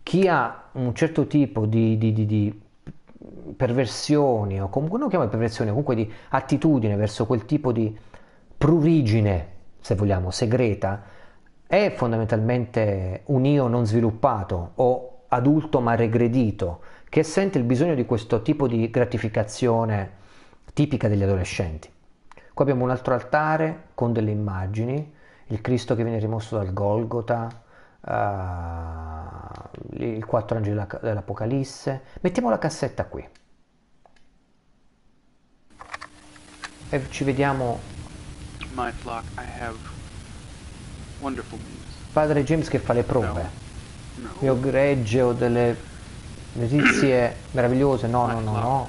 [0.03, 2.61] chi ha un certo tipo di, di, di, di
[3.57, 7.97] perversioni o comunque non chiamo perversioni, comunque di attitudine verso quel tipo di
[8.59, 9.47] prurigine,
[9.81, 11.05] se vogliamo, segreta,
[11.65, 18.07] è fondamentalmente un io non sviluppato o adulto ma regredito, che sente il bisogno di
[18.07, 20.11] questo tipo di gratificazione
[20.75, 21.89] tipica degli adolescenti.
[22.63, 25.13] Qua abbiamo un altro altare con delle immagini,
[25.47, 27.49] il Cristo che viene rimosso dal Golgota,
[28.03, 28.13] uh,
[30.01, 32.03] il quattro angeli dell'Apocalisse.
[32.21, 33.29] Mettiamo la cassetta qui.
[36.91, 37.81] E ci vediamo.
[38.93, 39.25] Flock,
[42.13, 43.43] Padre James che fa le prove.
[43.43, 44.23] No.
[44.23, 44.31] No.
[44.39, 45.77] Mio gregge ho delle
[46.53, 48.07] notizie meravigliose.
[48.07, 48.89] No, no, no, no.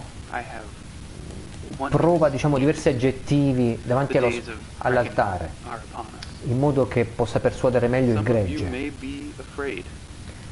[1.89, 4.31] Prova diciamo diversi aggettivi davanti allo,
[4.79, 5.51] all'altare
[6.45, 8.91] in modo che possa persuadere meglio il gregge.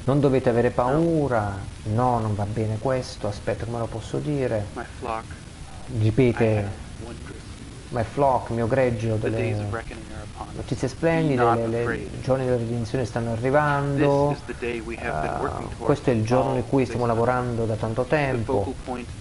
[0.03, 4.67] Non dovete avere paura, no, non va bene questo, aspetta, come lo posso dire?
[5.99, 6.69] Ripete,
[7.89, 9.55] my flock, mio gregge, ho delle
[10.53, 14.35] notizie splendide, le, le, i giorni della redenzione stanno arrivando, uh,
[15.77, 18.73] questo è il giorno in cui stiamo lavorando da tanto tempo,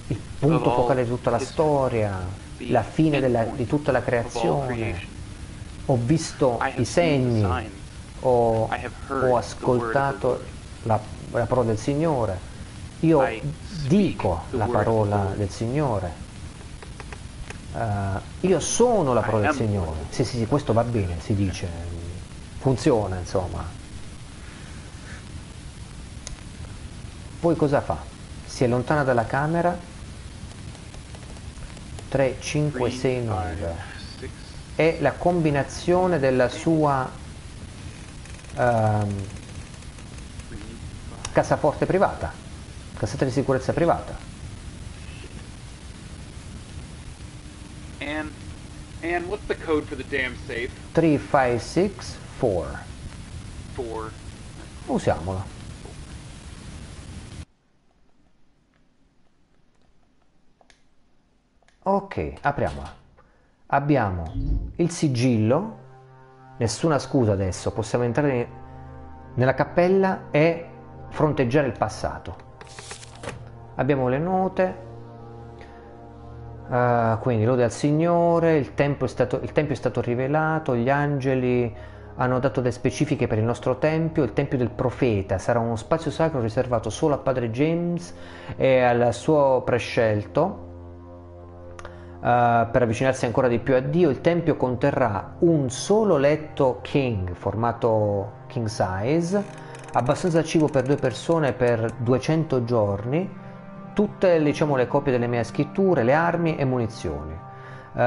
[0.07, 2.19] il punto focale di tutta la storia,
[2.69, 5.19] la fine della, di tutta la creazione.
[5.87, 7.45] ho visto i segni,
[8.21, 10.43] ho, ho ascoltato
[10.83, 12.39] la, la, parola del Signore,
[13.01, 13.27] io
[13.87, 16.29] dico la parola del Signore,
[17.73, 20.01] uh, io sono la parola del Signore.
[20.11, 21.69] Sì, sì, sì, questo va bene, si dice,
[22.59, 23.65] funziona insomma.
[27.41, 27.97] Poi cosa fa?
[28.45, 29.77] Si allontana dalla camera
[32.09, 33.99] 3, 5, 6, 9
[34.81, 37.09] è la combinazione della sua
[38.57, 39.27] ehm,
[41.33, 42.33] cassaforte privata,
[42.97, 44.30] cassetta di sicurezza privata.
[48.11, 48.31] Anne,
[49.03, 50.71] Anne, what's the code for the damn safe?
[50.95, 52.85] 3564.
[53.75, 54.11] For
[54.87, 55.45] Usiamola.
[61.83, 62.93] Ok, apriamola.
[63.67, 64.33] Abbiamo
[64.77, 65.79] il sigillo,
[66.59, 68.49] nessuna scusa adesso, possiamo entrare
[69.35, 70.69] nella cappella e
[71.11, 72.49] fronteggiare il passato.
[73.77, 74.90] Abbiamo le note,
[76.71, 81.75] uh, quindi lode al Signore, il tempio, stato, il tempio è stato rivelato, gli angeli
[82.17, 85.39] hanno dato le specifiche per il nostro tempio, il tempio del profeta.
[85.39, 88.15] Sarà uno spazio sacro riservato solo a padre James
[88.57, 90.69] e al suo prescelto
[92.21, 97.33] Uh, per avvicinarsi ancora di più a Dio, il Tempio conterrà un solo letto king,
[97.33, 99.43] formato king size,
[99.95, 103.27] abbastanza cibo per due persone per 200 giorni,
[104.01, 107.37] tutte diciamo, le copie delle mie scritture, le armi e munizioni.
[107.93, 107.99] Uh,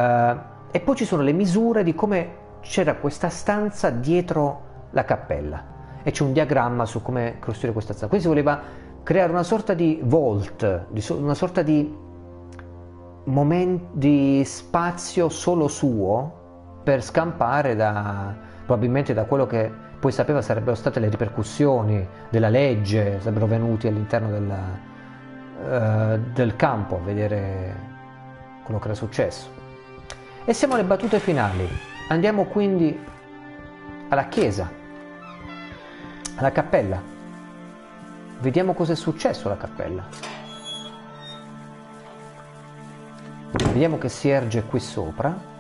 [0.72, 6.10] e poi ci sono le misure di come c'era questa stanza dietro la cappella e
[6.10, 8.08] c'è un diagramma su come costruire questa stanza.
[8.08, 8.60] Quindi si voleva
[9.04, 11.96] creare una sorta di vault, una sorta di
[13.26, 20.76] momento di spazio solo suo per scampare da probabilmente da quello che poi sapeva sarebbero
[20.76, 24.92] state le ripercussioni della legge, sarebbero venuti all'interno della,
[25.64, 27.76] uh, del campo a vedere
[28.64, 29.50] quello che era successo.
[30.46, 31.68] E siamo alle battute finali.
[32.10, 32.98] Andiamo quindi
[34.10, 34.70] alla chiesa,
[36.36, 37.02] alla cappella.
[38.40, 40.04] Vediamo cosa è successo alla cappella.
[43.52, 45.53] Vediamo che si erge qui sopra.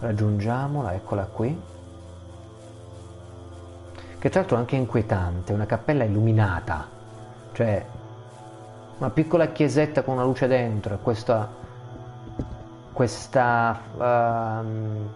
[0.00, 1.60] Raggiungiamola, eccola qui.
[4.18, 6.86] Che tra l'altro è anche inquietante, una cappella illuminata,
[7.52, 7.84] cioè
[8.98, 11.58] una piccola chiesetta con una luce dentro e questa
[12.92, 15.10] questa, uh,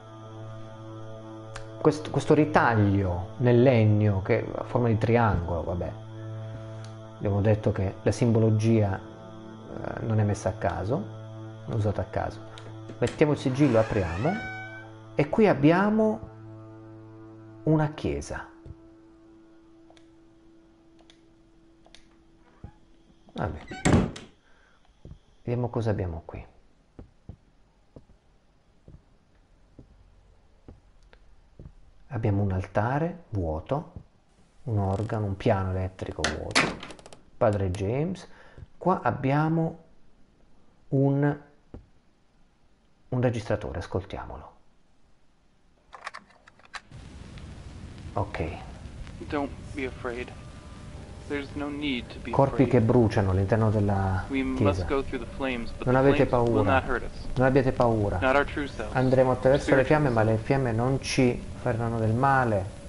[1.82, 5.92] questo, questo, ritaglio nel legno che ha forma di triangolo, vabbè,
[7.18, 10.94] abbiamo detto che la simbologia uh, non è messa a caso,
[11.66, 12.38] non è usata a caso.
[12.96, 14.53] Mettiamo il sigillo, apriamo
[15.14, 16.28] e qui abbiamo
[17.64, 18.48] una chiesa.
[23.32, 23.60] Vabbè.
[25.42, 26.52] Vediamo cosa abbiamo qui.
[32.14, 33.92] abbiamo un altare vuoto,
[34.64, 36.60] un organo, un piano elettrico vuoto,
[37.36, 38.26] padre James,
[38.78, 39.82] qua abbiamo
[40.88, 41.40] un,
[43.08, 44.52] un registratore, ascoltiamolo.
[48.14, 48.44] Ok.
[52.30, 54.24] Corpi che bruciano all'interno della
[54.56, 54.86] chiesa.
[55.84, 56.82] Non avete paura.
[57.34, 58.18] Non abbiate paura.
[58.92, 62.82] Andremo attraverso le fiamme, ma le fiamme non ci faranno del male.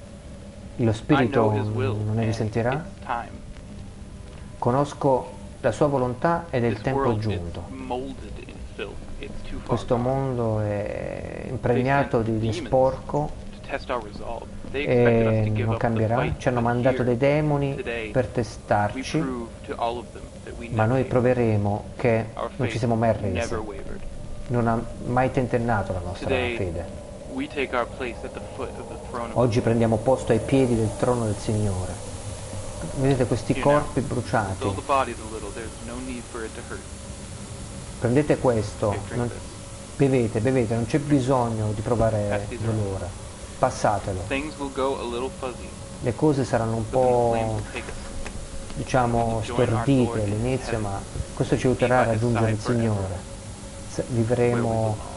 [0.78, 2.86] Lo spirito non ne risentirà.
[4.60, 5.32] Conosco
[5.62, 7.64] la sua volontà ed è il tempo giunto.
[9.66, 13.44] Questo mondo è impregnato di, di sporco
[14.72, 16.34] e non cambierà.
[16.38, 17.82] Ci hanno mandato dei demoni
[18.12, 19.24] per testarci,
[20.72, 22.26] ma noi proveremo che
[22.58, 23.56] non ci siamo mai arresi.
[24.48, 27.04] Non ha mai tentennato la nostra fede.
[29.34, 31.94] Oggi prendiamo posto ai piedi del trono del Signore.
[32.98, 34.68] Vedete questi corpi bruciati.
[38.00, 39.32] Prendete questo, non,
[39.96, 43.25] bevete, bevete, non c'è bisogno di provare dolore
[43.58, 44.24] passatelo.
[46.02, 47.62] Le cose saranno un po'
[48.76, 51.02] diciamo stordite all'inizio, ma
[51.34, 53.34] questo ci aiuterà a raggiungere il Signore.
[54.08, 55.14] Vivremo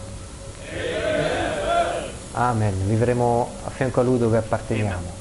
[2.33, 5.17] Amen, vivremo a fianco a Lui dove apparteniamo.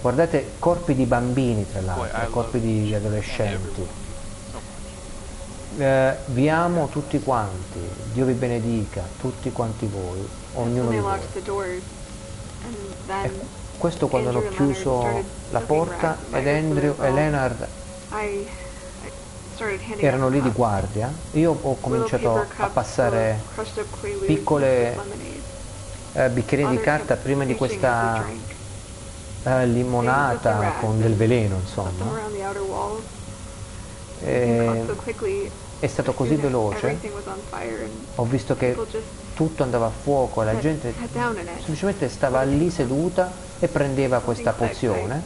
[0.00, 3.84] Guardate corpi di bambini tra l'altro, corpi di adolescenti.
[5.76, 7.80] Eh, vi amo tutti quanti,
[8.12, 11.82] Dio vi benedica, tutti quanti voi, ognuno di voi.
[13.22, 13.30] E
[13.78, 17.68] questo quando hanno chiuso la porta ed Andrew e Leonard
[19.98, 23.40] erano lì di guardia, io ho cominciato a passare
[24.26, 24.96] piccole
[26.14, 28.24] eh, bicchierini di carta prima di questa
[29.44, 32.32] eh, limonata con del veleno, insomma.
[34.20, 34.84] E
[35.84, 36.98] è stato così veloce,
[38.14, 38.74] ho visto che
[39.34, 40.94] tutto andava a fuoco e la gente
[41.56, 45.22] semplicemente stava lì seduta e prendeva questa pozione,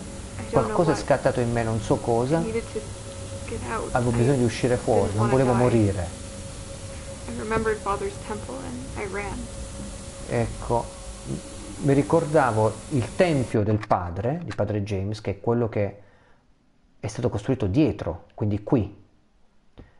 [0.50, 2.42] qualcosa è scattato in me, non so cosa,
[3.92, 6.26] avevo bisogno di uscire fuori, non volevo morire.
[10.28, 10.84] Ecco,
[11.82, 16.00] mi ricordavo il tempio del padre, di padre James, che è quello che
[16.98, 18.97] è stato costruito dietro, quindi qui,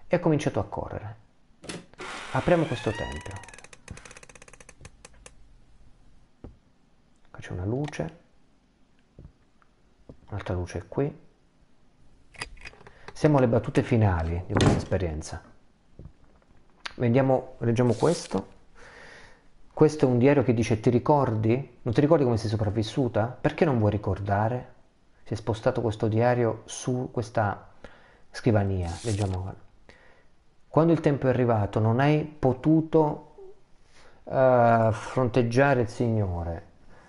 [0.08, 1.16] e ho cominciato a correre.
[2.32, 3.34] Apriamo questo tempio.
[7.30, 8.18] Qua c'è una luce,
[10.28, 11.26] un'altra luce qui.
[13.12, 15.42] Siamo alle battute finali di questa esperienza.
[16.96, 18.56] Vediamo, leggiamo questo.
[19.72, 21.78] Questo è un diario che dice ti ricordi?
[21.82, 23.26] Non ti ricordi come sei sopravvissuta?
[23.40, 24.74] Perché non vuoi ricordare?
[25.24, 27.72] Si è spostato questo diario su questa
[28.30, 28.90] scrivania.
[29.02, 29.66] Leggiamo.
[30.78, 33.34] Quando il tempo è arrivato non hai potuto
[34.22, 36.66] uh, fronteggiare il Signore.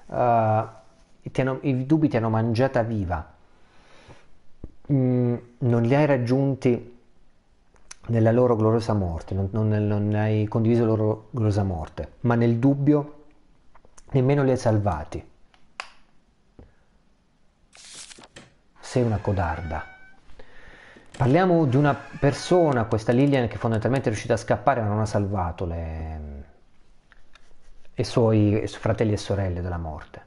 [0.08, 3.32] Uh, hanno, I dubbi ti hanno mangiata viva.
[4.92, 6.98] Mm, non li hai raggiunti
[8.08, 12.58] nella loro gloriosa morte, non, non, non hai condiviso la loro gloriosa morte, ma nel
[12.58, 13.26] dubbio
[14.14, 15.24] nemmeno li hai salvati.
[18.80, 19.99] Sei una codarda.
[21.20, 25.06] Parliamo di una persona, questa Lilian, che fondamentalmente è riuscita a scappare ma non ha
[25.06, 26.46] salvato le,
[27.96, 30.26] i suoi fratelli e sorelle dalla morte.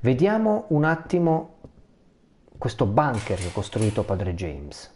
[0.00, 1.58] Vediamo un attimo
[2.56, 4.90] questo bunker che ha costruito padre James.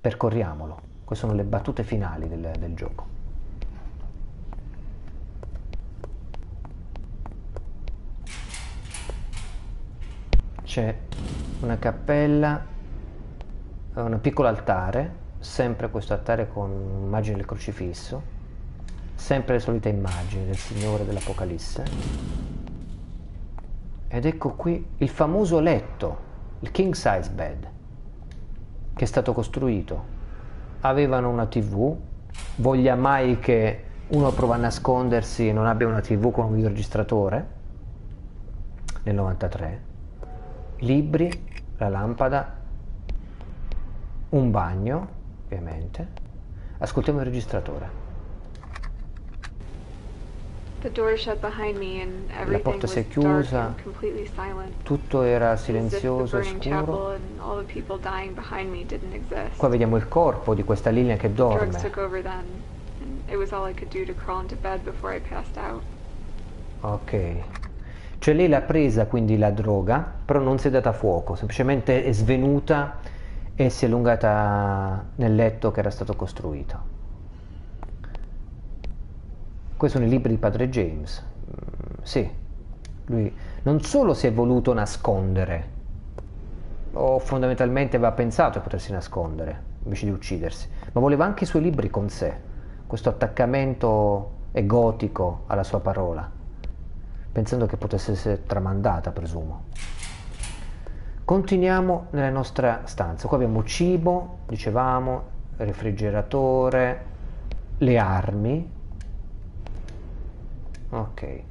[0.00, 0.80] Percorriamolo.
[1.02, 3.06] Queste sono le battute finali del, del gioco.
[10.62, 10.96] C'è
[11.62, 12.72] una cappella,
[13.94, 16.70] un piccolo altare, sempre questo altare con
[17.04, 18.22] immagine del crocifisso,
[19.14, 21.84] sempre le solite immagini del Signore dell'Apocalisse.
[24.08, 26.18] Ed ecco qui il famoso letto,
[26.60, 27.68] il king size bed,
[28.94, 30.12] che è stato costruito
[30.80, 31.96] avevano una tv,
[32.56, 37.48] voglia mai che uno prova a nascondersi e non abbia una tv con un videoregistratore
[39.04, 39.82] nel 93,
[40.78, 41.30] libri,
[41.78, 42.62] la lampada,
[44.36, 45.08] un bagno
[45.44, 46.08] ovviamente,
[46.78, 48.02] ascoltiamo il registratore.
[52.46, 53.74] La porta si è chiusa,
[54.82, 57.16] tutto era silenzioso e scuro.
[59.56, 61.78] Qua vediamo il corpo di questa linea che dorme.
[66.80, 67.34] Ok.
[68.18, 72.12] Cioè lei l'ha presa quindi la droga, però non si è data fuoco, semplicemente è
[72.12, 72.98] svenuta
[73.56, 76.92] e si è allungata nel letto che era stato costruito.
[79.76, 81.22] Questi sono i libri di padre James.
[81.22, 82.30] Mm, sì,
[83.06, 85.72] lui non solo si è voluto nascondere,
[86.92, 91.62] o fondamentalmente aveva pensato di potersi nascondere invece di uccidersi, ma voleva anche i suoi
[91.62, 92.34] libri con sé,
[92.86, 96.30] questo attaccamento egotico alla sua parola,
[97.30, 99.64] pensando che potesse essere tramandata, presumo.
[101.24, 103.28] Continuiamo nella nostra stanza.
[103.28, 105.22] Qua abbiamo cibo, dicevamo,
[105.56, 107.06] refrigeratore,
[107.78, 108.70] le armi,
[110.90, 111.42] ok.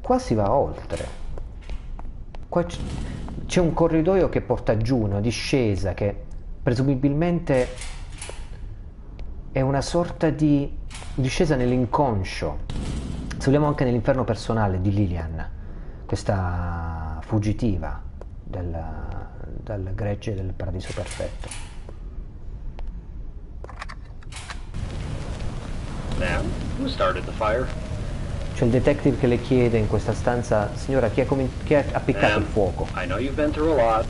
[0.00, 1.04] Qua si va oltre.
[2.48, 2.64] Qua
[3.46, 6.14] c'è un corridoio che porta giù una discesa che
[6.62, 7.68] presumibilmente
[9.50, 10.78] è una sorta di
[11.16, 12.58] discesa nell'inconscio.
[13.36, 15.51] Se vogliamo anche nell'inferno personale di Lilian
[16.12, 17.98] questa fuggitiva
[18.44, 18.78] del,
[19.62, 21.48] dal gregge del paradiso perfetto
[26.18, 26.44] Ma'am,
[26.78, 27.66] who started the fire?
[28.54, 31.26] C'è il detective che le chiede in questa stanza, signora, chi
[31.64, 32.86] chi ha appiccato il fuoco?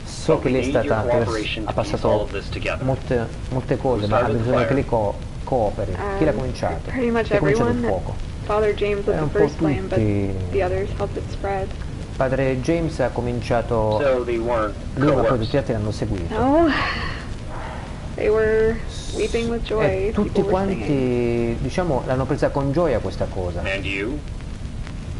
[0.03, 1.05] So che lei è stata,
[1.63, 2.27] ha passato
[2.81, 5.15] molte, molte cose, ma ha bisogno che lei co-
[5.45, 5.93] cooperi.
[5.93, 6.91] Um, chi l'ha cominciato?
[6.91, 8.31] Chi ha cominciato il fuoco?
[8.43, 9.99] Father James was eh, the first flame, but
[10.51, 11.69] the others helped it spread.
[12.15, 16.33] Padre James ha cominciato, lui ma poi tutti gli altri l'hanno seguito.
[16.37, 16.67] No,
[18.15, 18.79] they were
[19.15, 20.07] weeping with joy.
[20.07, 23.61] E tutti quanti, diciamo, l'hanno presa con gioia questa cosa.
[23.61, 24.19] And you?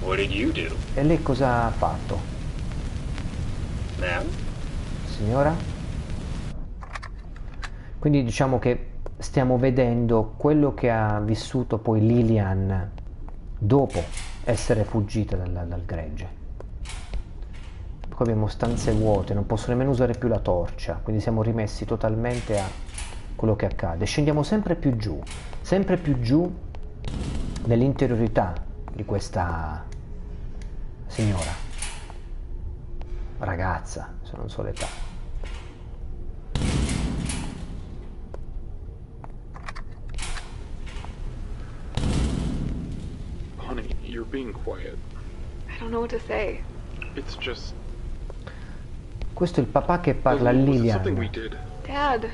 [0.02, 0.76] What did you do?
[0.94, 2.20] E lei cosa ha fatto?
[4.00, 4.26] Ma'am?
[5.06, 5.56] Signora?
[7.98, 12.92] Quindi diciamo che stiamo vedendo quello che ha vissuto poi Lilian
[13.58, 14.04] dopo
[14.44, 16.42] essere fuggita dal, dal gregge.
[18.16, 22.60] Qua abbiamo stanze vuote, non posso nemmeno usare più la torcia, quindi siamo rimessi totalmente
[22.60, 22.66] a
[23.36, 24.06] quello che accade.
[24.06, 25.20] Scendiamo sempre più giù,
[25.62, 26.50] sempre più giù
[27.66, 28.54] nell'interiorità
[28.94, 29.84] di questa
[31.08, 31.52] signora,
[33.40, 34.88] ragazza, se non so l'età.
[43.58, 44.98] Honey, you're being quiet.
[45.68, 46.62] I don't know what to say.
[47.16, 47.74] It's just.
[49.34, 51.02] Questo è il papà che parla a Lilian.
[51.86, 52.30] Dad,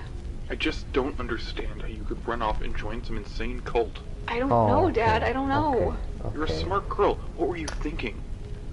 [0.52, 4.02] I just don't understand how you could run off and join some insane cult.
[4.28, 5.24] I don't Oh, know, ok, Dad.
[5.24, 5.94] I don't know.
[6.22, 7.18] ok, You're a smart girl.
[7.36, 8.16] What were you thinking?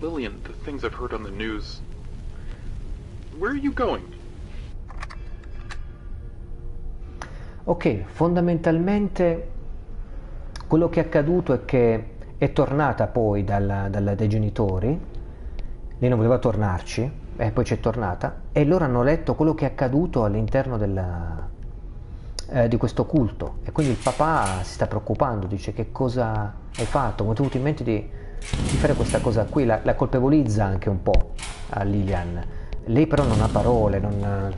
[0.01, 1.81] Lillian, the things I've heard on the news.
[3.39, 4.05] Where are you going?
[7.65, 9.51] Ok, fondamentalmente
[10.67, 14.89] quello che è accaduto è che è tornata poi dalla- dalla- dai genitori,
[15.99, 19.69] lei non voleva tornarci, e poi c'è tornata, e loro hanno letto quello che è
[19.69, 21.49] accaduto all'interno della-
[22.49, 23.57] eh, di questo culto.
[23.65, 27.45] E quindi il papà si sta preoccupando, dice che cosa hai fatto, come ti è
[27.45, 28.09] venuto in mente di,
[28.39, 31.33] di fare questa cosa qui, la, la colpevolizza anche un po'
[31.71, 32.45] a Lilian.
[32.85, 34.55] Lei però non ha parole, non-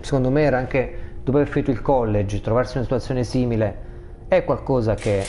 [0.00, 3.92] secondo me era anche dopo aver finito il college, trovarsi in una situazione simile
[4.28, 5.24] è qualcosa che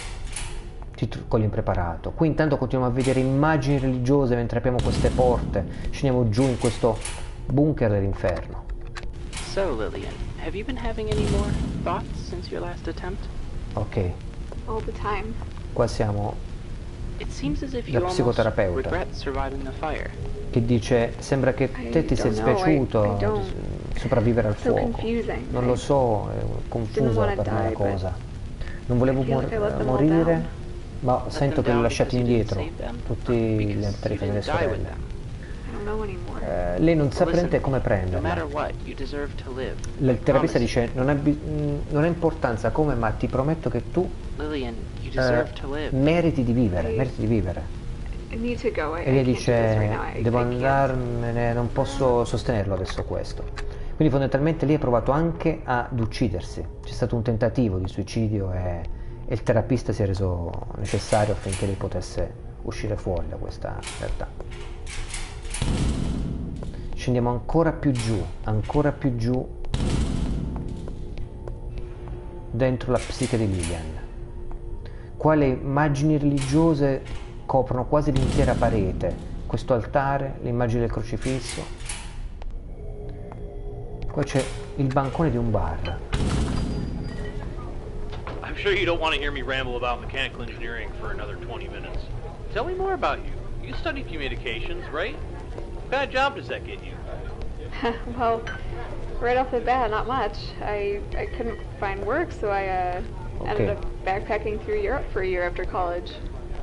[0.95, 2.11] ti tr- coglie impreparato.
[2.11, 6.97] Qui intanto continuiamo a vedere immagini religiose mentre apriamo queste porte, scendiamo giù in questo
[7.45, 8.63] bunker dell'inferno.
[9.51, 10.13] So, Lillian,
[10.43, 11.49] have you been having any more
[11.83, 13.25] thoughts since your last attempt?
[13.73, 13.97] Ok,
[14.67, 15.33] All the time.
[15.73, 16.35] qua siamo
[17.17, 19.05] It seems as if you almost psicoterapeuta.
[20.49, 23.43] che dice sembra che te ti sia don't know, I- spiaciuto I don't.
[23.93, 24.81] s- sopravvivere al So fuoco.
[24.91, 25.49] confusing.
[25.51, 28.15] Non lo so, è confusa wanna per me la cosa.
[28.87, 30.45] Non volevo mor- morire, down.
[31.01, 32.65] Ma sento che li ho lasciati indietro,
[33.05, 35.13] tutti Or gli altri e die with sorelle.
[36.41, 38.37] Eh, lei non sa praticamente come prenderla.
[39.99, 45.89] Il terapista dice non mh, non ha importanza come, ma ti prometto che tu eh,
[45.91, 47.83] meriti di vivere, meriti di vivere.
[48.31, 48.97] I need to go.
[48.97, 53.43] I, E lei dice devo andarmene, non posso sostenerlo adesso questo.
[53.43, 56.65] Quindi fondamentalmente lei ha provato anche ad uccidersi.
[56.83, 58.81] C'è stato un tentativo di suicidio e,
[59.27, 62.33] e il terapista si è reso necessario affinché lei potesse
[62.63, 64.27] uscire fuori da questa realtà.
[66.95, 69.47] Scendiamo ancora più giù, ancora più giù
[72.51, 74.03] dentro la psiche di Lilian.
[75.17, 77.03] Qua le immagini religiose
[77.45, 79.33] coprono quasi l'intera parete.
[79.45, 81.61] Questo altare, l'immagine del crocifisso.
[84.11, 84.43] Qua c'è
[84.77, 85.99] il bancone di un bar.
[88.65, 91.67] I'm sure you don't want to hear me ramble about mechanical engineering for another 20
[91.67, 91.99] minutes.
[92.51, 93.31] Tell me more about you.
[93.63, 95.13] You studied communications, right?
[95.13, 96.93] What kind of job does that get you?
[98.17, 98.43] well,
[99.19, 100.39] right off the bat, not much.
[100.63, 103.01] I I couldn't find work, so I uh,
[103.45, 106.13] ended up backpacking through Europe for a year after college.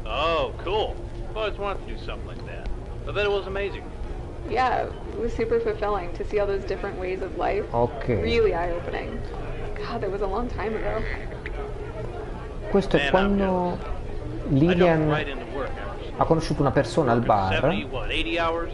[0.05, 0.97] Oh, cool.
[1.31, 2.69] I've always wanted to do something like that.
[3.07, 3.85] I bet it was amazing.
[4.51, 7.65] Yeah, it was super fulfilling to see all those different ways of life.
[7.73, 8.21] Ok.
[8.21, 9.23] Really eye-opening.
[9.77, 11.01] God, that was a long time ago.
[12.73, 13.77] Questo è quando
[14.49, 15.15] Lilian
[16.17, 18.73] ha conosciuto una persona al bar 70, what, 80 hours?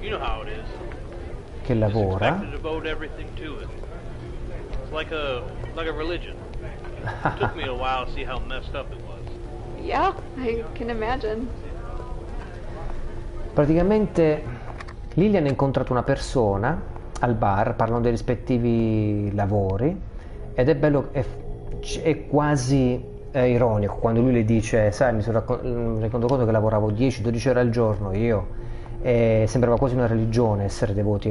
[0.00, 1.62] You know how it is.
[1.62, 2.40] che lavora.
[9.82, 11.48] Yeah, I can imagine.
[13.54, 14.44] Praticamente
[15.14, 16.80] Lilian ha incontrato una persona
[17.18, 20.00] al bar, parlano dei rispettivi lavori
[20.54, 21.24] ed è bello, è,
[21.96, 26.44] è quasi eh, ironico quando lui le dice, sai, mi sono racco- mi rendo conto
[26.44, 28.46] che lavoravo 10-12 ore al giorno io
[29.00, 31.30] e sembrava quasi una religione essere devoti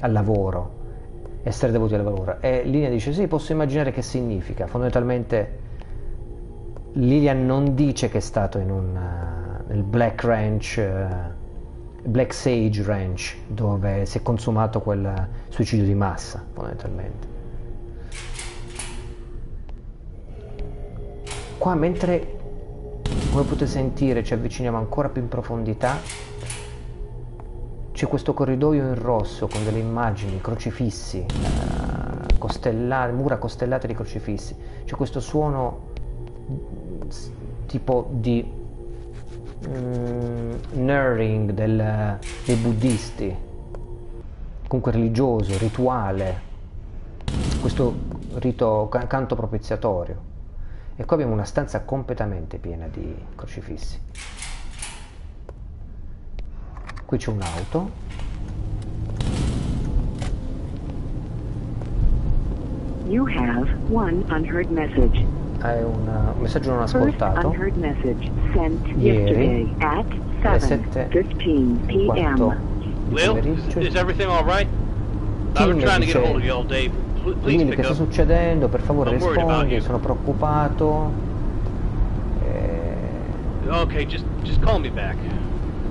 [0.00, 0.70] al lavoro,
[1.42, 2.36] essere devoti al lavoro.
[2.40, 4.66] E Lilian dice, sì, posso immaginare che significa.
[4.66, 5.62] Fondamentalmente
[6.92, 11.32] Lilian non dice che è stato in un, eh, nel Black Ranch, eh,
[12.04, 17.33] Black Sage Ranch, dove si è consumato quel suicidio di massa, fondamentalmente.
[21.64, 22.36] Qua mentre,
[23.32, 25.96] come potete sentire, ci avviciniamo ancora più in profondità,
[27.90, 34.54] c'è questo corridoio in rosso con delle immagini, crocifissi, eh, costella- mura costellate di crocifissi.
[34.84, 35.78] C'è questo suono
[36.50, 36.56] mm,
[37.64, 38.46] tipo di
[39.66, 43.34] mm, nurring del- dei buddisti,
[44.68, 46.40] comunque religioso, rituale,
[47.62, 47.94] questo
[48.34, 50.32] rito ca- canto propiziatorio.
[50.96, 53.98] E qua abbiamo una stanza completamente piena di crocifissi.
[57.04, 57.90] Qui c'è un'auto.
[63.08, 65.26] You have one unheard message.
[65.60, 67.48] È un messaggio non First ascoltato.
[67.48, 70.06] unheard message sent Ieri, yesterday at
[70.42, 72.58] alle 7 7:15 e un quarto p.m.
[72.78, 74.68] di Lil, is, everything all right?
[75.56, 76.90] I've been trying to get a hold of you all day.
[77.32, 78.68] Pick che sta succedendo?
[78.68, 81.10] Per favore rispondi, sono preoccupato.
[82.42, 82.92] Eh,
[83.68, 85.16] Okay, just just call me back.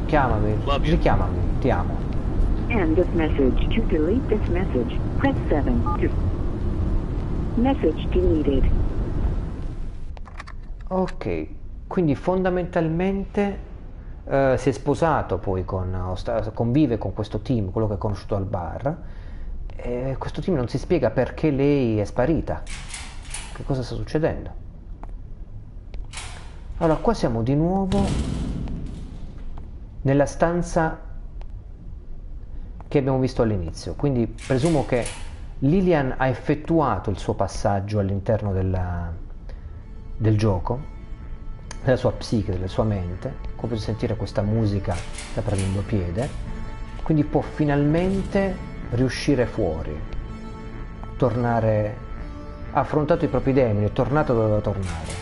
[0.05, 1.95] chiamami, richiamami, ti amo.
[2.67, 3.67] End of message.
[3.69, 5.81] To delete this message, press 7.
[5.99, 6.09] To
[7.55, 8.69] message deleted.
[10.89, 11.47] Ok,
[11.87, 13.57] quindi fondamentalmente
[14.25, 16.13] eh, si è sposato poi con,
[16.53, 18.95] convive con questo team, quello che ha conosciuto al bar,
[19.75, 22.63] e questo team non si spiega perché lei è sparita.
[23.53, 24.61] Che cosa sta succedendo?
[26.77, 28.03] Allora, qua siamo di nuovo
[30.01, 30.99] nella stanza
[32.87, 35.05] che abbiamo visto all'inizio, quindi presumo che
[35.59, 40.79] Lilian ha effettuato il suo passaggio all'interno del gioco,
[41.83, 46.29] della sua psiche, della sua mente, come potete sentire questa musica sta prendendo piede,
[47.01, 49.99] quindi può finalmente riuscire fuori,
[51.17, 51.97] tornare,
[52.71, 55.21] ha affrontato i propri demoni, è tornato dove doveva tornare.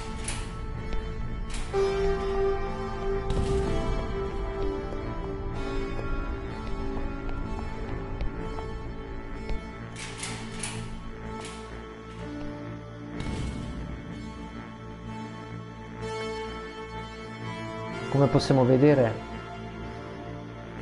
[18.10, 19.14] Come possiamo vedere,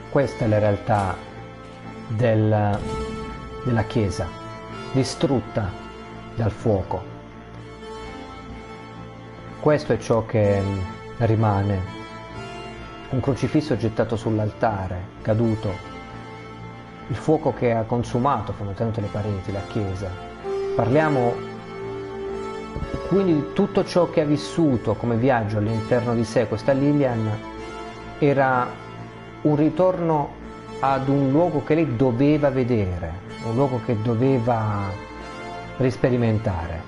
[0.10, 1.16] questa è la realtà
[2.10, 2.80] del-
[3.64, 4.28] della Chiesa,
[4.92, 5.72] distrutta
[6.36, 7.18] dal fuoco.
[9.60, 10.80] Questo è ciò che mm,
[11.20, 11.98] rimane.
[13.10, 15.72] Un crocifisso gettato sull'altare, caduto,
[17.08, 20.10] il fuoco che ha consumato fondamentalmente le pareti, la Chiesa.
[20.76, 21.34] Parliamo
[23.08, 27.28] quindi di tutto ciò che ha vissuto come viaggio all'interno di sé questa Lilian
[28.20, 28.68] era
[29.42, 30.39] un ritorno
[30.80, 33.12] ad un luogo che lei doveva vedere,
[33.46, 34.90] un luogo che doveva
[35.78, 36.82] risperimentare.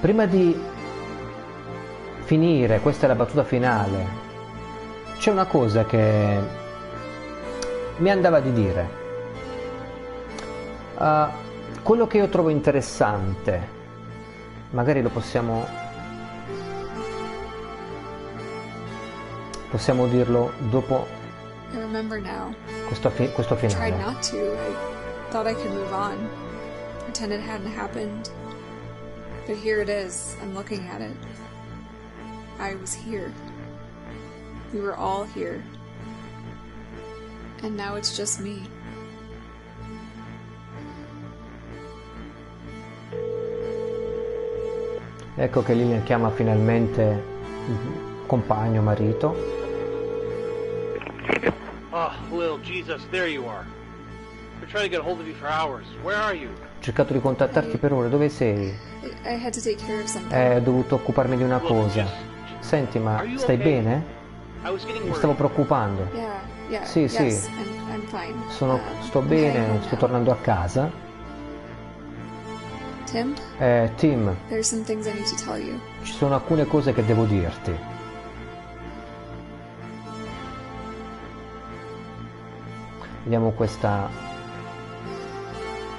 [0.00, 0.60] Prima di
[2.24, 4.22] finire, questa è la battuta finale,
[5.18, 6.62] c'è una cosa che
[7.98, 9.02] mi andava di dire.
[10.96, 11.26] Uh,
[11.82, 13.68] quello che io trovo interessante,
[14.70, 15.66] magari lo possiamo,
[19.74, 21.04] possiamo dirlo dopo
[22.86, 23.90] questo, fi- questo finale.
[29.48, 30.36] But here it is.
[30.40, 31.16] I'm looking at it.
[32.60, 33.32] I was here.
[34.72, 35.60] We were all here.
[37.64, 38.62] And now it's just me.
[45.36, 47.22] Ecco che Lilian chiama finalmente
[47.66, 49.63] il compagno, marito.
[56.76, 58.66] Ho cercato di contattarti per ore, dove sei?
[59.02, 60.32] I, I had to take care of something.
[60.32, 62.06] Eh, ho dovuto occuparmi di una cosa.
[62.60, 63.56] Senti, ma stai okay?
[63.56, 64.04] bene?
[64.64, 66.08] I was getting Mi stavo preoccupando.
[66.14, 66.84] Yeah, yeah.
[66.84, 67.22] Sì, sì.
[67.22, 68.34] yes, I'm, I'm fine.
[68.48, 70.90] Sono- Um, sto bene, sto tornando a casa.
[73.04, 75.78] Tim, Eh, Tim, there's some things I need to tell you.
[76.02, 77.72] ci sono alcune cose che devo dirti.
[83.24, 84.10] Vediamo questa,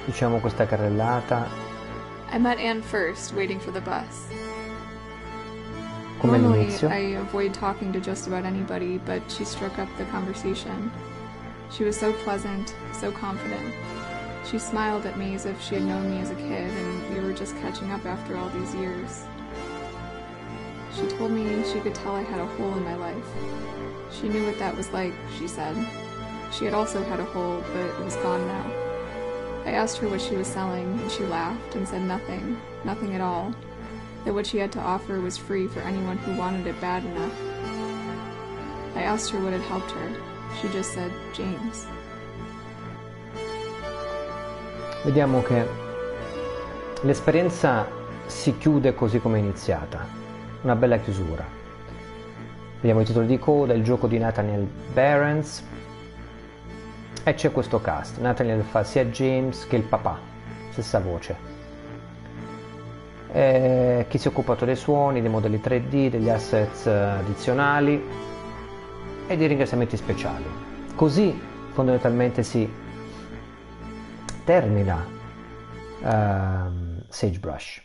[0.06, 1.48] diciamo questa carrellata,
[2.32, 4.28] I met Anne first, waiting for the bus.
[6.20, 6.90] come Normally, all'inizio.
[6.90, 10.92] I avoid talking to just about anybody, but she struck up the conversation.
[11.72, 13.74] She was so pleasant, so confident.
[14.46, 17.22] She smiled at me as if she had known me as a kid, and we
[17.22, 19.24] were just catching up after all these years.
[20.94, 23.26] She told me she could tell I had a hole in my life.
[24.12, 25.76] She knew what that was like, she said.
[26.58, 28.72] She had also had a hole, but it was gone now.
[29.66, 33.20] I asked her what she was selling, and she laughed and said nothing, nothing at
[33.20, 33.54] all
[34.24, 37.34] that what she had to offer was free for anyone who wanted it bad enough.
[38.96, 40.10] I asked her what had helped her.
[40.62, 41.86] She just said, James.
[45.04, 45.68] Vediamo che
[47.02, 47.86] l'esperienza
[48.28, 50.08] si chiude così come è iniziata,
[50.62, 51.46] una bella chiusura.
[52.76, 55.64] Vediamo i titoli di coda, il gioco di Nathaniel Behrens
[57.28, 58.20] e c'è questo cast.
[58.20, 60.20] Nathaniel fa sia James che il papà,
[60.70, 61.36] stessa voce.
[63.32, 68.02] Eh, chi si è occupato dei suoni, dei modelli 3D, degli assets addizionali
[69.26, 70.46] e dei ringraziamenti speciali.
[70.94, 71.38] Così
[71.72, 72.72] fondamentalmente si
[74.46, 75.04] termina
[76.02, 77.82] uh, Sagebrush.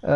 [0.00, 0.08] Uh,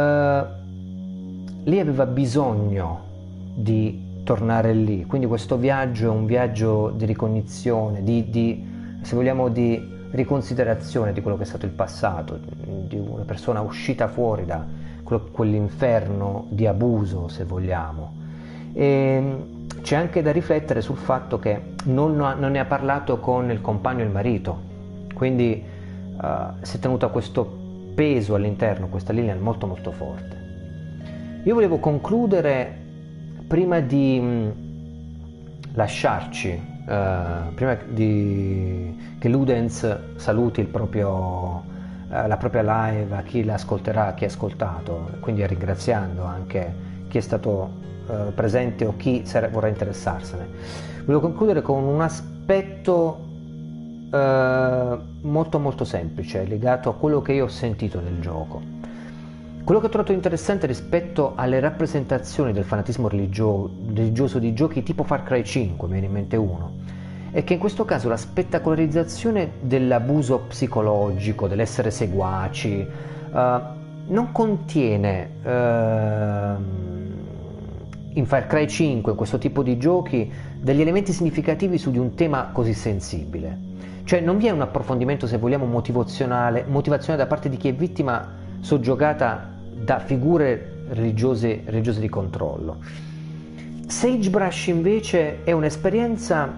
[1.62, 3.12] lei aveva bisogno
[3.54, 9.48] di tornare lì, quindi questo viaggio è un viaggio di ricognizione, di, di, se vogliamo,
[9.48, 14.64] di riconsiderazione di quello che è stato il passato, di una persona uscita fuori da
[15.02, 18.12] quell'inferno di abuso, se vogliamo.
[18.72, 19.36] E
[19.82, 24.00] c'è anche da riflettere sul fatto che non, non ne ha parlato con il compagno
[24.00, 24.58] e il marito,
[25.14, 25.62] quindi
[26.16, 27.62] uh, si è tenuto a questo
[27.94, 30.42] peso all'interno, questa linea molto molto forte.
[31.44, 32.83] Io volevo concludere
[33.46, 34.50] prima di mm,
[35.74, 41.62] lasciarci, uh, prima di, che Ludens saluti proprio, uh,
[42.08, 47.20] la propria live a chi l'ascolterà, a chi ha ascoltato, quindi ringraziando anche chi è
[47.20, 47.70] stato
[48.06, 50.46] uh, presente o chi vorrà interessarsene.
[51.04, 53.20] Volevo concludere con un aspetto
[54.14, 58.73] molto molto semplice, legato a quello che io ho sentito nel gioco.
[59.64, 65.04] Quello che ho trovato interessante rispetto alle rappresentazioni del fanatismo religio- religioso di giochi tipo
[65.04, 66.72] Far Cry 5, mi viene in mente uno,
[67.30, 72.86] è che in questo caso la spettacolarizzazione dell'abuso psicologico, dell'essere seguaci,
[73.32, 73.38] uh,
[74.08, 75.48] non contiene uh,
[78.18, 80.30] in Far Cry 5, in questo tipo di giochi,
[80.60, 83.58] degli elementi significativi su di un tema così sensibile.
[84.04, 87.74] Cioè non vi è un approfondimento, se vogliamo, motivazionale, motivazionale da parte di chi è
[87.74, 92.78] vittima soggiogata da figure religiose, religiose di controllo.
[93.86, 96.52] Sagebrush invece è un'esperienza,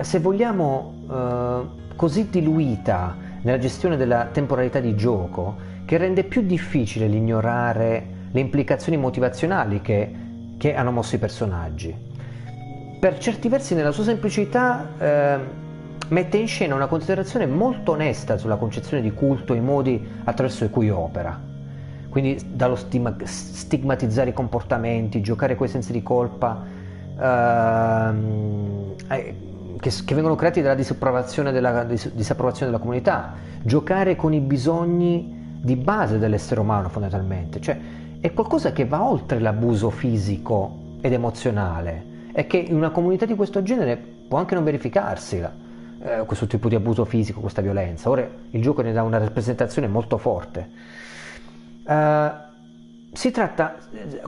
[0.00, 7.06] se vogliamo, eh, così diluita nella gestione della temporalità di gioco che rende più difficile
[7.06, 10.14] l'ignorare le implicazioni motivazionali che,
[10.56, 11.94] che hanno mosso i personaggi.
[13.00, 15.38] Per certi versi, nella sua semplicità, eh,
[16.08, 20.68] mette in scena una considerazione molto onesta sulla concezione di culto e i modi attraverso
[20.70, 21.48] cui opera.
[22.08, 26.60] Quindi dallo stigma- stigmatizzare i comportamenti, giocare coi sensi di colpa
[27.20, 29.34] ehm, eh,
[29.78, 35.38] che, che, vengono creati dalla disapprovazione della, dis- disapprovazione della comunità, giocare con i bisogni
[35.60, 37.78] di base dell'essere umano fondamentalmente, cioè
[38.20, 42.08] è qualcosa che va oltre l'abuso fisico ed emozionale.
[42.32, 45.40] E che in una comunità di questo genere può anche non verificarsi
[46.02, 48.08] eh, questo tipo di abuso fisico, questa violenza.
[48.08, 50.70] Ora il gioco ne dà una rappresentazione molto forte.
[51.84, 52.30] Uh,
[53.12, 53.76] si tratta,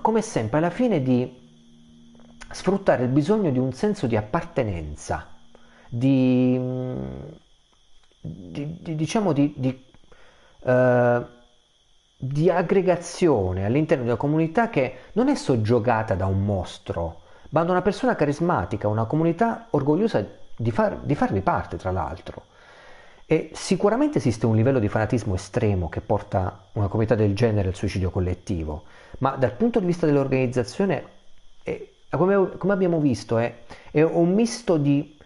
[0.01, 1.40] come sempre, alla fine di
[2.51, 5.28] sfruttare il bisogno di un senso di appartenenza,
[5.89, 6.61] di,
[8.20, 9.85] di, di diciamo di, di,
[10.65, 11.24] uh,
[12.19, 17.20] di aggregazione all'interno di una comunità che non è soggiogata da un mostro,
[17.51, 22.45] ma da una persona carismatica, una comunità orgogliosa di, far, di farvi parte, tra l'altro.
[23.27, 27.75] E sicuramente esiste un livello di fanatismo estremo che porta una comunità del genere al
[27.75, 28.85] suicidio collettivo,
[29.19, 31.05] ma dal punto di vista dell'organizzazione,
[31.63, 33.55] è, come, come, abbiamo visto, è,
[33.91, 35.17] è, un misto di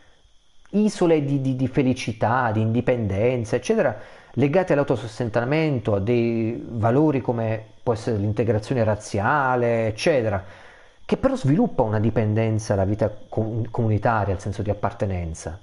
[0.70, 3.98] isole di, di, di felicità, di indipendenza, eccetera,
[4.34, 10.64] legate all'autosostentamento, a dei valori come può essere l'integrazione razziale, eccetera
[11.06, 15.58] che però sviluppa una dipendenza alla vita comunitaria, al senso di appartenenza,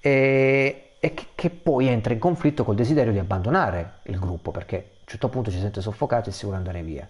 [0.00, 4.76] e, e che, che, poi entra in conflitto col desiderio di abbandonare il gruppo, perché
[4.76, 7.06] a un certo punto ci sente soffocato e si vuole andare via.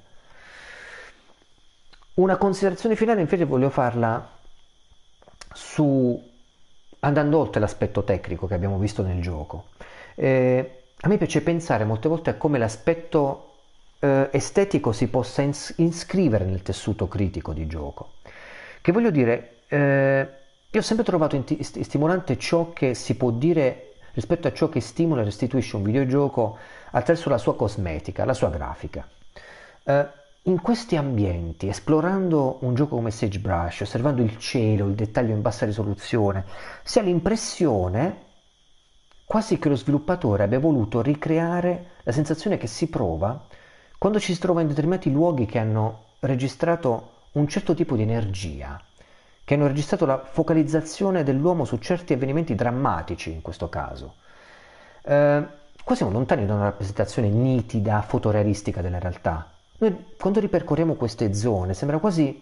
[2.15, 4.29] Una considerazione finale invece voglio farla
[5.53, 6.21] su,
[6.99, 9.67] andando oltre l'aspetto tecnico che abbiamo visto nel gioco.
[10.17, 13.50] Eh, a me piace pensare molte volte a come l'aspetto
[14.01, 18.15] eh, estetico si possa ins- iscrivere nel tessuto critico di gioco.
[18.81, 20.29] Che voglio dire, eh,
[20.71, 24.81] io ho sempre trovato inti- stimolante ciò che si può dire rispetto a ciò che
[24.81, 26.59] stimola e restituisce un videogioco
[26.91, 29.07] attraverso la sua cosmetica, la sua grafica.
[29.85, 30.09] Eh,
[30.45, 35.67] in questi ambienti, esplorando un gioco come Sagebrush, osservando il cielo, il dettaglio in bassa
[35.67, 36.45] risoluzione,
[36.83, 38.29] si ha l'impressione
[39.27, 43.47] quasi che lo sviluppatore abbia voluto ricreare la sensazione che si prova
[44.01, 48.81] quando ci si trova in determinati luoghi che hanno registrato un certo tipo di energia,
[49.45, 54.15] che hanno registrato la focalizzazione dell'uomo su certi avvenimenti drammatici in questo caso.
[55.03, 55.47] Eh,
[55.85, 59.51] qua siamo lontani da una rappresentazione nitida, fotorealistica della realtà.
[59.77, 62.41] Noi quando ripercorriamo queste zone sembra quasi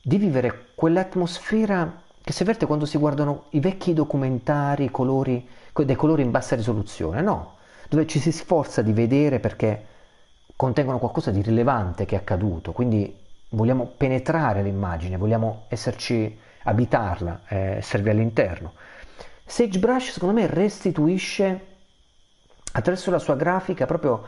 [0.00, 6.22] di vivere quell'atmosfera che si avverte quando si guardano i vecchi documentari, colori dei colori
[6.22, 7.56] in bassa risoluzione, no,
[7.88, 9.86] dove ci si sforza di vedere perché
[10.56, 17.56] contengono qualcosa di rilevante che è accaduto, quindi vogliamo penetrare l'immagine, vogliamo esserci, abitarla, eh,
[17.76, 18.72] esservi all'interno.
[19.44, 21.66] Sagebrush secondo me restituisce
[22.72, 24.22] attraverso la sua grafica proprio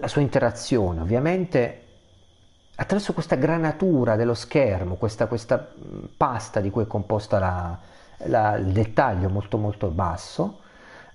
[0.00, 1.82] la sua interazione, ovviamente
[2.76, 5.68] attraverso questa granatura dello schermo, questa, questa
[6.16, 7.78] pasta di cui è composta la,
[8.26, 10.60] la, il dettaglio molto molto basso,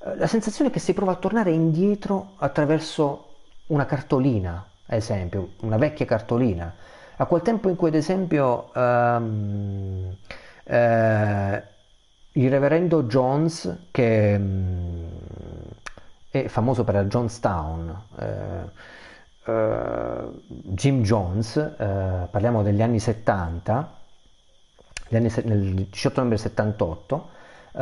[0.04, 3.33] eh, la sensazione che si prova a tornare indietro attraverso
[3.74, 6.74] una cartolina, ad esempio, una vecchia cartolina,
[7.18, 10.16] a quel tempo in cui ad esempio um,
[10.64, 11.64] eh,
[12.34, 15.10] il reverendo Jones, che um,
[16.30, 19.02] è famoso per la Jonestown, eh,
[19.46, 23.94] Uh, Jim Jones, uh, parliamo degli anni 70,
[25.12, 27.30] anni nel 18 novembre 78,
[27.74, 27.82] uh,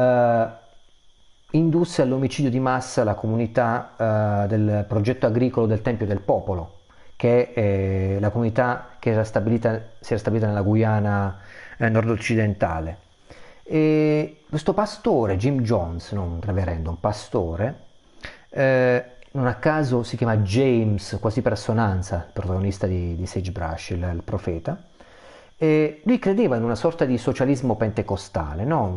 [1.52, 6.80] indusse all'omicidio di massa la comunità del progetto agricolo del Tempio del Popolo,
[7.16, 11.40] che è la comunità che era stabilita, si era stabilita nella Guyana
[11.78, 12.98] eh, nord-occidentale.
[13.64, 17.76] E questo pastore, Jim Jones, non un reverendo, un pastore,
[18.50, 23.92] eh, non a caso si chiama James, quasi per assonanza, il protagonista di, di Sagebrush,
[23.92, 24.82] il, il, profeta,
[25.58, 28.96] e lui credeva in una sorta di socialismo pentecostale, no?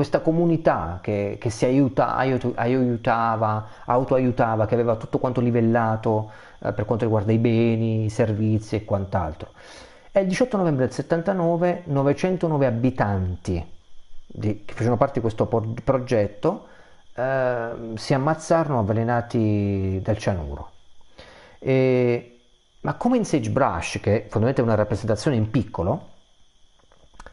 [0.00, 6.30] Questa comunità che, che si aiuta, aiutava, autoaiutava, che aveva tutto quanto livellato
[6.62, 9.50] eh, per quanto riguarda i beni, i servizi e quant'altro.
[10.10, 13.62] È il 18 novembre del 79, 909 abitanti
[14.26, 15.44] di, che facevano parte di questo
[15.84, 16.68] progetto
[17.14, 20.70] eh, si ammazzarono avvelenati dal cianuro.
[21.58, 22.38] E,
[22.80, 26.08] ma come in Sagebrush, che è fondamentalmente una rappresentazione in piccolo,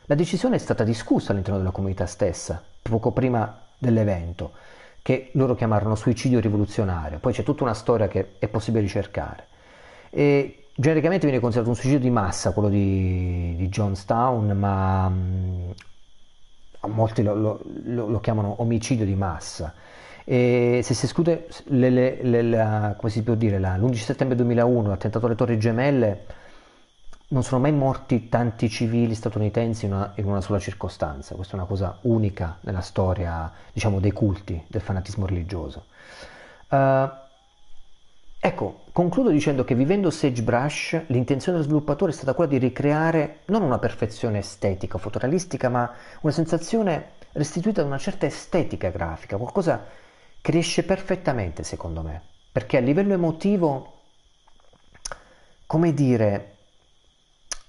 [0.09, 4.53] la decisione è stata discussa all'interno della comunità stessa, poco prima dell'evento,
[5.01, 7.19] che loro chiamarono suicidio rivoluzionario.
[7.19, 9.47] Poi c'è tutta una storia che è possibile ricercare.
[10.09, 15.73] E genericamente viene considerato un suicidio di massa quello di, di Johnstown, ma mh,
[16.87, 19.73] molti lo, lo, lo, lo, chiamano omicidio di massa.
[20.23, 24.37] E se si esclude le, le, le, la, come si può dire, la, l'11 settembre
[24.37, 26.25] 2001, l'attentato alle Torri Gemelle,
[27.29, 31.35] non sono mai morti tanti civili statunitensi in una, in una, sola circostanza.
[31.35, 35.85] Questa è una cosa unica nella storia, diciamo, dei culti, del fanatismo religioso.
[36.69, 37.09] Uh,
[38.39, 43.61] ecco, concludo dicendo che vivendo Sagebrush l'intenzione dello sviluppatore è stata quella di ricreare non
[43.61, 45.91] una perfezione estetica o fotorealistica, ma
[46.21, 49.85] una sensazione restituita da una certa estetica grafica, qualcosa
[50.39, 52.21] che riesce perfettamente secondo me,
[52.53, 53.95] perché a livello emotivo,
[55.65, 56.56] come dire,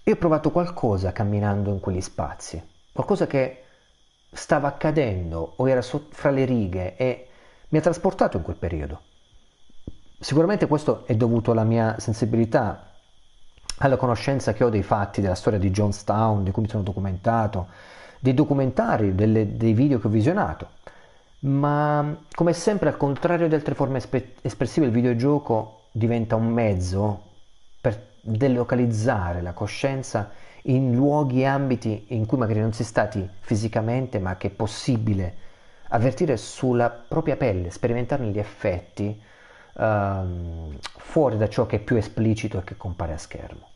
[0.08, 2.62] io ho provato qualcosa camminando in quegli spazi,
[2.92, 3.64] qualcosa che
[4.30, 7.28] stava accadendo o era so- fra le righe e
[7.68, 9.00] mi ha trasportato in quel periodo.
[10.18, 12.94] Sicuramente questo è dovuto alla mia sensibilità,
[13.78, 17.68] alla conoscenza che ho dei fatti della storia di Jonestown, di cui mi sono documentato,
[18.18, 20.70] dei documentari, delle, dei video che ho visionato.
[21.40, 24.02] Ma come sempre, al contrario di altre forme
[24.40, 27.26] espressive, il videogioco diventa un mezzo
[28.28, 30.30] delocalizzare la coscienza
[30.62, 34.50] in luoghi e ambiti in cui magari non si è stati fisicamente, ma che è
[34.50, 35.36] possibile
[35.88, 39.20] avvertire sulla propria pelle, sperimentarne gli effetti
[39.74, 43.66] um, fuori da ciò che è più esplicito e che compare a schermo.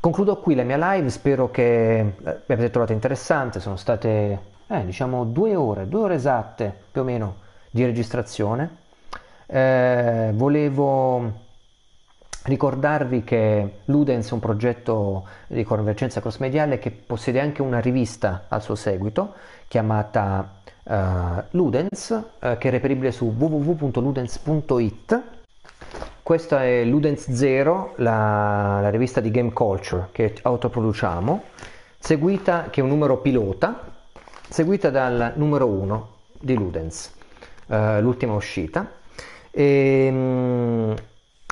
[0.00, 5.56] Concludo qui la mia live, spero che l'abbiate trovata interessante, sono state eh, diciamo due
[5.56, 7.36] ore, due ore esatte più o meno
[7.70, 8.78] di registrazione.
[9.46, 11.48] Eh, volevo
[12.42, 18.62] Ricordarvi che Ludens è un progetto di convergenza cross-mediale che possiede anche una rivista al
[18.62, 19.34] suo seguito
[19.68, 25.22] chiamata uh, Ludens, uh, che è reperibile su www.ludens.it.
[26.22, 31.42] Questa è Ludens Zero, la, la, rivista di Game Culture che autoproduciamo,
[31.98, 33.92] seguita, che è un numero pilota,
[34.48, 36.08] seguita dal numero 1
[36.40, 37.12] di Ludens,
[37.66, 38.90] uh, l'ultima uscita.
[39.50, 40.94] E, um,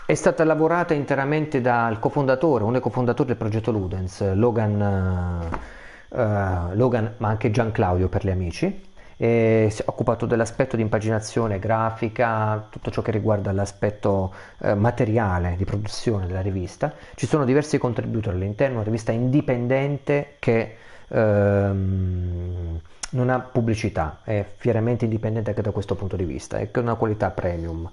[0.08, 5.50] è stata lavorata interamente dal cofondatore, uno dei cofondatori del progetto Ludens, Logan,
[6.08, 8.86] uh, Logan ma anche Gian Claudio per gli amici.
[9.18, 15.56] E si è occupato dell'aspetto di impaginazione grafica, tutto ciò che riguarda l'aspetto uh, materiale
[15.58, 16.90] di produzione della rivista.
[17.14, 20.76] Ci sono diversi contributori all'interno, una rivista indipendente che
[21.08, 26.94] uh, non ha pubblicità, è fieramente indipendente anche da questo punto di vista, è una
[26.94, 27.90] qualità premium.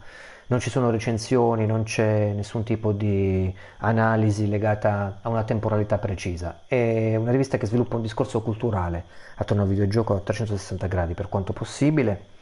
[0.47, 6.61] Non ci sono recensioni, non c'è nessun tipo di analisi legata a una temporalità precisa.
[6.67, 9.05] È una rivista che sviluppa un discorso culturale
[9.37, 12.33] attorno al videogioco a 360 gradi per quanto possibile.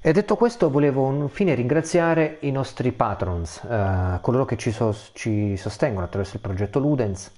[0.00, 5.56] E detto questo, volevo infine ringraziare i nostri patrons, eh, coloro che ci, so- ci,
[5.56, 7.30] sostengono attraverso il progetto Ludens,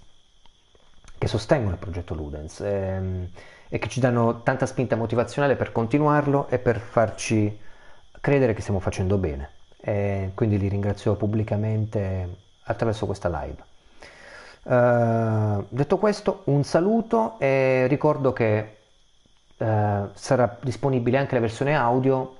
[1.17, 2.61] che sostengono il progetto Ludens.
[2.61, 3.29] Ehm,
[3.69, 7.59] e che ci danno tanta spinta motivazionale per continuarlo e per farci
[8.25, 9.51] credere che stiamo facendo bene.
[9.77, 13.63] E quindi li ringrazio pubblicamente attraverso questa live.
[14.63, 18.77] Uh, detto questo, un saluto e ricordo che
[19.59, 22.37] uh, sarà disponibile anche la versione audio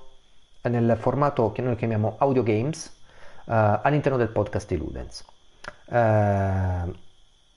[0.63, 2.87] nel formato che noi chiamiamo Audio Games
[3.45, 3.51] uh,
[3.83, 5.23] all'interno del podcast di Ludens.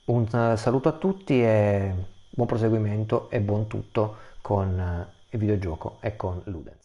[0.05, 1.93] un saluto a tutti e
[2.29, 6.78] buon proseguimento e buon tutto con il videogioco e con Ludens.